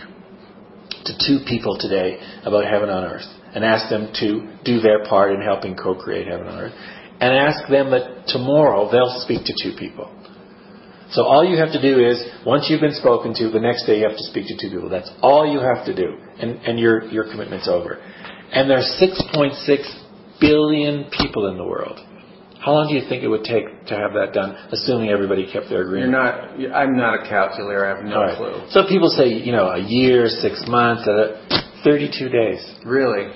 to 1.05 1.13
two 1.25 1.43
people 1.47 1.77
today 1.79 2.21
about 2.45 2.65
heaven 2.65 2.89
on 2.89 3.03
earth 3.03 3.27
and 3.55 3.65
ask 3.65 3.89
them 3.89 4.13
to 4.19 4.47
do 4.63 4.79
their 4.79 5.05
part 5.05 5.33
in 5.33 5.41
helping 5.41 5.75
co-create 5.75 6.27
heaven 6.27 6.47
on 6.47 6.59
earth 6.59 6.73
and 7.19 7.33
ask 7.33 7.69
them 7.69 7.91
that 7.91 8.27
tomorrow 8.27 8.91
they'll 8.91 9.21
speak 9.21 9.45
to 9.45 9.53
two 9.55 9.77
people. 9.77 10.11
So 11.13 11.23
all 11.23 11.45
you 11.45 11.57
have 11.57 11.71
to 11.73 11.81
do 11.81 12.03
is, 12.03 12.21
once 12.45 12.67
you've 12.69 12.81
been 12.81 12.95
spoken 12.95 13.33
to, 13.35 13.49
the 13.49 13.59
next 13.59 13.85
day 13.85 13.99
you 13.99 14.03
have 14.03 14.17
to 14.17 14.23
speak 14.23 14.47
to 14.47 14.57
two 14.57 14.73
people. 14.73 14.89
That's 14.89 15.11
all 15.21 15.45
you 15.45 15.59
have 15.59 15.85
to 15.85 15.95
do. 15.95 16.17
And, 16.39 16.57
and 16.65 16.79
your, 16.79 17.05
your 17.05 17.29
commitment's 17.29 17.69
over. 17.69 18.01
And 18.51 18.69
there's 18.69 18.89
6.6 18.97 20.41
billion 20.41 21.09
people 21.11 21.47
in 21.49 21.57
the 21.57 21.63
world. 21.63 21.99
How 22.59 22.71
long 22.73 22.87
do 22.87 22.95
you 22.95 23.07
think 23.07 23.23
it 23.23 23.27
would 23.27 23.43
take 23.43 23.65
to 23.87 23.95
have 23.95 24.13
that 24.13 24.33
done, 24.33 24.55
assuming 24.71 25.09
everybody 25.09 25.51
kept 25.51 25.69
their 25.69 25.81
agreement? 25.83 26.11
You're 26.11 26.71
not. 26.71 26.73
I'm 26.73 26.95
not 26.95 27.21
a 27.21 27.29
calculator. 27.29 27.85
I 27.85 27.97
have 27.97 28.05
no 28.05 28.21
right. 28.21 28.37
clue. 28.37 28.65
So 28.69 28.87
people 28.87 29.09
say, 29.09 29.27
you 29.27 29.51
know, 29.51 29.67
a 29.67 29.79
year, 29.79 30.27
six 30.27 30.63
months, 30.65 31.05
uh, 31.05 31.83
32 31.83 32.29
days. 32.29 32.63
Really? 32.85 33.33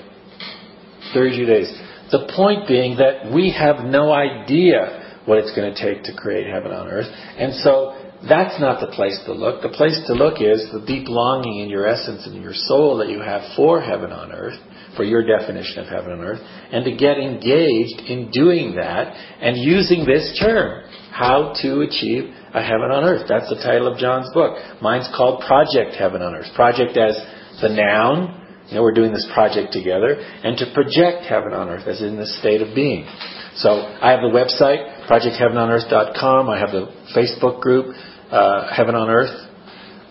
32 1.13 1.45
days. 1.45 1.67
The 2.09 2.31
point 2.35 2.69
being 2.69 2.97
that 2.97 3.29
we 3.33 3.51
have 3.51 3.83
no 3.83 4.13
idea 4.13 5.06
what 5.27 5.37
it's 5.37 5.53
going 5.55 5.73
to 5.73 5.77
take 5.77 6.03
to 6.03 6.15
create 6.15 6.47
heaven 6.47 6.71
on 6.71 6.87
earth. 6.87 7.07
And 7.37 7.53
so 7.55 7.93
that's 8.27 8.59
not 8.59 8.79
the 8.79 8.87
place 8.95 9.19
to 9.25 9.33
look. 9.33 9.61
The 9.61 9.69
place 9.69 9.99
to 10.07 10.13
look 10.13 10.41
is 10.41 10.65
the 10.71 10.81
deep 10.87 11.07
longing 11.07 11.59
in 11.59 11.69
your 11.69 11.85
essence 11.85 12.25
and 12.25 12.41
your 12.41 12.55
soul 12.55 12.97
that 12.97 13.09
you 13.09 13.19
have 13.19 13.41
for 13.55 13.81
heaven 13.81 14.11
on 14.11 14.31
earth, 14.31 14.57
for 14.95 15.03
your 15.03 15.21
definition 15.21 15.79
of 15.79 15.87
heaven 15.87 16.13
on 16.13 16.21
earth, 16.21 16.39
and 16.71 16.85
to 16.85 16.95
get 16.95 17.19
engaged 17.19 18.01
in 18.07 18.31
doing 18.31 18.75
that 18.75 19.13
and 19.41 19.57
using 19.57 20.05
this 20.05 20.39
term, 20.41 20.89
how 21.11 21.53
to 21.61 21.81
achieve 21.81 22.33
a 22.55 22.63
heaven 22.63 22.89
on 22.89 23.03
earth. 23.03 23.27
That's 23.27 23.49
the 23.49 23.61
title 23.61 23.91
of 23.91 23.99
John's 23.99 24.31
book. 24.33 24.57
Mine's 24.81 25.09
called 25.15 25.43
Project 25.45 25.93
Heaven 25.99 26.21
on 26.21 26.33
Earth. 26.33 26.47
Project 26.55 26.97
as 26.97 27.19
the 27.61 27.69
noun, 27.69 28.65
you 28.69 28.75
know, 28.75 28.83
we're 28.83 28.93
doing 28.93 29.13
this 29.13 29.27
project 29.33 29.73
together, 29.73 30.17
and 30.17 30.57
to 30.57 30.65
project 30.73 31.25
heaven 31.25 31.53
on 31.53 31.69
earth 31.69 31.87
as 31.87 32.01
in 32.01 32.17
the 32.17 32.25
state 32.25 32.61
of 32.61 32.73
being. 32.73 33.05
So 33.57 33.69
I 33.69 34.11
have 34.11 34.21
the 34.21 34.29
website, 34.29 35.09
projectheavenonearth.com. 35.09 36.49
I 36.49 36.59
have 36.59 36.71
the 36.71 36.93
Facebook 37.15 37.59
group, 37.59 37.95
uh, 38.29 38.73
Heaven 38.73 38.93
on 38.93 39.09
Earth, 39.09 39.33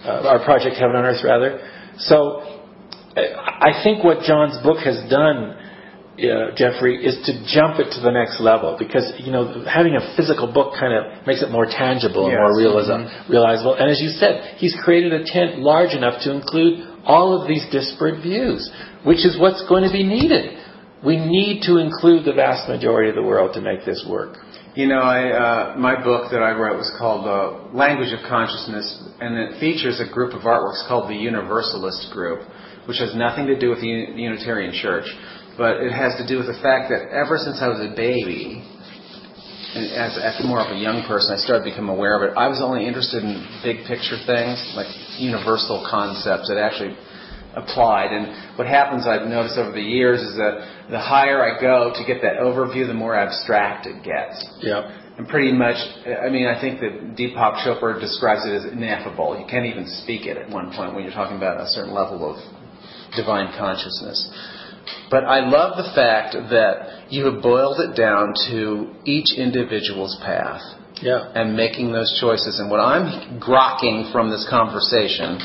uh, 0.05 0.29
our 0.29 0.45
Project 0.45 0.77
Heaven 0.77 0.97
on 0.97 1.05
Earth, 1.05 1.23
rather. 1.23 1.63
So 1.99 2.43
I 3.17 3.81
think 3.83 4.03
what 4.03 4.27
John's 4.27 4.59
book 4.63 4.79
has 4.85 4.99
done, 5.09 5.55
uh, 6.19 6.53
Jeffrey, 6.59 6.99
is 6.99 7.17
to 7.25 7.33
jump 7.47 7.79
it 7.79 7.95
to 7.95 8.01
the 8.03 8.11
next 8.11 8.41
level 8.41 8.77
because 8.79 9.15
you 9.23 9.31
know 9.31 9.65
having 9.65 9.95
a 9.95 10.03
physical 10.17 10.53
book 10.53 10.75
kind 10.75 10.93
of 10.93 11.25
makes 11.27 11.41
it 11.41 11.51
more 11.51 11.65
tangible 11.65 12.27
and 12.27 12.35
yes. 12.35 12.43
more 12.43 12.57
realism, 12.59 13.07
mm-hmm. 13.07 13.33
realizable. 13.33 13.75
And 13.75 13.89
as 13.91 14.03
you 14.03 14.11
said, 14.11 14.59
he's 14.59 14.77
created 14.83 15.15
a 15.15 15.25
tent 15.25 15.61
large 15.63 15.95
enough 15.95 16.21
to 16.25 16.35
include 16.35 16.83
all 17.07 17.41
of 17.41 17.49
these 17.49 17.65
disparate 17.71 18.23
views, 18.23 18.69
which 19.05 19.25
is 19.25 19.39
what's 19.39 19.63
going 19.69 19.85
to 19.87 19.93
be 19.93 20.03
needed. 20.03 20.66
We 21.05 21.19
need 21.19 21.63
to 21.67 21.77
include 21.77 22.25
the 22.25 22.33
vast 22.33 22.69
majority 22.69 23.11
of 23.11 23.17
the 23.17 23.23
world 23.23 23.53
to 23.55 23.61
make 23.61 23.85
this 23.85 24.05
work. 24.09 24.39
You 24.75 24.87
know, 24.89 25.01
I, 25.01 25.31
uh, 25.33 25.77
my 25.77 26.03
book 26.03 26.31
that 26.33 26.43
I 26.43 26.53
wrote 26.53 26.77
was 26.77 26.93
called 26.99 27.25
uh, 27.25 27.73
Language 27.77 28.13
of 28.13 28.21
Consciousness, 28.29 28.85
and 29.21 29.37
it 29.37 29.61
features 29.61 30.01
a 30.01 30.13
group 30.13 30.33
of 30.33 30.43
artworks 30.43 30.87
called 30.89 31.09
the 31.09 31.17
Universalist 31.17 32.13
Group, 32.13 32.45
which 32.89 32.99
has 32.99 33.15
nothing 33.15 33.47
to 33.47 33.59
do 33.59 33.71
with 33.71 33.81
the 33.81 33.89
Unitarian 33.89 34.73
Church, 34.73 35.09
but 35.57 35.81
it 35.81 35.93
has 35.93 36.17
to 36.21 36.29
do 36.29 36.37
with 36.37 36.47
the 36.47 36.61
fact 36.61 36.93
that 36.93 37.09
ever 37.09 37.37
since 37.41 37.61
I 37.61 37.69
was 37.69 37.81
a 37.81 37.93
baby, 37.97 38.65
and 39.77 39.93
as, 39.93 40.17
as 40.17 40.45
more 40.45 40.61
of 40.61 40.73
a 40.73 40.81
young 40.81 41.05
person, 41.09 41.37
I 41.37 41.41
started 41.41 41.65
to 41.65 41.71
become 41.73 41.89
aware 41.89 42.17
of 42.17 42.23
it. 42.25 42.37
I 42.37 42.49
was 42.49 42.61
only 42.65 42.89
interested 42.89 43.25
in 43.25 43.45
big 43.65 43.85
picture 43.85 44.17
things, 44.25 44.61
like 44.77 44.89
universal 45.21 45.85
concepts 45.85 46.49
that 46.49 46.57
actually 46.57 46.97
applied. 47.57 48.13
And 48.13 48.57
what 48.59 48.69
happens, 48.69 49.07
I've 49.07 49.27
noticed 49.27 49.59
over 49.59 49.73
the 49.73 49.81
years, 49.81 50.21
is 50.21 50.37
that 50.37 50.87
the 50.91 51.01
higher 51.01 51.43
I 51.43 51.61
go 51.61 51.93
to 51.97 52.05
get 52.07 52.23
that 52.23 52.37
overview, 52.37 52.87
the 52.87 52.95
more 52.95 53.17
abstract 53.17 53.87
it 53.87 54.05
gets. 54.05 54.37
Yep. 54.61 54.85
And 55.19 55.27
pretty 55.27 55.53
much, 55.53 55.77
I 56.05 56.29
mean, 56.29 56.47
I 56.47 56.61
think 56.61 56.81
that 56.81 57.17
Deepak 57.17 57.65
Chopra 57.65 57.99
describes 57.99 58.45
it 58.45 58.53
as 58.53 58.71
ineffable. 58.71 59.41
You 59.41 59.47
can't 59.49 59.65
even 59.65 59.87
speak 60.05 60.27
it 60.27 60.37
at 60.37 60.51
one 60.51 60.73
point 60.77 60.95
when 60.95 61.03
you're 61.05 61.17
talking 61.17 61.39
about 61.39 61.59
a 61.59 61.67
certain 61.67 61.95
level 61.95 62.21
of 62.31 62.37
divine 63.17 63.57
consciousness. 63.57 64.31
But 65.11 65.25
I 65.25 65.41
love 65.49 65.79
the 65.79 65.91
fact 65.95 66.37
that 66.51 67.11
you 67.11 67.25
have 67.33 67.43
boiled 67.43 67.81
it 67.81 67.97
down 67.97 68.35
to 68.51 68.95
each 69.05 69.33
individual's 69.37 70.21
path. 70.21 70.61
Yeah. 71.03 71.31
And 71.35 71.57
making 71.57 71.93
those 71.93 72.17
choices. 72.21 72.59
And 72.59 72.71
what 72.71 72.81
I'm 72.81 73.39
grokking 73.39 74.13
from 74.13 74.31
this 74.31 74.47
conversation 74.49 75.37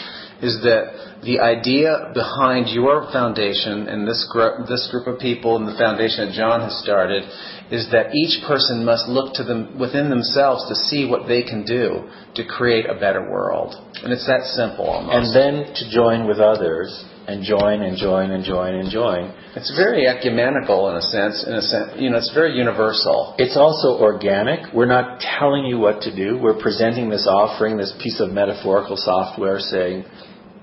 is 0.42 0.62
that 0.64 1.11
the 1.24 1.40
idea 1.40 2.12
behind 2.14 2.70
your 2.70 3.06
foundation 3.14 3.88
and 3.88 4.08
this 4.08 4.28
group, 4.32 4.68
this 4.68 4.90
group 4.90 5.06
of 5.06 5.20
people 5.20 5.56
and 5.56 5.68
the 5.68 5.78
foundation 5.78 6.28
that 6.28 6.34
John 6.34 6.62
has 6.62 6.82
started 6.82 7.24
is 7.70 7.88
that 7.92 8.14
each 8.14 8.42
person 8.48 8.84
must 8.84 9.08
look 9.08 9.34
to 9.36 9.44
them 9.44 9.78
within 9.80 10.10
themselves 10.10 10.66
to 10.68 10.76
see 10.76 11.06
what 11.06 11.28
they 11.28 11.44
can 11.44 11.64
do 11.64 12.10
to 12.36 12.44
create 12.46 12.90
a 12.90 12.96
better 12.96 13.30
world. 13.30 13.76
And 14.04 14.12
it's 14.12 14.26
that 14.26 14.44
simple 14.58 14.86
almost. 14.86 15.14
And 15.14 15.26
then 15.30 15.74
to 15.76 15.84
join 15.94 16.28
with 16.28 16.40
others 16.40 16.90
and 17.28 17.46
join 17.46 17.84
and 17.84 17.98
join 17.98 18.32
and 18.32 18.44
join 18.44 18.74
and 18.76 18.90
join. 18.90 19.32
It's 19.56 19.72
very 19.78 20.08
ecumenical 20.08 20.90
in 20.90 20.96
a 20.98 21.02
sense. 21.02 21.46
In 21.46 21.54
a 21.54 21.62
sense, 21.62 21.92
you 21.98 22.10
know, 22.10 22.18
it's 22.18 22.34
very 22.34 22.58
universal. 22.58 23.36
It's 23.38 23.56
also 23.56 24.02
organic. 24.02 24.74
We're 24.74 24.90
not 24.90 25.22
telling 25.22 25.66
you 25.66 25.78
what 25.78 26.02
to 26.02 26.16
do. 26.16 26.40
We're 26.42 26.60
presenting 26.60 27.10
this 27.10 27.28
offering, 27.30 27.78
this 27.78 27.94
piece 28.02 28.20
of 28.20 28.32
metaphorical 28.32 28.98
software, 28.98 29.60
saying 29.60 30.06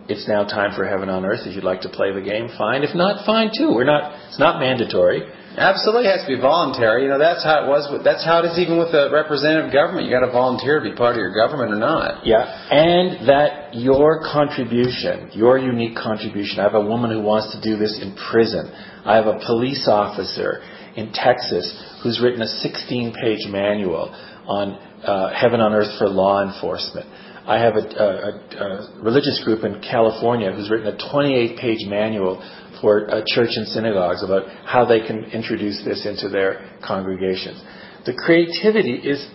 it's 0.09 0.27
now 0.27 0.45
time 0.45 0.73
for 0.75 0.89
heaven 0.89 1.09
on 1.09 1.25
earth. 1.25 1.45
If 1.45 1.55
you'd 1.55 1.69
like 1.69 1.83
to 1.83 1.93
play 1.93 2.13
the 2.13 2.25
game, 2.25 2.49
fine. 2.57 2.83
If 2.83 2.97
not, 2.97 3.27
fine 3.27 3.53
too. 3.53 3.73
We're 3.77 3.85
not. 3.85 4.17
It's 4.29 4.39
not 4.39 4.59
mandatory. 4.59 5.21
Absolutely 5.59 6.07
has 6.07 6.23
to 6.23 6.33
be 6.33 6.41
voluntary. 6.41 7.03
You 7.05 7.11
know, 7.11 7.19
that's 7.19 7.45
how 7.45 7.65
it 7.65 7.69
was. 7.69 7.85
With, 7.93 8.05
that's 8.05 8.25
how 8.25 8.41
it 8.41 8.49
is 8.49 8.57
even 8.59 8.79
with 8.79 8.89
the 8.89 9.13
representative 9.13 9.69
government. 9.69 10.09
You 10.09 10.13
got 10.15 10.25
to 10.25 10.33
volunteer 10.33 10.81
to 10.81 10.85
be 10.87 10.97
part 10.97 11.13
of 11.13 11.21
your 11.21 11.37
government 11.37 11.77
or 11.77 11.81
not. 11.83 12.25
Yeah, 12.25 12.41
and 12.41 13.29
that 13.29 13.77
your 13.77 14.25
contribution, 14.25 15.37
your 15.37 15.59
unique 15.61 15.95
contribution. 15.95 16.61
I 16.61 16.65
have 16.65 16.79
a 16.79 16.85
woman 16.85 17.13
who 17.13 17.21
wants 17.21 17.53
to 17.53 17.61
do 17.61 17.77
this 17.77 18.01
in 18.01 18.17
prison. 18.17 18.73
I 19.05 19.17
have 19.21 19.29
a 19.29 19.37
police 19.45 19.85
officer 19.93 20.65
in 20.97 21.13
Texas 21.13 21.69
who's 22.03 22.17
written 22.23 22.41
a 22.41 22.51
16-page 22.65 23.51
manual 23.53 24.09
on 24.49 24.73
uh, 25.05 25.35
heaven 25.37 25.61
on 25.61 25.75
earth 25.75 25.99
for 25.99 26.09
law 26.09 26.43
enforcement. 26.43 27.07
I 27.49 27.59
have 27.61 27.77
a, 27.77 27.81
a, 27.81 28.31
a, 28.61 29.03
religious 29.03 29.41
group 29.43 29.65
in 29.65 29.81
California 29.81 30.53
who's 30.53 30.69
written 30.69 30.87
a 30.87 31.11
28 31.11 31.59
page 31.59 31.89
manual 31.89 32.45
for 32.83 33.11
uh, 33.11 33.23
church 33.27 33.57
and 33.57 33.67
synagogues 33.67 34.23
about 34.23 34.47
how 34.67 34.85
they 34.85 35.01
can 35.01 35.25
introduce 35.33 35.83
this 35.83 36.05
into 36.05 36.29
their 36.29 36.79
congregations. 36.87 37.65
The 38.05 38.13
creativity 38.13 39.01
is 39.01 39.27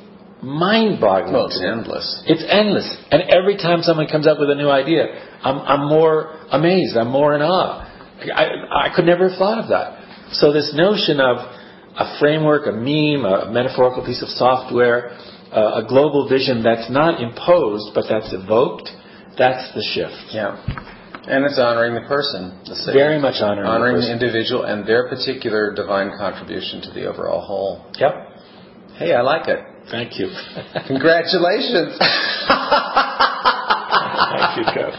mind 0.44 1.02
boggling. 1.02 1.34
Well, 1.34 1.48
it's 1.48 1.60
endless. 1.60 2.24
It's 2.28 2.46
endless. 2.48 2.86
And 3.10 3.24
every 3.34 3.58
time 3.58 3.82
someone 3.82 4.08
comes 4.08 4.28
up 4.28 4.38
with 4.40 4.52
a 4.52 4.56
new 4.56 4.70
idea, 4.70 5.08
I'm, 5.42 5.58
I'm 5.58 5.90
more 5.90 6.38
amazed. 6.52 6.96
I'm 6.96 7.10
more 7.10 7.34
in 7.34 7.42
awe. 7.42 7.90
I, 8.32 8.90
I 8.90 8.96
could 8.96 9.06
never 9.06 9.30
have 9.30 9.40
thought 9.40 9.58
of 9.58 9.70
that. 9.70 10.34
So 10.34 10.54
this 10.54 10.72
notion 10.76 11.20
of 11.20 11.38
a 11.98 12.20
framework, 12.20 12.68
a 12.68 12.72
meme, 12.72 13.26
a 13.26 13.50
metaphorical 13.52 14.06
piece 14.06 14.22
of 14.22 14.30
software, 14.30 15.18
a 15.54 15.84
global 15.88 16.28
vision 16.28 16.64
that's 16.64 16.90
not 16.90 17.22
imposed 17.22 17.94
but 17.94 18.06
that's 18.10 18.34
evoked, 18.34 18.90
that's 19.38 19.74
the 19.74 19.84
shift. 19.94 20.34
Yeah. 20.34 20.58
And 21.26 21.46
it's 21.46 21.58
honoring 21.58 21.96
the 21.96 22.02
person. 22.08 22.60
The 22.66 22.92
Very 22.92 23.20
much 23.20 23.42
honoring, 23.42 23.68
honoring 23.68 23.96
the, 23.96 24.08
the, 24.08 24.12
individual 24.12 24.64
and 24.64 24.86
their 24.86 25.08
particular 25.08 25.74
divine 25.74 26.12
contribution 26.18 26.82
to 26.82 26.92
the 26.92 27.06
overall 27.06 27.40
whole. 27.40 27.86
Yep. 27.96 28.12
Hey, 29.00 29.14
I 29.14 29.22
like 29.22 29.48
it. 29.48 29.60
Thank 29.90 30.20
you. 30.20 30.28
Congratulations. 30.88 31.96
Thank 34.34 34.58
you, 34.58 34.66
Kev. 34.68 34.92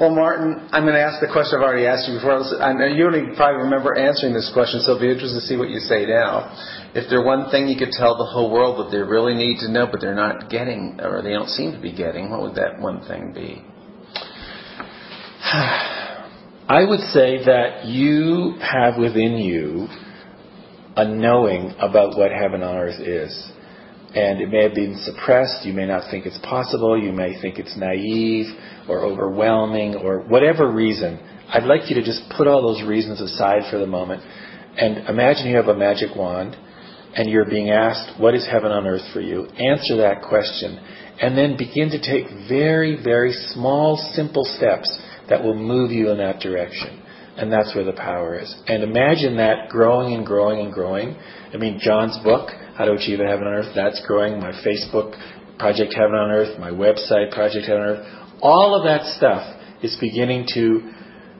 Well, 0.00 0.14
Martin, 0.14 0.66
I'm 0.72 0.84
going 0.84 0.94
to 0.94 1.02
ask 1.02 1.20
the 1.20 1.28
question 1.28 1.60
I've 1.60 1.68
already 1.68 1.84
asked 1.84 2.08
you 2.08 2.14
before. 2.14 2.40
I 2.64 2.72
know 2.72 2.86
you 2.86 3.04
only 3.04 3.36
probably 3.36 3.68
remember 3.68 3.94
answering 3.94 4.32
this 4.32 4.48
question, 4.54 4.80
so 4.80 4.96
it'll 4.96 5.04
be 5.04 5.12
interesting 5.12 5.38
to 5.38 5.46
see 5.46 5.58
what 5.60 5.68
you 5.68 5.78
say 5.78 6.06
now. 6.06 6.56
If 6.96 7.10
there's 7.12 7.22
one 7.22 7.50
thing 7.50 7.68
you 7.68 7.76
could 7.76 7.92
tell 7.92 8.16
the 8.16 8.24
whole 8.24 8.50
world 8.50 8.80
that 8.80 8.96
they 8.96 9.02
really 9.04 9.34
need 9.34 9.60
to 9.60 9.70
know, 9.70 9.86
but 9.92 10.00
they're 10.00 10.14
not 10.14 10.48
getting, 10.48 10.98
or 11.04 11.20
they 11.20 11.36
don't 11.36 11.50
seem 11.50 11.72
to 11.72 11.78
be 11.78 11.92
getting, 11.92 12.30
what 12.30 12.40
would 12.40 12.54
that 12.54 12.80
one 12.80 13.04
thing 13.04 13.34
be? 13.36 13.60
I 16.64 16.80
would 16.88 17.00
say 17.12 17.44
that 17.44 17.84
you 17.84 18.56
have 18.56 18.96
within 18.96 19.36
you 19.36 19.86
a 20.96 21.04
knowing 21.04 21.74
about 21.78 22.16
what 22.16 22.32
heaven 22.32 22.62
on 22.62 22.74
earth 22.74 23.00
is. 23.00 23.52
And 24.14 24.40
it 24.40 24.48
may 24.48 24.64
have 24.64 24.74
been 24.74 24.98
suppressed. 25.04 25.64
You 25.64 25.72
may 25.72 25.86
not 25.86 26.10
think 26.10 26.26
it's 26.26 26.38
possible. 26.38 27.00
You 27.00 27.12
may 27.12 27.40
think 27.40 27.58
it's 27.58 27.76
naive 27.76 28.46
or 28.88 29.04
overwhelming 29.04 29.94
or 29.94 30.20
whatever 30.20 30.70
reason. 30.70 31.18
I'd 31.48 31.64
like 31.64 31.88
you 31.88 31.96
to 31.96 32.02
just 32.02 32.22
put 32.36 32.46
all 32.46 32.62
those 32.62 32.86
reasons 32.86 33.20
aside 33.20 33.70
for 33.70 33.78
the 33.78 33.86
moment 33.86 34.22
and 34.76 35.08
imagine 35.08 35.48
you 35.48 35.56
have 35.56 35.68
a 35.68 35.76
magic 35.76 36.16
wand 36.16 36.56
and 37.14 37.28
you're 37.28 37.44
being 37.44 37.70
asked, 37.70 38.20
What 38.20 38.34
is 38.34 38.46
heaven 38.50 38.70
on 38.70 38.86
earth 38.86 39.12
for 39.12 39.20
you? 39.20 39.46
Answer 39.58 39.96
that 39.98 40.22
question 40.22 40.78
and 41.20 41.36
then 41.36 41.56
begin 41.56 41.90
to 41.90 42.00
take 42.00 42.26
very, 42.48 42.98
very 43.02 43.32
small, 43.52 43.96
simple 44.14 44.44
steps 44.44 44.98
that 45.28 45.42
will 45.42 45.54
move 45.54 45.90
you 45.90 46.10
in 46.10 46.18
that 46.18 46.40
direction. 46.40 47.02
And 47.36 47.52
that's 47.52 47.74
where 47.74 47.84
the 47.84 47.92
power 47.92 48.38
is. 48.38 48.54
And 48.66 48.82
imagine 48.82 49.36
that 49.36 49.68
growing 49.68 50.14
and 50.14 50.26
growing 50.26 50.60
and 50.60 50.72
growing. 50.72 51.16
I 51.52 51.56
mean, 51.56 51.78
John's 51.80 52.18
book, 52.24 52.50
How 52.80 52.86
to 52.86 52.92
Achieve 52.92 53.18
Heaven 53.18 53.46
on 53.46 53.52
Earth, 53.52 53.72
that's 53.76 54.00
growing. 54.06 54.40
My 54.40 54.52
Facebook, 54.64 55.12
Project 55.58 55.92
Heaven 55.92 56.14
on 56.14 56.30
Earth, 56.30 56.58
my 56.58 56.70
website, 56.70 57.30
Project 57.30 57.66
Heaven 57.68 57.82
on 57.82 57.88
Earth. 57.90 58.06
All 58.40 58.74
of 58.74 58.84
that 58.88 59.04
stuff 59.18 59.44
is 59.82 59.98
beginning 60.00 60.46
to 60.54 60.90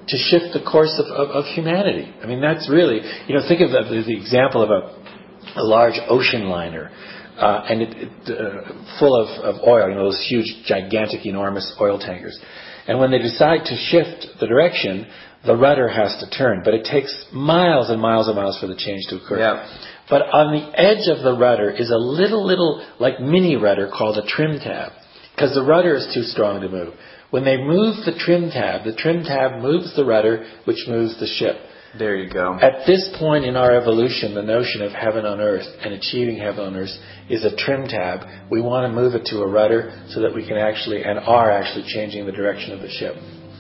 to 0.07 0.17
shift 0.19 0.53
the 0.53 0.61
course 0.61 1.01
of, 1.01 1.07
of, 1.07 1.31
of 1.31 1.45
humanity. 1.47 2.13
I 2.23 2.27
mean, 2.27 2.43
that's 2.43 2.69
really, 2.69 3.01
you 3.27 3.35
know, 3.35 3.41
think 3.49 3.63
of 3.63 3.71
the, 3.71 3.89
the 3.89 4.15
example 4.15 4.61
of 4.61 4.69
a, 4.69 5.59
a 5.59 5.65
large 5.65 5.95
ocean 6.11 6.51
liner. 6.51 6.91
Uh, 7.39 7.65
and 7.71 7.81
it, 7.81 7.97
it 7.97 8.13
uh, 8.29 8.99
full 8.99 9.17
of, 9.17 9.29
of 9.41 9.67
oil, 9.67 9.89
you 9.89 9.95
know, 9.95 10.05
those 10.05 10.27
huge, 10.29 10.67
gigantic, 10.67 11.25
enormous 11.25 11.75
oil 11.81 11.99
tankers. 11.99 12.39
And 12.87 13.01
when 13.01 13.11
they 13.11 13.19
decide 13.19 13.65
to 13.65 13.77
shift 13.77 14.27
the 14.41 14.47
direction, 14.47 15.07
the 15.47 15.57
rudder 15.57 15.89
has 15.89 16.21
to 16.21 16.29
turn. 16.37 16.61
But 16.63 16.75
it 16.75 16.85
takes 16.85 17.25
miles 17.33 17.89
and 17.89 17.99
miles 17.99 18.29
and 18.29 18.37
miles 18.37 18.61
for 18.61 18.67
the 18.67 18.77
change 18.77 19.07
to 19.09 19.17
occur. 19.17 19.39
Yeah. 19.39 19.87
But 20.11 20.23
on 20.23 20.53
the 20.53 20.79
edge 20.79 21.09
of 21.09 21.23
the 21.23 21.39
rudder 21.39 21.71
is 21.71 21.91
a 21.91 21.97
little, 21.97 22.45
little, 22.45 22.85
like 22.99 23.21
mini 23.21 23.57
rudder 23.57 23.89
called 23.97 24.19
a 24.19 24.27
trim 24.27 24.59
tab. 24.59 24.93
Because 25.35 25.55
the 25.55 25.65
rudder 25.65 25.95
is 25.95 26.11
too 26.13 26.25
strong 26.25 26.61
to 26.61 26.69
move. 26.69 26.95
When 27.31 27.45
they 27.45 27.57
move 27.57 28.05
the 28.05 28.19
trim 28.19 28.51
tab, 28.51 28.85
the 28.85 28.93
trim 28.93 29.23
tab 29.23 29.63
moves 29.63 29.95
the 29.95 30.05
rudder, 30.05 30.47
which 30.65 30.85
moves 30.89 31.19
the 31.21 31.27
ship. 31.27 31.57
There 31.99 32.17
you 32.17 32.33
go. 32.33 32.55
At 32.61 32.87
this 32.87 33.09
point 33.19 33.45
in 33.45 33.57
our 33.57 33.75
evolution, 33.75 34.35
the 34.35 34.43
notion 34.43 34.83
of 34.83 34.93
heaven 34.93 35.25
on 35.27 35.41
earth 35.41 35.67
and 35.83 35.95
achieving 35.95 36.39
heaven 36.39 36.67
on 36.67 36.77
earth 36.77 36.91
is 37.29 37.45
a 37.45 37.57
trim 37.57 37.87
tab. 37.89 38.27
We 38.51 38.61
want 38.61 38.91
to 38.91 38.95
move 38.95 39.15
it 39.15 39.25
to 39.27 39.43
a 39.43 39.49
rudder 39.49 40.05
so 40.11 40.21
that 40.21 40.35
we 40.35 40.47
can 40.47 40.57
actually 40.57 41.03
and 41.03 41.19
are 41.19 41.51
actually 41.51 41.85
changing 41.89 42.27
the 42.27 42.33
direction 42.33 42.73
of 42.73 42.81
the 42.81 42.91
ship. 42.91 43.15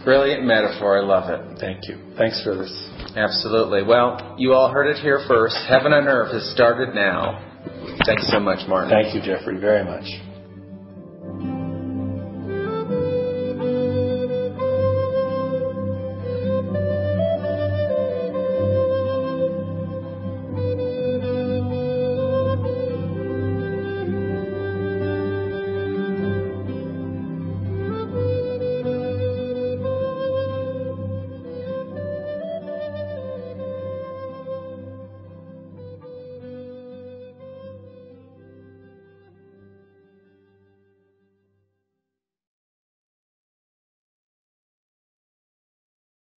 Brilliant 0.04 0.44
metaphor. 0.44 0.98
I 0.98 1.04
love 1.04 1.30
it. 1.30 1.58
Thank 1.58 1.88
you. 1.88 2.14
Thanks 2.16 2.42
for 2.44 2.54
this. 2.54 2.99
Absolutely. 3.16 3.82
Well, 3.82 4.36
you 4.38 4.52
all 4.52 4.70
heard 4.70 4.86
it 4.86 5.00
here 5.02 5.24
first. 5.26 5.56
Heaven 5.68 5.92
on 5.92 6.06
earth 6.06 6.32
has 6.32 6.50
started 6.54 6.94
now. 6.94 7.46
Thanks 8.06 8.30
so 8.30 8.40
much, 8.40 8.66
Martin. 8.68 8.90
Thank 8.90 9.14
you, 9.14 9.20
Jeffrey, 9.20 9.58
very 9.58 9.84
much. 9.84 10.04